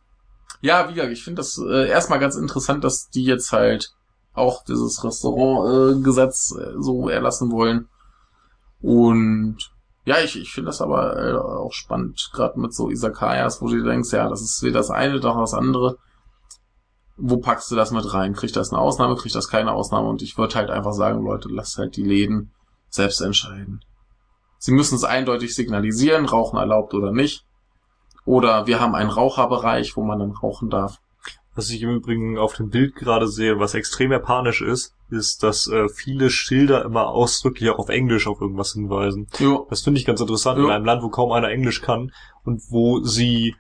[0.60, 3.95] ja, wie gesagt, ich finde das äh, erstmal ganz interessant, dass die jetzt halt
[4.36, 7.88] auch dieses Restaurantgesetz äh, so erlassen wollen.
[8.80, 9.56] Und
[10.04, 13.76] ja, ich, ich finde das aber äh, auch spannend, gerade mit so Isakayas, wo du
[13.76, 15.98] dir denkst, ja, das ist weder das eine noch das andere.
[17.16, 18.34] Wo packst du das mit rein?
[18.34, 20.08] Kriegt das eine Ausnahme, kriegt das keine Ausnahme?
[20.08, 22.52] Und ich würde halt einfach sagen, Leute, lasst halt die Läden
[22.90, 23.80] selbst entscheiden.
[24.58, 27.44] Sie müssen es eindeutig signalisieren, rauchen erlaubt oder nicht.
[28.24, 31.00] Oder wir haben einen Raucherbereich, wo man dann rauchen darf.
[31.56, 35.66] Was ich im Übrigen auf dem Bild gerade sehe, was extrem japanisch ist, ist, dass
[35.68, 39.26] äh, viele Schilder immer ausdrücklich auch auf Englisch auf irgendwas hinweisen.
[39.38, 39.66] Jo.
[39.70, 40.64] Das finde ich ganz interessant Ja.
[40.66, 42.12] in einem Land, wo kaum einer Englisch kann
[42.44, 43.54] und wo sie,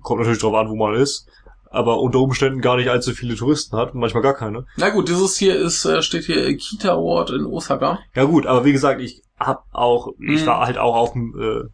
[0.00, 1.26] kommt natürlich drauf an, wo man ist,
[1.70, 4.64] aber unter Umständen gar nicht allzu viele Touristen hat und manchmal gar keine.
[4.76, 7.98] Na gut, dieses hier ist, äh, steht hier Kita Award in Osaka.
[8.14, 10.46] Ja gut, aber wie gesagt, ich hab auch, ich Mhm.
[10.46, 11.68] war halt auch auf dem äh,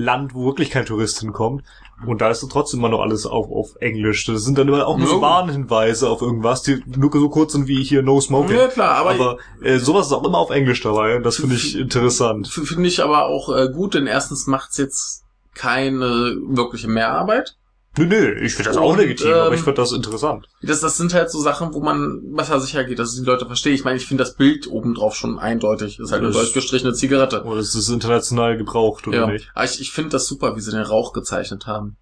[0.00, 1.62] Land, wo wirklich kein Tourist hinkommt.
[2.06, 4.24] Und da ist so trotzdem immer noch alles auf, auf Englisch.
[4.24, 5.14] Das sind dann immer auch nur Ja.
[5.14, 8.56] so Warnhinweise auf irgendwas, die nur so kurz sind wie hier No Smoking.
[8.56, 11.76] Ja klar, aber, aber äh, sowas ist auch immer auf Englisch dabei das finde ich
[11.76, 12.48] interessant.
[12.48, 15.24] finde ich aber auch äh, gut, denn erstens macht's jetzt
[15.54, 17.56] keine wirkliche Mehrarbeit.
[17.98, 20.46] Nö, nö, ich finde das auch Und, legitim, aber ähm, ich finde das interessant.
[20.62, 23.46] Das, das sind halt so Sachen, wo man besser sicher geht, dass es die Leute
[23.46, 23.74] verstehen.
[23.74, 25.98] Ich meine, ich finde das Bild obendrauf schon eindeutig.
[25.98, 27.42] Ist halt eine Das- durchgestrichene Zigarette.
[27.44, 29.26] Oder ist es international gebraucht oder Ja.
[29.26, 29.50] nicht?
[29.54, 31.96] Aber ich, ich finde das super, wie sie den Rauch gezeichnet haben.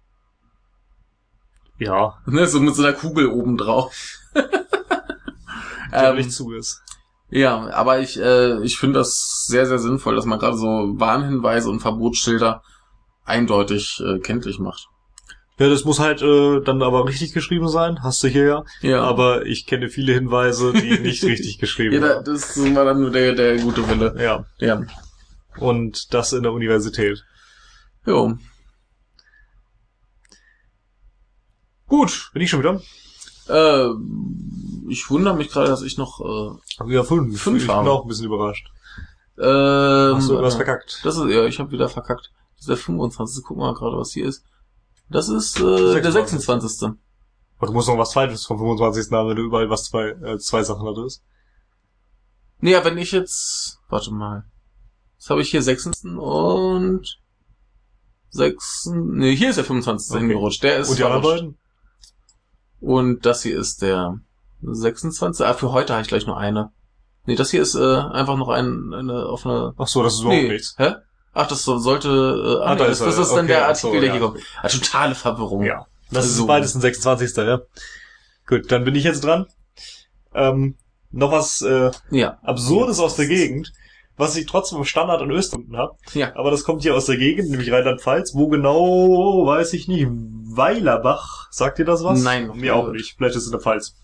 [1.79, 3.91] Ja, Ne, so mit so einer Kugel oben drauf.
[5.91, 6.81] der ähm, nicht zu ist.
[7.31, 10.67] ja, aber ich, äh, ich finde das sehr, sehr sinnvoll, dass man gerade so
[10.99, 12.61] Warnhinweise und Verbotsschilder
[13.25, 14.87] eindeutig äh, kenntlich macht.
[15.59, 18.63] Ja, das muss halt äh, dann aber richtig geschrieben sein, hast du hier ja.
[18.81, 22.23] Ja, Aber ich kenne viele Hinweise, die nicht richtig geschrieben ja, da, waren.
[22.25, 24.15] das war dann nur der, der gute Wille.
[24.17, 24.81] Ja, Ja.
[25.57, 27.23] und das in der Universität.
[28.05, 28.37] Jo.
[31.87, 32.29] Gut.
[32.33, 32.81] Bin ich schon wieder?
[33.49, 33.89] Äh,
[34.89, 37.41] ich wundere mich gerade, dass ich noch äh, Ja, fünf.
[37.41, 38.67] Fünf ich bin auch ein bisschen überrascht.
[39.37, 41.01] ähm, Hast du irgendwas äh, verkackt?
[41.03, 42.31] Das ist, ja, ich habe wieder verkackt.
[42.55, 43.43] Das ist der 25.
[43.43, 44.45] Gucken wir mal gerade, was hier ist.
[45.09, 46.39] Das ist äh, der 26..
[46.45, 46.89] 26.
[47.57, 49.11] Aber du musst noch was Falsches vom 25.
[49.11, 51.23] haben, wenn du überall was zwei, äh, zwei Sachen hattest.
[52.61, 53.79] Nee, ja, wenn ich jetzt...
[53.89, 54.45] Warte mal.
[55.17, 55.61] Was habe ich hier?
[55.61, 56.05] 6.
[56.17, 57.19] und...
[58.31, 58.91] 6.
[58.93, 60.11] Nee, hier ist der 25.
[60.11, 60.19] Okay.
[60.19, 60.63] hingerutscht.
[60.63, 61.57] Der ist Und die anderen beiden?
[62.79, 64.19] Und das hier ist der
[64.61, 65.45] 26.
[65.45, 66.71] Ah, für heute habe ich gleich nur eine.
[67.25, 69.73] Nee, das hier ist äh, einfach noch ein, eine offene...
[69.77, 70.75] Ach so, das ist überhaupt Nee, nichts.
[70.77, 70.95] hä?
[71.33, 72.09] Ach, das so- sollte...
[72.09, 74.07] Äh, ah, Ah, da das, ist das ist dann Okay, der ach so, Artikel, der
[74.09, 74.13] ja.
[74.19, 74.43] hier kommt.
[74.61, 75.63] Ah, totale Verwirrung.
[75.63, 75.85] Ja.
[76.11, 76.43] Das So.
[76.43, 77.37] ist beides ein 26.
[77.37, 77.61] Ja.
[78.47, 79.45] Gut, dann bin ich jetzt dran.
[80.33, 80.75] Ähm,
[81.11, 82.39] noch was äh, Ja.
[82.43, 83.71] Absurdes aus der Gegend,
[84.17, 85.95] was ich trotzdem im Standard in Österreich habe.
[86.13, 86.35] Ja.
[86.35, 88.33] Aber das kommt hier aus der Gegend, nämlich Rheinland-Pfalz.
[88.35, 90.07] Wo genau, weiß ich nicht.
[90.11, 91.47] Weilerbach.
[91.51, 92.21] Sagt ihr das was?
[92.21, 93.15] Nein, Mir auch nicht.
[93.17, 93.95] Vielleicht ist es in der Pfalz.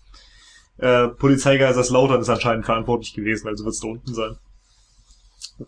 [0.78, 4.36] Äh, Polizeigeiserslautern ist anscheinend verantwortlich gewesen, also wird es da unten sein.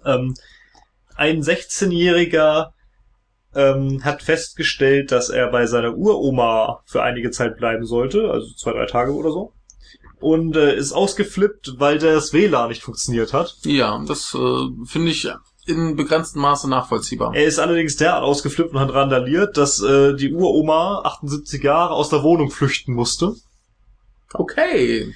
[0.04, 0.34] Ähm,
[1.18, 2.72] ein 16-Jähriger
[3.54, 8.72] ähm, hat festgestellt, dass er bei seiner Uroma für einige Zeit bleiben sollte, also zwei,
[8.72, 9.52] drei Tage oder so.
[10.20, 13.56] Und äh, ist ausgeflippt, weil das WLAN nicht funktioniert hat.
[13.62, 15.28] Ja, das äh, finde ich
[15.66, 17.34] in begrenztem Maße nachvollziehbar.
[17.34, 22.08] Er ist allerdings derart ausgeflippt und hat randaliert, dass äh, die Uroma, 78 Jahre, aus
[22.08, 23.34] der Wohnung flüchten musste.
[24.32, 25.12] Okay.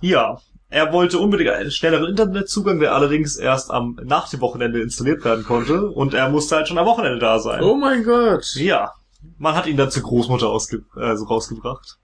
[0.00, 0.38] Ja,
[0.74, 5.44] er wollte unbedingt einen schnelleren Internetzugang, der allerdings erst am nach dem Wochenende installiert werden
[5.44, 5.88] konnte.
[5.88, 7.62] Und er musste halt schon am Wochenende da sein.
[7.62, 8.56] Oh mein Gott.
[8.56, 8.92] Ja,
[9.38, 11.98] man hat ihn dann zur Großmutter ausge also rausgebracht.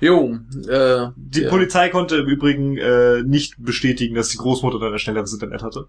[0.00, 0.38] Jo,
[0.68, 1.50] äh, Die ja.
[1.50, 5.88] Polizei konnte im Übrigen äh, nicht bestätigen, dass die Großmutter dann ein schnelleres Internet hatte.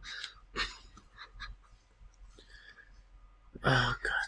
[3.63, 4.18] Oh Gott.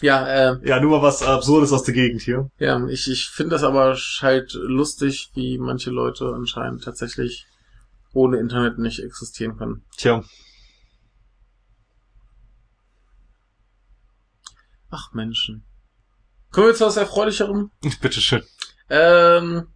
[0.00, 2.50] Ja, äh, Ja, nur mal was Absurdes aus der Gegend hier.
[2.58, 7.46] ja, ich, ich finde das aber halt lustig, wie manche Leute anscheinend tatsächlich
[8.12, 9.84] ohne Internet nicht existieren können.
[9.96, 10.22] Tja,
[14.90, 15.64] Ach Menschen.
[16.50, 17.70] Kommen wir zu was Erfreulicherem?
[18.00, 18.42] bitteschön.
[18.88, 19.68] Ähm,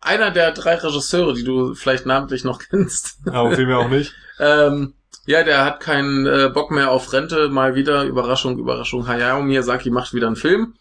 [0.00, 4.12] einer der drei Regisseure, die du vielleicht namentlich noch kennst, Aber viel mehr auch nicht.
[4.38, 4.94] ähm,
[5.30, 9.90] ja, der hat keinen äh, Bock mehr auf Rente, mal wieder, Überraschung, Überraschung, Hayao Miyazaki
[9.90, 10.74] macht wieder einen Film.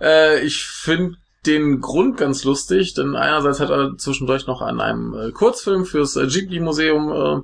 [0.00, 5.14] Äh, ich finde den Grund ganz lustig, denn einerseits hat er zwischendurch noch an einem
[5.14, 7.42] äh, Kurzfilm fürs äh, Ghibli-Museum äh,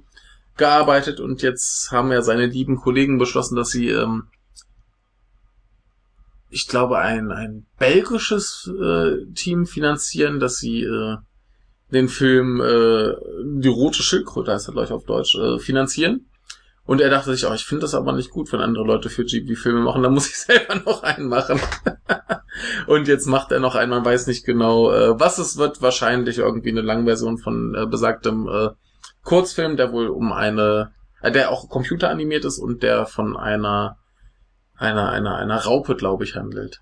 [0.57, 4.29] gearbeitet und jetzt haben ja seine lieben Kollegen beschlossen, dass sie, ähm,
[6.49, 11.17] ich glaube, ein, ein belgisches äh, Team finanzieren, dass sie äh,
[11.91, 16.27] den Film äh, Die rote Schildkröte heißt er, glaube ich, auf Deutsch, äh, finanzieren.
[16.87, 19.25] Und er dachte sich, oh, ich finde das aber nicht gut, wenn andere Leute für
[19.25, 21.61] Ghibli-Filme machen, dann muss ich selber noch einen machen.
[22.87, 26.39] und jetzt macht er noch einen, man weiß nicht genau, äh, was es wird, wahrscheinlich
[26.39, 28.71] irgendwie eine Langversion von äh, besagtem äh,
[29.25, 30.93] Kurzfilm, der wohl um eine,
[31.23, 33.99] äh, der auch computeranimiert ist und der von einer,
[34.77, 36.81] einer, einer, einer Raupe, glaube ich, handelt.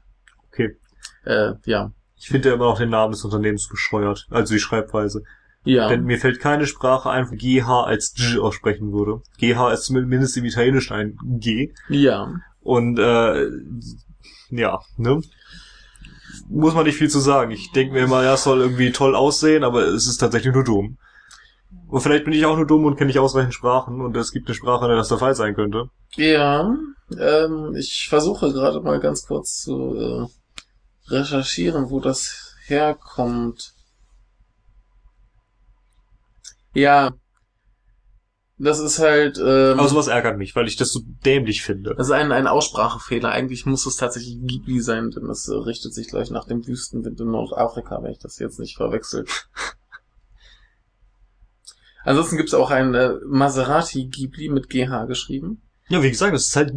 [0.48, 0.76] Okay.
[1.24, 1.92] Äh, ja.
[2.16, 4.26] Ich finde ja immer noch den Namen des Unternehmens bescheuert.
[4.30, 5.22] Also die Schreibweise.
[5.64, 5.88] Ja.
[5.88, 9.22] Denn mir fällt keine Sprache ein, wo GH als G aussprechen würde.
[9.38, 11.72] GH ist zumindest im Italienischen ein G.
[11.88, 12.32] ja.
[12.60, 13.50] Und äh,
[14.50, 15.20] ja, ne?
[16.48, 17.50] Muss man nicht viel zu sagen.
[17.50, 20.64] Ich denke mir immer, ja, es soll irgendwie toll aussehen, aber es ist tatsächlich nur
[20.64, 20.96] dumm.
[21.88, 24.48] Und vielleicht bin ich auch nur dumm und kenne nicht ausreichend Sprachen und es gibt
[24.48, 25.90] eine Sprache, in der das der Fall sein könnte.
[26.16, 26.74] Ja,
[27.18, 33.74] ähm, ich versuche gerade mal ganz kurz zu äh, recherchieren, wo das herkommt.
[36.74, 37.14] Ja,
[38.56, 41.94] das ist halt, ähm, Aber sowas ärgert mich, weil ich das so dämlich finde.
[41.96, 43.30] das ist ein, ein Aussprachefehler.
[43.30, 47.20] Eigentlich muss es tatsächlich Ghibli sein, denn es äh, richtet sich gleich nach dem Wüstenwind
[47.20, 49.24] in Nordafrika, wenn ich das jetzt nicht verwechsel.
[52.04, 55.62] Ansonsten gibt es auch ein äh, Maserati Ghibli mit GH geschrieben.
[55.88, 56.72] Ja, wie gesagt, das ist halt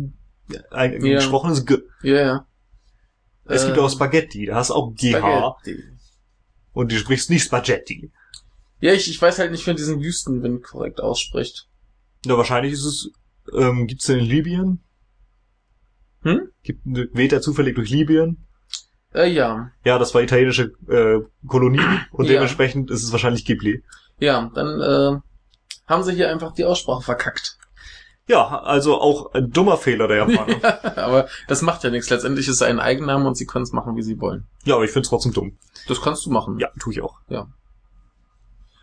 [0.72, 1.16] ein Ja.
[1.18, 1.78] gesprochenes G.
[2.02, 2.48] Ja, ja.
[3.46, 5.84] Es gibt Ähm, auch Spaghetti, da hast du auch GH Spaghetti.
[6.74, 8.12] und du sprichst nicht Spaghetti.
[8.80, 11.68] Ja, ich, ich weiß halt nicht, wer diesen Wüstenwind korrekt ausspricht.
[12.26, 13.12] Ja, wahrscheinlich ist es,
[13.54, 14.84] ähm, gibt's den in Libyen?
[16.24, 16.50] Hm?
[16.64, 18.46] Gibt, weht er zufällig durch Libyen?
[19.14, 19.72] Äh, ja.
[19.86, 21.80] Ja, das war italienische äh, Kolonie
[22.12, 22.34] und Ja.
[22.34, 23.84] dementsprechend ist es wahrscheinlich Ghibli.
[24.20, 25.20] Ja, dann äh,
[25.88, 27.58] haben sie hier einfach die Aussprache verkackt.
[28.28, 30.98] Ja, also auch ein dummer Fehler der Japaner.
[30.98, 32.10] Aber das macht ja nichts.
[32.10, 34.46] Letztendlich ist es ein Eigenname und sie können es machen, wie sie wollen.
[34.66, 35.58] ja, aber ich find's trotzdem dumm.
[35.88, 36.60] Das kannst du machen.
[36.60, 37.22] Ja, tue ich auch.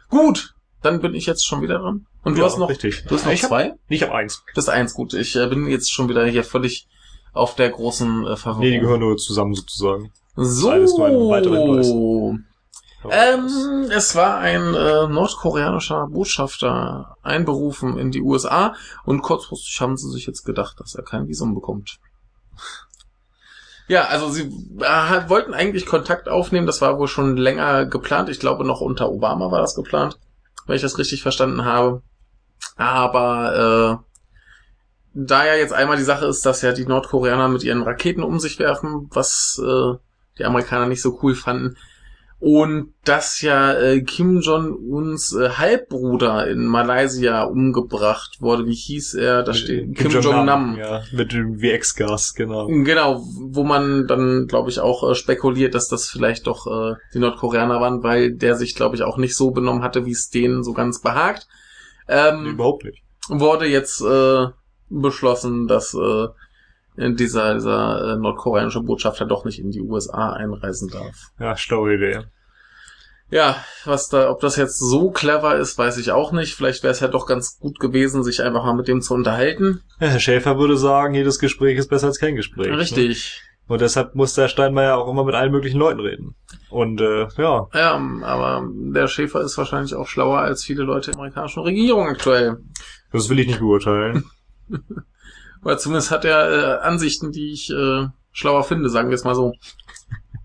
[0.09, 2.07] Gut, dann bin ich jetzt schon wieder dran.
[2.23, 3.05] Und du Ja, hast noch, richtig.
[3.09, 3.75] du hast noch ich hab, zwei?
[3.89, 4.43] Ich habe eins.
[4.55, 5.15] Das ist eins, gut.
[5.15, 6.89] Ich äh, bin jetzt schon wieder hier völlig
[7.33, 8.61] auf der großen äh, Verwirrung.
[8.61, 10.13] Nee, die gehören nur zusammen sozusagen.
[10.37, 10.69] so.
[10.71, 11.91] eine ist nur ein weiterer Hinweis.
[13.11, 18.75] Ähm, es war ein äh, nordkoreanischer Botschafter einberufen in die USA
[19.05, 21.99] und kurzfristig haben sie sich jetzt gedacht, dass er kein Visum bekommt.
[23.87, 24.43] Ja, also sie
[24.81, 28.29] äh, wollten eigentlich Kontakt aufnehmen, das war wohl schon länger geplant.
[28.31, 30.19] Ich glaube, noch unter Obama war das geplant,
[30.67, 32.03] wenn ich das richtig verstanden habe.
[32.77, 34.15] Aber äh,
[35.15, 38.41] da ja jetzt einmal die Sache ist, dass ja die Nordkoreaner mit ihren Raketen um
[38.41, 39.95] sich werfen, was äh,
[40.39, 41.77] die Amerikaner nicht so cool fanden,
[42.41, 48.67] und dass ja äh, Kim Jong-uns äh, Halbbruder in Malaysia umgebracht wurde.
[48.67, 49.43] Wie hieß er?
[49.43, 50.77] Da steht Kim, Jong-nam.
[50.77, 52.67] Ja, mit dem VX-Gas, genau.
[52.67, 57.19] Genau, wo man dann, glaube ich, auch äh, spekuliert, dass das vielleicht doch äh, die
[57.19, 60.63] Nordkoreaner waren, weil der sich, glaube ich, auch nicht so benommen hatte, wie es denen
[60.65, 61.47] so ganz behagt.
[62.09, 63.03] Ähm, Nee, überhaupt nicht.
[63.29, 64.47] wurde jetzt äh,
[64.91, 66.27] beschlossen, dass äh,
[66.97, 71.15] dieser, dieser äh, nordkoreanische Botschafter doch nicht in die USA einreisen darf.
[71.39, 72.25] Ja, schlaue Idee.
[73.31, 76.55] Ja, was da, ob das jetzt so clever ist, weiß ich auch nicht.
[76.55, 79.81] Vielleicht wäre es ja doch ganz gut gewesen, sich einfach mal mit dem zu unterhalten.
[79.99, 82.69] Ja, Herr Schäfer würde sagen, jedes Gespräch ist besser als kein Gespräch.
[82.69, 82.79] Ne?
[82.79, 83.43] Richtig.
[83.67, 86.35] Und deshalb muss der Steinmeier auch immer mit allen möglichen Leuten reden.
[86.69, 91.19] Und äh, ja, Ja, aber der Schäfer ist wahrscheinlich auch schlauer als viele Leute der
[91.19, 92.59] amerikanischen Regierung aktuell.
[93.11, 94.25] das will ich nicht beurteilen.
[95.65, 99.35] Oder zumindest hat er äh, Ansichten, die ich äh, schlauer finde, sagen wir es mal
[99.35, 99.53] so.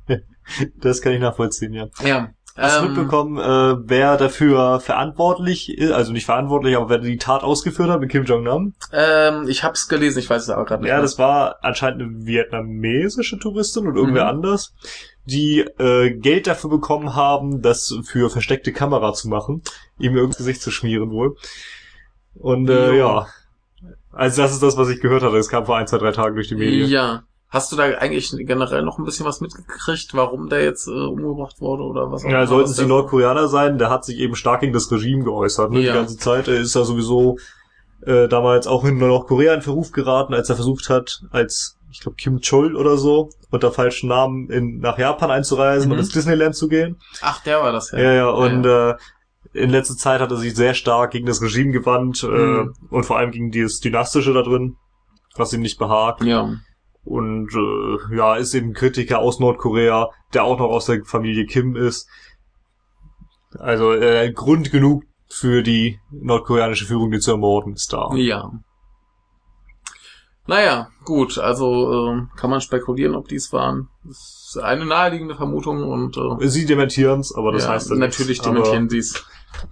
[0.78, 1.90] Das kann ich nachvollziehen, ja.
[2.04, 2.30] Ja.
[2.56, 7.18] Hast du ähm, mitbekommen, äh, wer dafür verantwortlich ist, also nicht verantwortlich, aber wer die
[7.18, 8.74] Tat ausgeführt hat mit Kim Jong-nam?
[8.92, 10.90] ähm, ich hab's gelesen, ich weiß es aber gerade nicht.
[10.90, 11.04] Ja, mehr.
[11.04, 14.30] das war anscheinend eine vietnamesische Touristin und irgendwer Mhm.
[14.30, 14.74] anders,
[15.26, 19.62] die äh, Geld dafür bekommen haben, das für versteckte Kamera zu machen,
[20.00, 21.36] ihm irgendein Gesicht zu schmieren wohl.
[22.34, 23.28] Und äh, ja,
[24.20, 25.38] also das ist das, was ich gehört hatte.
[25.38, 26.90] Es kam vor ein, zwei, drei Tagen durch die Medien.
[26.90, 27.24] Ja.
[27.52, 31.60] Hast du da eigentlich generell noch ein bisschen was mitgekriegt, warum der jetzt äh, umgebracht
[31.60, 34.62] wurde oder was auch Ja, sollten es die Nordkoreaner sein, der hat sich eben stark
[34.62, 35.72] gegen das Regime geäußert.
[35.72, 35.80] Ne?
[35.80, 35.94] Ja.
[35.94, 37.38] Die ganze Zeit Er ist er sowieso
[38.06, 42.18] äh, damals auch in Nordkorea in Verruf geraten, als er versucht hat, als, ich glaube,
[42.18, 45.94] Kim Chol oder so, unter falschen Namen in, nach Japan einzureisen Mhm.
[45.94, 46.98] und ins Disneyland zu gehen.
[47.22, 47.98] Ach, der war das, ja.
[48.00, 48.94] Ja, ja, und Äh,
[49.54, 52.74] in letzter Zeit hat er sich sehr stark gegen das Regime gewandt Mhm.
[52.92, 54.76] äh, und vor allem gegen dieses Dynastische da drin,
[55.36, 56.24] was ihm nicht behagt.
[56.24, 56.50] ja.
[57.06, 61.76] Und äh, ja, ist eben Kritiker aus Nordkorea, der auch noch aus der Familie Kim
[61.76, 62.08] ist.
[63.58, 68.10] Also äh, Grund genug für die nordkoreanische Führung, die zu ermorden, ist da.
[68.16, 68.52] Ja.
[70.46, 73.88] Naja, gut, also äh, kann man spekulieren, ob dies waren.
[74.04, 74.18] Das
[74.56, 78.46] ist eine naheliegende Vermutung und äh, Sie dementieren's, aber das ja, heißt dann natürlich nichts.
[78.46, 79.26] dementieren sie es.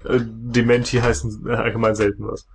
[0.03, 2.47] Äh, Dementi heißen äh, allgemein selten was.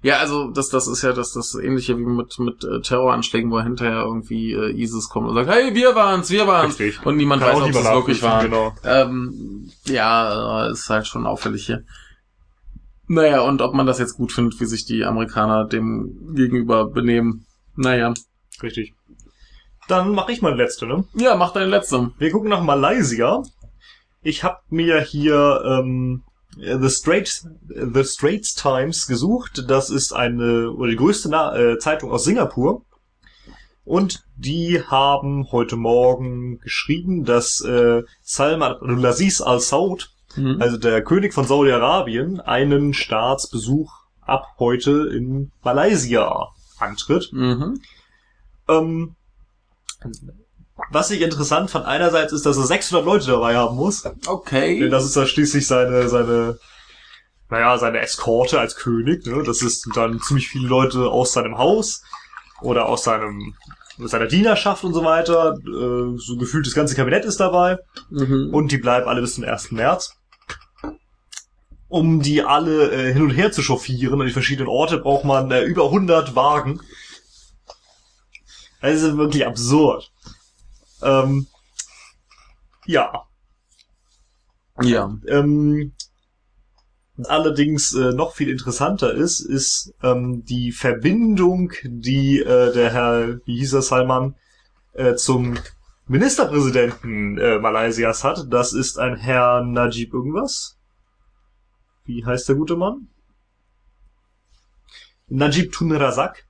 [0.00, 3.60] Ja, also das, das ist ja das, das ähnliche wie mit, mit äh, Terroranschlägen, wo
[3.60, 6.78] hinterher irgendwie äh, ISIS kommt und sagt, hey, wir waren's, wir waren's.
[6.78, 7.04] Richtig.
[7.04, 8.44] Und niemand Kann weiß, ob es wirklich war.
[8.44, 8.74] nachprüfen, Genau.
[8.84, 11.82] Ähm, ja, ist halt schon auffällig hier.
[13.08, 17.46] Naja, und ob man das jetzt gut findet, wie sich die Amerikaner dem gegenüber benehmen.
[17.74, 18.14] Naja.
[18.62, 18.94] Richtig.
[19.88, 21.04] Dann mache ich mal letzte, ne?
[21.14, 22.12] Ja, mach deine letzte.
[22.18, 23.42] Wir gucken nach Malaysia.
[24.22, 26.22] Ich habe mir hier ähm,
[26.56, 29.64] The Straits The Straits Times gesucht.
[29.68, 32.82] Das ist eine oder die größte Na äh, Zeitung aus Singapur.
[33.84, 40.60] Und die haben heute Morgen geschrieben, dass äh, Salman Abdulaziz Al Saud, Mhm.
[40.60, 46.48] also der König von Saudi-Arabien, einen Staatsbesuch ab heute in Malaysia
[46.78, 47.30] antritt.
[47.32, 47.80] Mhm.
[48.68, 49.16] Ähm,
[50.90, 54.02] was ich interessant fand, einerseits ist, dass er 600 Leute dabei haben muss.
[54.02, 54.88] Denn Okay.
[54.88, 56.58] das ist ja schließlich seine, seine,
[57.50, 59.26] naja, seine Eskorte als König.
[59.26, 59.42] Ne?
[59.42, 62.02] Das ist dann ziemlich viele Leute aus seinem Haus
[62.60, 63.54] oder aus seinem,
[63.98, 65.56] seiner Dienerschaft und so weiter.
[65.58, 67.78] Äh, so gefühlt das ganze Kabinett ist dabei.
[68.10, 68.50] Mhm.
[68.52, 69.72] Und die bleiben alle bis zum 1.
[69.72, 70.14] März.
[71.88, 75.50] Um die alle äh, hin und her zu chauffieren an die verschiedenen Orte braucht man
[75.50, 76.80] äh, über 100 Wagen.
[78.82, 80.12] Das ist wirklich absurd.
[81.02, 81.46] Ähm,
[82.86, 83.28] ja,
[84.82, 85.16] ja.
[85.26, 85.92] ähm,
[87.24, 93.58] allerdings äh, noch viel interessanter ist, ist ähm, die Verbindung, die äh, der Herr, wie
[93.58, 94.36] hieß er, Salman,
[94.92, 95.58] äh, zum
[96.06, 98.46] Ministerpräsidenten äh, Malaysias hat.
[98.50, 100.78] Das ist ein Herr Najib irgendwas.
[102.04, 103.08] Wie heißt der gute Mann?
[105.26, 106.46] Najib Tun Razak,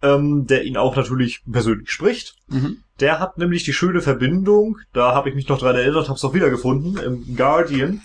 [0.00, 2.36] ähm, der ihn auch natürlich persönlich spricht.
[2.48, 2.81] Mhm.
[3.02, 6.24] Der hat nämlich die schöne Verbindung, da habe ich mich noch dran erinnert, habe es
[6.24, 8.00] auch wiedergefunden, im Guardian.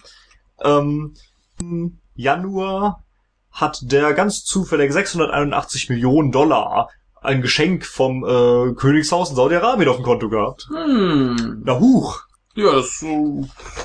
[0.63, 1.13] Ähm,
[1.61, 3.03] Im Januar
[3.51, 6.89] hat der ganz zufällig 681 Millionen Dollar
[7.21, 10.67] ein Geschenk vom äh, Königshaus in Saudi-Arabien auf dem Konto gehabt.
[10.73, 11.61] Hm.
[11.63, 12.23] Na huch.
[12.55, 13.43] Ja, das äh,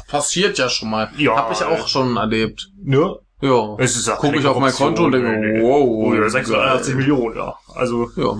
[0.09, 1.11] passiert ja schon mal.
[1.19, 2.71] Ja, Hab ich auch schon erlebt.
[2.83, 3.19] Ne?
[3.43, 3.77] Ja.
[3.77, 6.07] Es ist ja Guck keine ich auf mein Konto und denke, wow.
[6.07, 6.97] Oh, ja, 680 geil.
[6.97, 7.55] Millionen, ja.
[7.75, 8.39] Also Ja.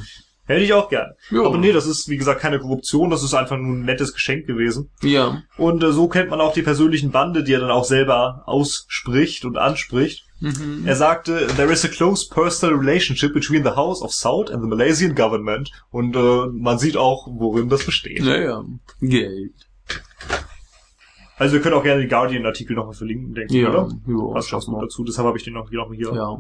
[0.53, 1.13] Hätte ich auch gern.
[1.31, 1.43] Ja.
[1.45, 4.47] Aber nee, das ist wie gesagt keine Korruption, das ist einfach nur ein nettes Geschenk
[4.47, 4.91] gewesen.
[5.03, 5.43] Ja.
[5.57, 9.45] Und äh, so kennt man auch die persönlichen Bande, die er dann auch selber ausspricht
[9.45, 10.27] und anspricht.
[10.41, 10.83] Mhm.
[10.87, 14.69] Er sagte, there is a close personal relationship between the House of Saud and the
[14.69, 15.71] Malaysian government.
[15.91, 18.25] Und äh, man sieht auch, worin das besteht.
[18.25, 18.65] Naja.
[19.01, 19.53] Geld.
[21.37, 23.71] Also wir können auch gerne den Guardian-Artikel nochmal verlinken, denke ich, Ja.
[23.71, 23.89] oder?
[24.07, 24.75] Ja, Passt ganz schaff mal.
[24.81, 26.13] gut dazu, deshalb habe ich den noch hier.
[26.15, 26.39] Ja.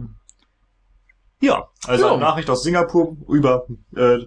[1.43, 2.13] Ja, also Ja.
[2.13, 3.67] eine Nachricht aus Singapur über
[3.97, 4.19] äh,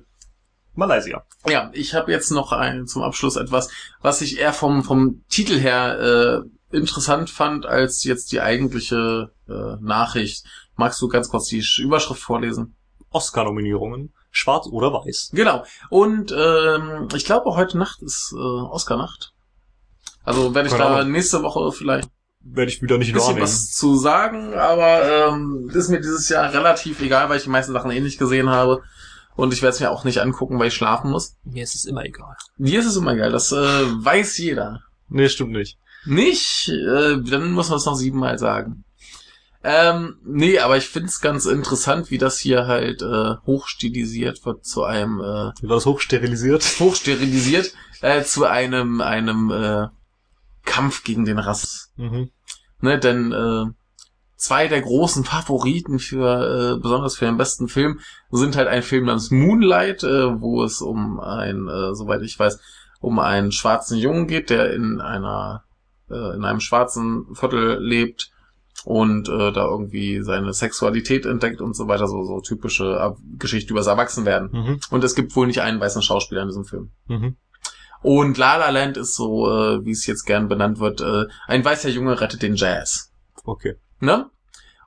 [0.74, 1.24] Malaysia.
[1.48, 3.70] Ja, ich habe jetzt noch ein, zum Abschluss etwas,
[4.02, 9.78] was ich eher vom, vom Titel her äh, interessant fand, als jetzt die eigentliche äh,
[9.82, 10.46] Nachricht.
[10.76, 12.76] Magst du ganz kurz die Sch- Überschrift vorlesen?
[13.12, 15.30] Oscar-Nominierungen, schwarz oder weiß.
[15.32, 15.64] Genau.
[15.90, 19.32] Und ähm, ich glaube, heute Nacht ist äh, Oscar-Nacht.
[20.26, 22.10] Also werde ich Keine da nächste Woche vielleicht
[22.48, 26.54] Werde ich wieder nicht ein bisschen was zu sagen, aber ähm, ist mir dieses Jahr
[26.54, 28.84] relativ egal, weil ich die meisten Sachen eh nicht gesehen habe.
[29.36, 31.36] Und ich werde es mir auch nicht angucken, weil ich schlafen muss.
[31.44, 32.36] Mir ist es immer egal.
[32.58, 34.82] Dir ist es immer geil, das äh, weiß jeder.
[35.10, 35.78] Nee, stimmt nicht.
[36.06, 36.70] Nicht?
[36.70, 38.86] Äh, dann muss man es noch siebenmal sagen.
[39.64, 44.84] Ähm, nee, aber ich find's ganz interessant, wie das hier halt äh, hochstilisiert wird zu
[44.84, 46.64] einem äh, Wie war das hochsterilisiert?
[46.80, 49.88] hochsterilisiert äh, zu einem einem äh,
[50.66, 51.92] Kampf gegen den Rass.
[51.96, 52.30] Mhm.
[52.82, 53.66] Ne, denn äh,
[54.36, 58.00] zwei der großen Favoriten für äh, besonders für den besten Film
[58.32, 62.60] sind halt ein Film namens Moonlight, äh, wo es um ein, äh, soweit ich weiß,
[63.00, 65.64] um einen schwarzen Jungen geht, der in einer
[66.10, 68.32] äh, in einem schwarzen Viertel lebt
[68.84, 73.74] und äh, da irgendwie seine Sexualität entdeckt und so weiter, so so typische Ab Geschichte
[73.74, 74.50] übers Erwachsenwerden.
[74.52, 74.80] Mhm.
[74.90, 76.92] Und es gibt wohl nicht einen weißen Schauspieler in diesem Film.
[77.08, 77.36] Mhm.
[78.06, 81.66] Und La La Land ist so, äh, wie es jetzt gern benannt wird, äh, ein
[81.66, 83.12] weißer Junge rettet den Jazz.
[83.46, 83.78] Okay.
[84.00, 84.30] Ne?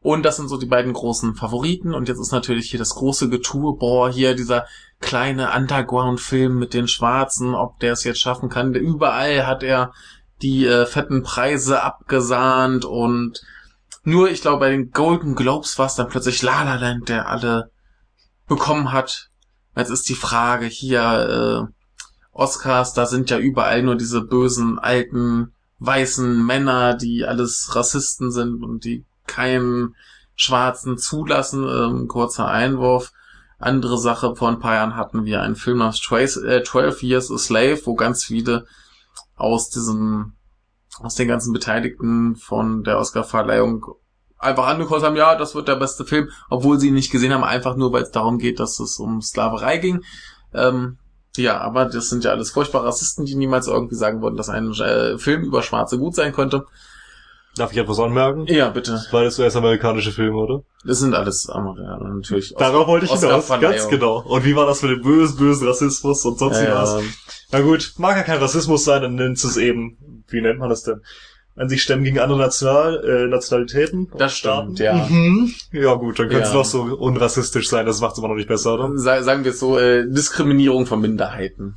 [0.00, 1.94] Und das sind so die beiden großen Favoriten.
[1.94, 4.66] Und jetzt ist natürlich hier das große Getue, boah, hier dieser
[5.00, 8.72] kleine Underground-Film mit den Schwarzen, ob der es jetzt schaffen kann.
[8.74, 9.92] Überall hat er
[10.40, 13.42] die äh, fetten Preise abgesahnt und
[14.04, 17.28] nur, ich glaube, bei den Golden Globes war es dann plötzlich La La Land, der
[17.28, 17.72] alle
[18.46, 19.30] bekommen hat.
[19.76, 21.77] Jetzt ist die Frage hier, äh,
[22.38, 28.62] Oscars, da sind ja überall nur diese bösen, alten, weißen Männer, die alles Rassisten sind
[28.62, 29.96] und die keinen
[30.36, 31.64] Schwarzen zulassen.
[31.64, 33.12] Ähm, kurzer Einwurf.
[33.58, 37.32] Andere Sache, vor ein paar Jahren hatten wir einen Film namens Trace, äh, 12 Years
[37.32, 38.66] a Slave, wo ganz viele
[39.34, 40.34] aus diesem,
[41.00, 43.84] aus den ganzen Beteiligten von der Oscarverleihung
[44.38, 47.42] einfach angekreuzt haben, ja, das wird der beste Film, obwohl sie ihn nicht gesehen haben,
[47.42, 50.04] einfach nur, weil es darum geht, dass es um Sklaverei ging.
[50.54, 50.98] Ähm,
[51.38, 54.72] ja, aber das sind ja alles furchtbare Rassisten, die niemals irgendwie sagen würden, dass ein
[54.72, 56.64] äh, Film über Schwarze gut sein könnte.
[57.56, 58.46] Darf ich etwas anmerken?
[58.46, 59.02] Ja, bitte.
[59.10, 60.62] Beides zuerst amerikanische Filme, oder?
[60.84, 62.54] Das sind alles Amerikaner, natürlich.
[62.56, 63.48] Darauf wollte ich hinaus.
[63.48, 64.20] Ganz genau.
[64.20, 66.94] Und wie war das mit dem bösen, bösen Rassismus und sonst Ja, was?
[66.94, 67.08] ja.
[67.50, 70.84] Na gut, mag ja kein Rassismus sein, dann nennt es eben, wie nennt man das
[70.84, 71.02] denn?
[71.58, 74.08] An sich stemmen gegen andere National, äh, Nationalitäten.
[74.16, 74.94] Das stimmt, ja.
[75.08, 75.52] Mhm.
[75.72, 76.54] Ja gut, dann könnte es Ja.
[76.58, 78.96] noch so unrassistisch sein, das macht es immer noch nicht besser, oder?
[78.96, 81.74] Sa- sagen wir es so, äh, Diskriminierung von Minderheiten.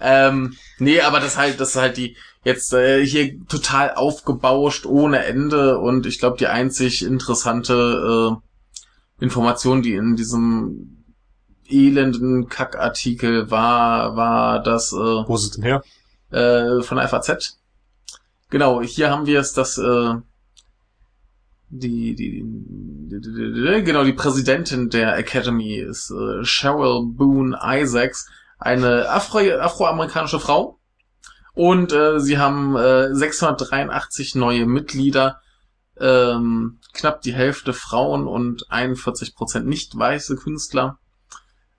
[0.00, 5.24] Ähm, nee, aber das halt, das ist halt die jetzt äh, hier total aufgebauscht ohne
[5.24, 8.38] Ende und ich glaube die einzig interessante
[9.20, 11.04] äh, Information, die in diesem
[11.68, 15.82] elenden Kackartikel war, war das äh, Wo ist es denn her?
[16.30, 17.57] äh, von der FAZ.
[18.50, 20.14] Genau, hier haben wir es, dass äh,
[21.68, 28.26] die, die, die, die, genau, die Präsidentin der Academy ist äh, Cheryl Boone Isaacs,
[28.58, 30.78] eine Afro, afroamerikanische Frau.
[31.54, 35.40] Und äh, sie haben äh, 683 neue Mitglieder,
[36.00, 40.98] ähm, knapp die Hälfte Frauen und 41 Prozent nicht weiße Künstler.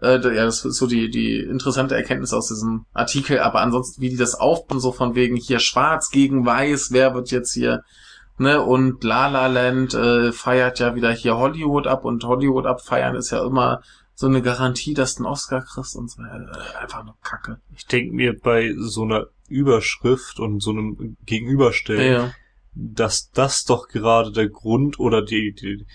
[0.01, 4.09] Äh, ja, das ist so die, die interessante Erkenntnis aus diesem Artikel, aber ansonsten, wie
[4.09, 7.83] die das aufbauen, so von wegen hier schwarz gegen weiß, wer wird jetzt hier
[8.41, 13.15] Ne, und La La Land äh, feiert ja wieder hier Hollywood ab und Hollywood abfeiern
[13.15, 13.81] ist ja immer
[14.15, 16.21] so eine Garantie, dass du einen Oscar kriegst und so.
[16.21, 17.59] Äh, einfach nur Kacke.
[17.75, 22.31] Ich denke mir bei so einer Überschrift und so einem Gegenüberstellen, Ja,
[22.73, 25.85] dass das doch gerade der Grund oder die, die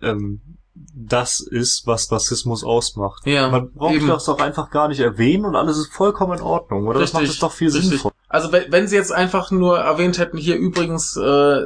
[0.00, 3.26] ähm, das ist, was Rassismus ausmacht.
[3.26, 3.48] ja.
[3.50, 4.06] Man braucht eben.
[4.08, 7.00] das doch einfach gar nicht erwähnen und alles ist vollkommen in Ordnung, oder?
[7.00, 7.88] das macht Richtig, es doch viel richtig.
[7.90, 8.12] sinnvoll.
[8.28, 11.60] Also wenn, wenn sie jetzt einfach nur erwähnt hätten, hier übrigens äh,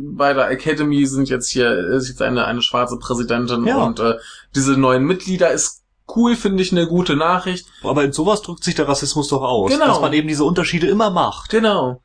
[0.00, 3.82] bei der Academy sind jetzt hier ist jetzt eine eine schwarze Präsidentin Ja.
[3.84, 4.14] und äh,
[4.54, 5.82] diese neuen Mitglieder ist
[6.14, 7.66] cool, finde ich eine gute Nachricht.
[7.82, 9.86] Aber in sowas drückt sich der Rassismus doch aus, Genau.
[9.88, 11.50] dass man eben diese Unterschiede immer macht.
[11.50, 12.00] Genau.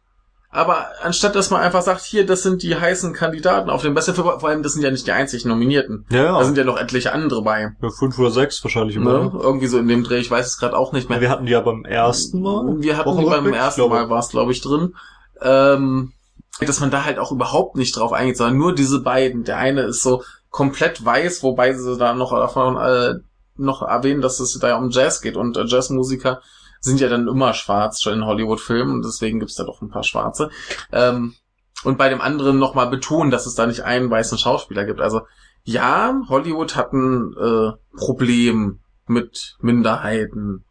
[0.51, 4.15] Aber anstatt dass man einfach sagt, hier, das sind die heißen Kandidaten auf dem besten
[4.15, 6.05] Film, vor allem das sind ja nicht die einzigen Nominierten.
[6.09, 6.39] Ja, ja.
[6.39, 7.75] Da sind ja noch etliche andere bei.
[7.81, 9.25] ja fünf oder sechs wahrscheinlich immer.
[9.25, 9.31] Ne?
[9.39, 11.19] Irgendwie so in dem Dreh, ich weiß es gerade auch nicht mehr.
[11.19, 12.81] Ja, wir hatten die ja beim ersten Mal.
[12.81, 13.95] Wir hatten die beim ersten glaube.
[13.95, 14.95] Mal, war es glaube ich drin.
[15.39, 16.13] Ähm,
[16.59, 19.43] dass man da halt auch überhaupt nicht drauf eingeht, sondern nur diese beiden.
[19.43, 23.19] Der eine ist so komplett weiß, wobei sie da noch davon äh,
[23.55, 26.41] noch erwähnen, dass es da ja um Jazz geht und äh, Jazzmusiker
[26.79, 30.03] sind ja dann immer schwarz schon in Hollywood-Filmen und deswegen gibt's da doch ein paar
[30.03, 30.49] Schwarze.
[30.91, 31.35] Ähm,
[31.83, 35.01] und bei dem anderen nochmal betonen, dass es da nicht einen weißen Schauspieler gibt.
[35.01, 35.21] Also
[35.63, 40.65] ja, Hollywood hat ein äh, Problem mit Minderheiten,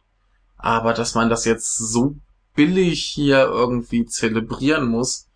[0.57, 2.15] aber dass man das jetzt so
[2.55, 5.29] billig hier irgendwie zelebrieren muss,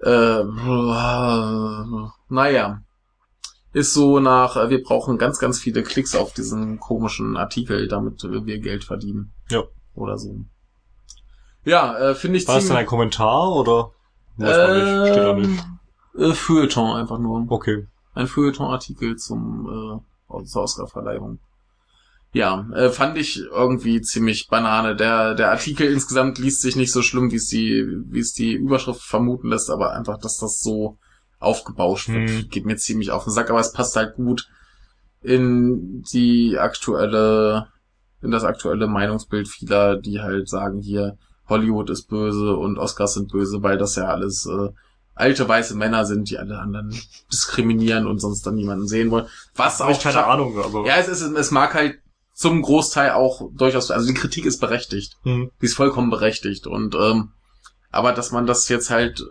[0.00, 0.42] äh,
[2.28, 2.82] naja,
[3.72, 8.22] ist so nach, äh, wir brauchen ganz, ganz viele Klicks auf diesen komischen Artikel, damit
[8.22, 9.32] wir Geld verdienen.
[9.50, 9.62] Ja.
[9.94, 10.36] Oder so.
[11.64, 13.90] Ja, äh, finde ich War das denn ein Kommentar oder?
[14.36, 15.12] Weiß man nicht.
[15.12, 15.64] Steht da nicht.
[16.16, 17.46] ähm, äh, Feuilleton einfach nur.
[17.48, 17.86] Okay.
[18.14, 20.00] Ein Feuilleton-Artikel zum
[20.30, 21.38] äh, zur Oscar-Verleihung.
[22.34, 24.96] Ja, äh, fand ich irgendwie ziemlich Banane.
[24.96, 28.54] Der, der Artikel insgesamt liest sich nicht so schlimm, wie es die, wie es die
[28.54, 30.96] Überschrift vermuten lässt, aber einfach, dass das so
[31.38, 32.48] aufgebauscht wird, Hm.
[32.48, 34.48] geht mir ziemlich auf den Sack, aber es passt halt gut
[35.20, 37.68] in die aktuelle,
[38.22, 41.18] in das aktuelle Meinungsbild vieler, die halt sagen hier,
[41.48, 44.68] Hollywood ist böse und Oscars sind böse, weil das ja alles äh,
[45.14, 46.94] alte weiße Männer sind, die alle anderen
[47.32, 49.26] diskriminieren und sonst dann niemanden sehen wollen.
[49.54, 50.86] Was Hab ich auch keine Ahnung, aber.
[50.86, 51.98] ja, es ist, es mag halt
[52.32, 55.18] zum Großteil auch durchaus, also die Kritik ist berechtigt.
[55.22, 55.50] Hm.
[55.60, 56.66] Die ist vollkommen berechtigt.
[56.66, 57.32] Und ähm,
[57.90, 59.22] aber dass man das jetzt halt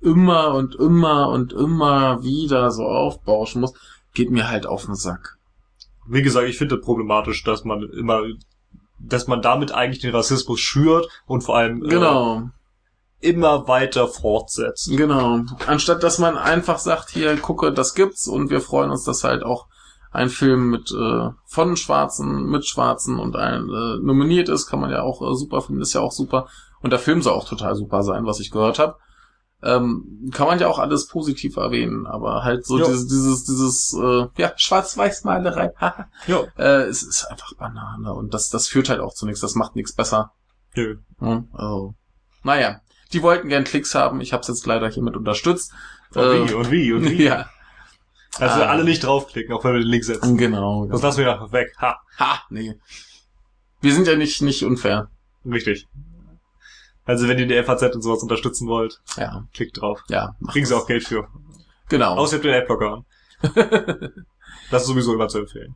[0.00, 3.72] immer und immer und immer wieder so aufbauschen muss,
[4.12, 5.38] geht mir halt auf den Sack.
[6.10, 8.22] Wie gesagt, ich finde problematisch, dass man immer,
[8.98, 12.40] dass man damit eigentlich den Rassismus schürt und vor allem Genau,
[13.20, 14.90] äh, immer weiter fortsetzt.
[14.96, 15.40] genau.
[15.66, 19.42] Anstatt dass man einfach sagt, hier gucke, das gibt's und wir freuen uns, dass halt
[19.42, 19.66] auch
[20.10, 24.90] ein Film mit äh, von Schwarzen, mit Schwarzen und ein äh, nominiert ist, kann man
[24.90, 26.48] ja auch äh, super finden, ist ja auch super.
[26.82, 28.96] Und der Film soll auch total super sein, was ich gehört habe.
[29.62, 32.86] Ähm, kann man ja auch alles positiv erwähnen, aber halt so Ja.
[32.86, 35.72] dieses, dieses, dieses, äh, ja, Schwarz-Weiß-Malerei.
[36.26, 36.44] Ja.
[36.56, 39.76] äh, es ist einfach Banane und das, das führt halt auch zu nichts, das macht
[39.76, 40.32] nichts besser.
[40.74, 40.96] Nö.
[41.18, 41.94] Hm, Also,
[42.42, 42.80] naja,
[43.12, 45.72] die wollten gern Klicks haben, ich habe es jetzt leider hiermit unterstützt.
[46.14, 47.22] Und Äh, wie, und wie, und wie.
[47.24, 47.50] Ja,
[48.38, 48.66] Also Ah.
[48.68, 50.36] alle nicht draufklicken, auch wenn wir den Link setzen.
[50.38, 50.86] genau.
[50.86, 51.06] Das genau.
[51.08, 51.74] lassen wir einfach weg.
[51.80, 52.78] Ha, Ha, nee.
[53.82, 55.08] Wir sind ja nicht, nicht unfair.
[55.44, 55.86] richtig.
[57.10, 60.00] Also wenn ihr die FAZ und sowas unterstützen wollt, Ja, klickt drauf.
[60.08, 60.36] ja.
[60.52, 61.26] Kriegen sie auch Geld für.
[61.88, 62.14] Genau.
[62.14, 63.04] Außer ihr habt den Adblocker an.
[64.70, 65.74] Das ist sowieso immer zu empfehlen.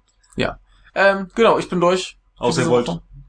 [0.97, 2.17] ähm, genau, ich bin durch.
[2.39, 2.89] Außer ihr wollt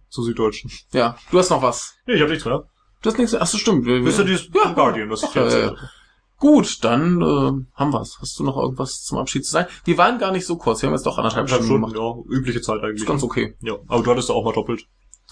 [0.09, 0.69] zu Süddeutschen.
[0.93, 1.95] Ja, du hast noch was.
[2.05, 2.63] Nee, ich hab nichts mehr.
[3.01, 3.33] Du hast nichts.
[3.33, 3.85] Ach so, stimmt.
[3.85, 4.71] Wir, ihr wir, dieses Ja.
[4.73, 5.89] Guardian, was ich dir ja, erzählt ja.
[6.37, 8.17] gut, dann äh, haben wir's.
[8.21, 9.67] Hast du noch irgendwas zum Abschied zu sagen?
[9.85, 10.83] Wir waren gar nicht so kurz.
[10.83, 12.25] Wir haben jetzt doch anderthalb Anderthalb Stunden Stunden, gemacht.
[12.29, 12.37] ja.
[12.37, 13.01] Übliche Zeit eigentlich.
[13.01, 13.55] Ist ganz okay.
[13.61, 14.85] Ja, aber du hattest ja auch mal doppelt.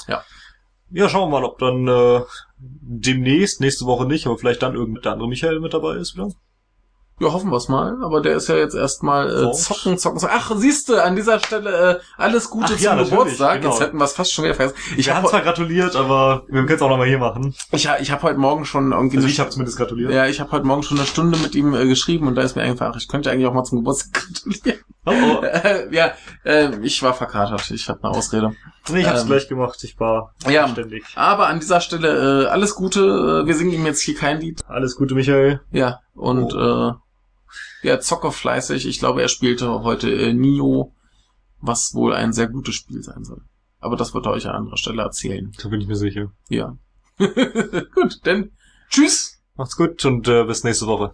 [0.07, 0.23] Ja.
[0.95, 2.21] Ja, schauen wir mal, ob dann äh,
[2.59, 6.29] demnächst, nächste Woche nicht, aber vielleicht dann irgendein der andere Michael mit dabei ist wieder.
[7.19, 7.97] Ja, hoffen wir's mal.
[8.03, 10.29] Aber der ist ja jetzt erstmal äh, zocken, zocken, zocken.
[10.31, 13.61] Ach, siehste, an dieser Stelle äh, alles Gute Ach zum ja, Geburtstag.
[13.61, 13.71] genau.
[13.73, 14.77] Jetzt hätten wir es fast schon wieder vergessen.
[14.97, 17.53] Ich wir habe zwar gratuliert, aber wir können es auch nochmal hier machen.
[17.71, 20.11] ich, ich hab heute Morgen schon irgendwie Also ich habe zumindest gratuliert.
[20.11, 22.55] Ja, ich habe heute Morgen schon eine Stunde mit ihm äh, geschrieben und da ist
[22.55, 24.79] mir einfach, ich könnte eigentlich auch mal zum Geburtstag gratulieren.
[25.05, 25.43] Oh, oh.
[25.43, 26.13] Äh, ja,
[26.45, 28.55] äh, ich war verkatert, ich habe eine Ausrede.
[28.89, 29.83] Nee, ich hab's Ähm, gleich gemacht.
[29.83, 30.67] Ich war Ja.
[30.69, 31.03] ständig.
[31.15, 33.41] Aber an dieser Stelle äh, alles Gute.
[33.43, 34.61] Äh, wir singen ihm jetzt hier kein Lied.
[34.67, 35.61] Alles Gute, Michael.
[35.71, 36.89] Ja, und Oh.
[36.89, 36.93] äh,
[37.83, 38.87] ja, zocke fleißig.
[38.87, 40.93] Ich glaube, er spielte heute äh, Nio,
[41.59, 43.41] was wohl ein sehr gutes Spiel sein soll.
[43.79, 45.51] Aber das wird er euch an anderer Stelle erzählen.
[45.61, 46.31] Da bin ich mir sicher.
[46.49, 46.77] Ja.
[47.17, 48.51] Gut, denn
[48.89, 49.41] tschüss.
[49.55, 51.13] Macht's gut und äh, bis nächste Woche.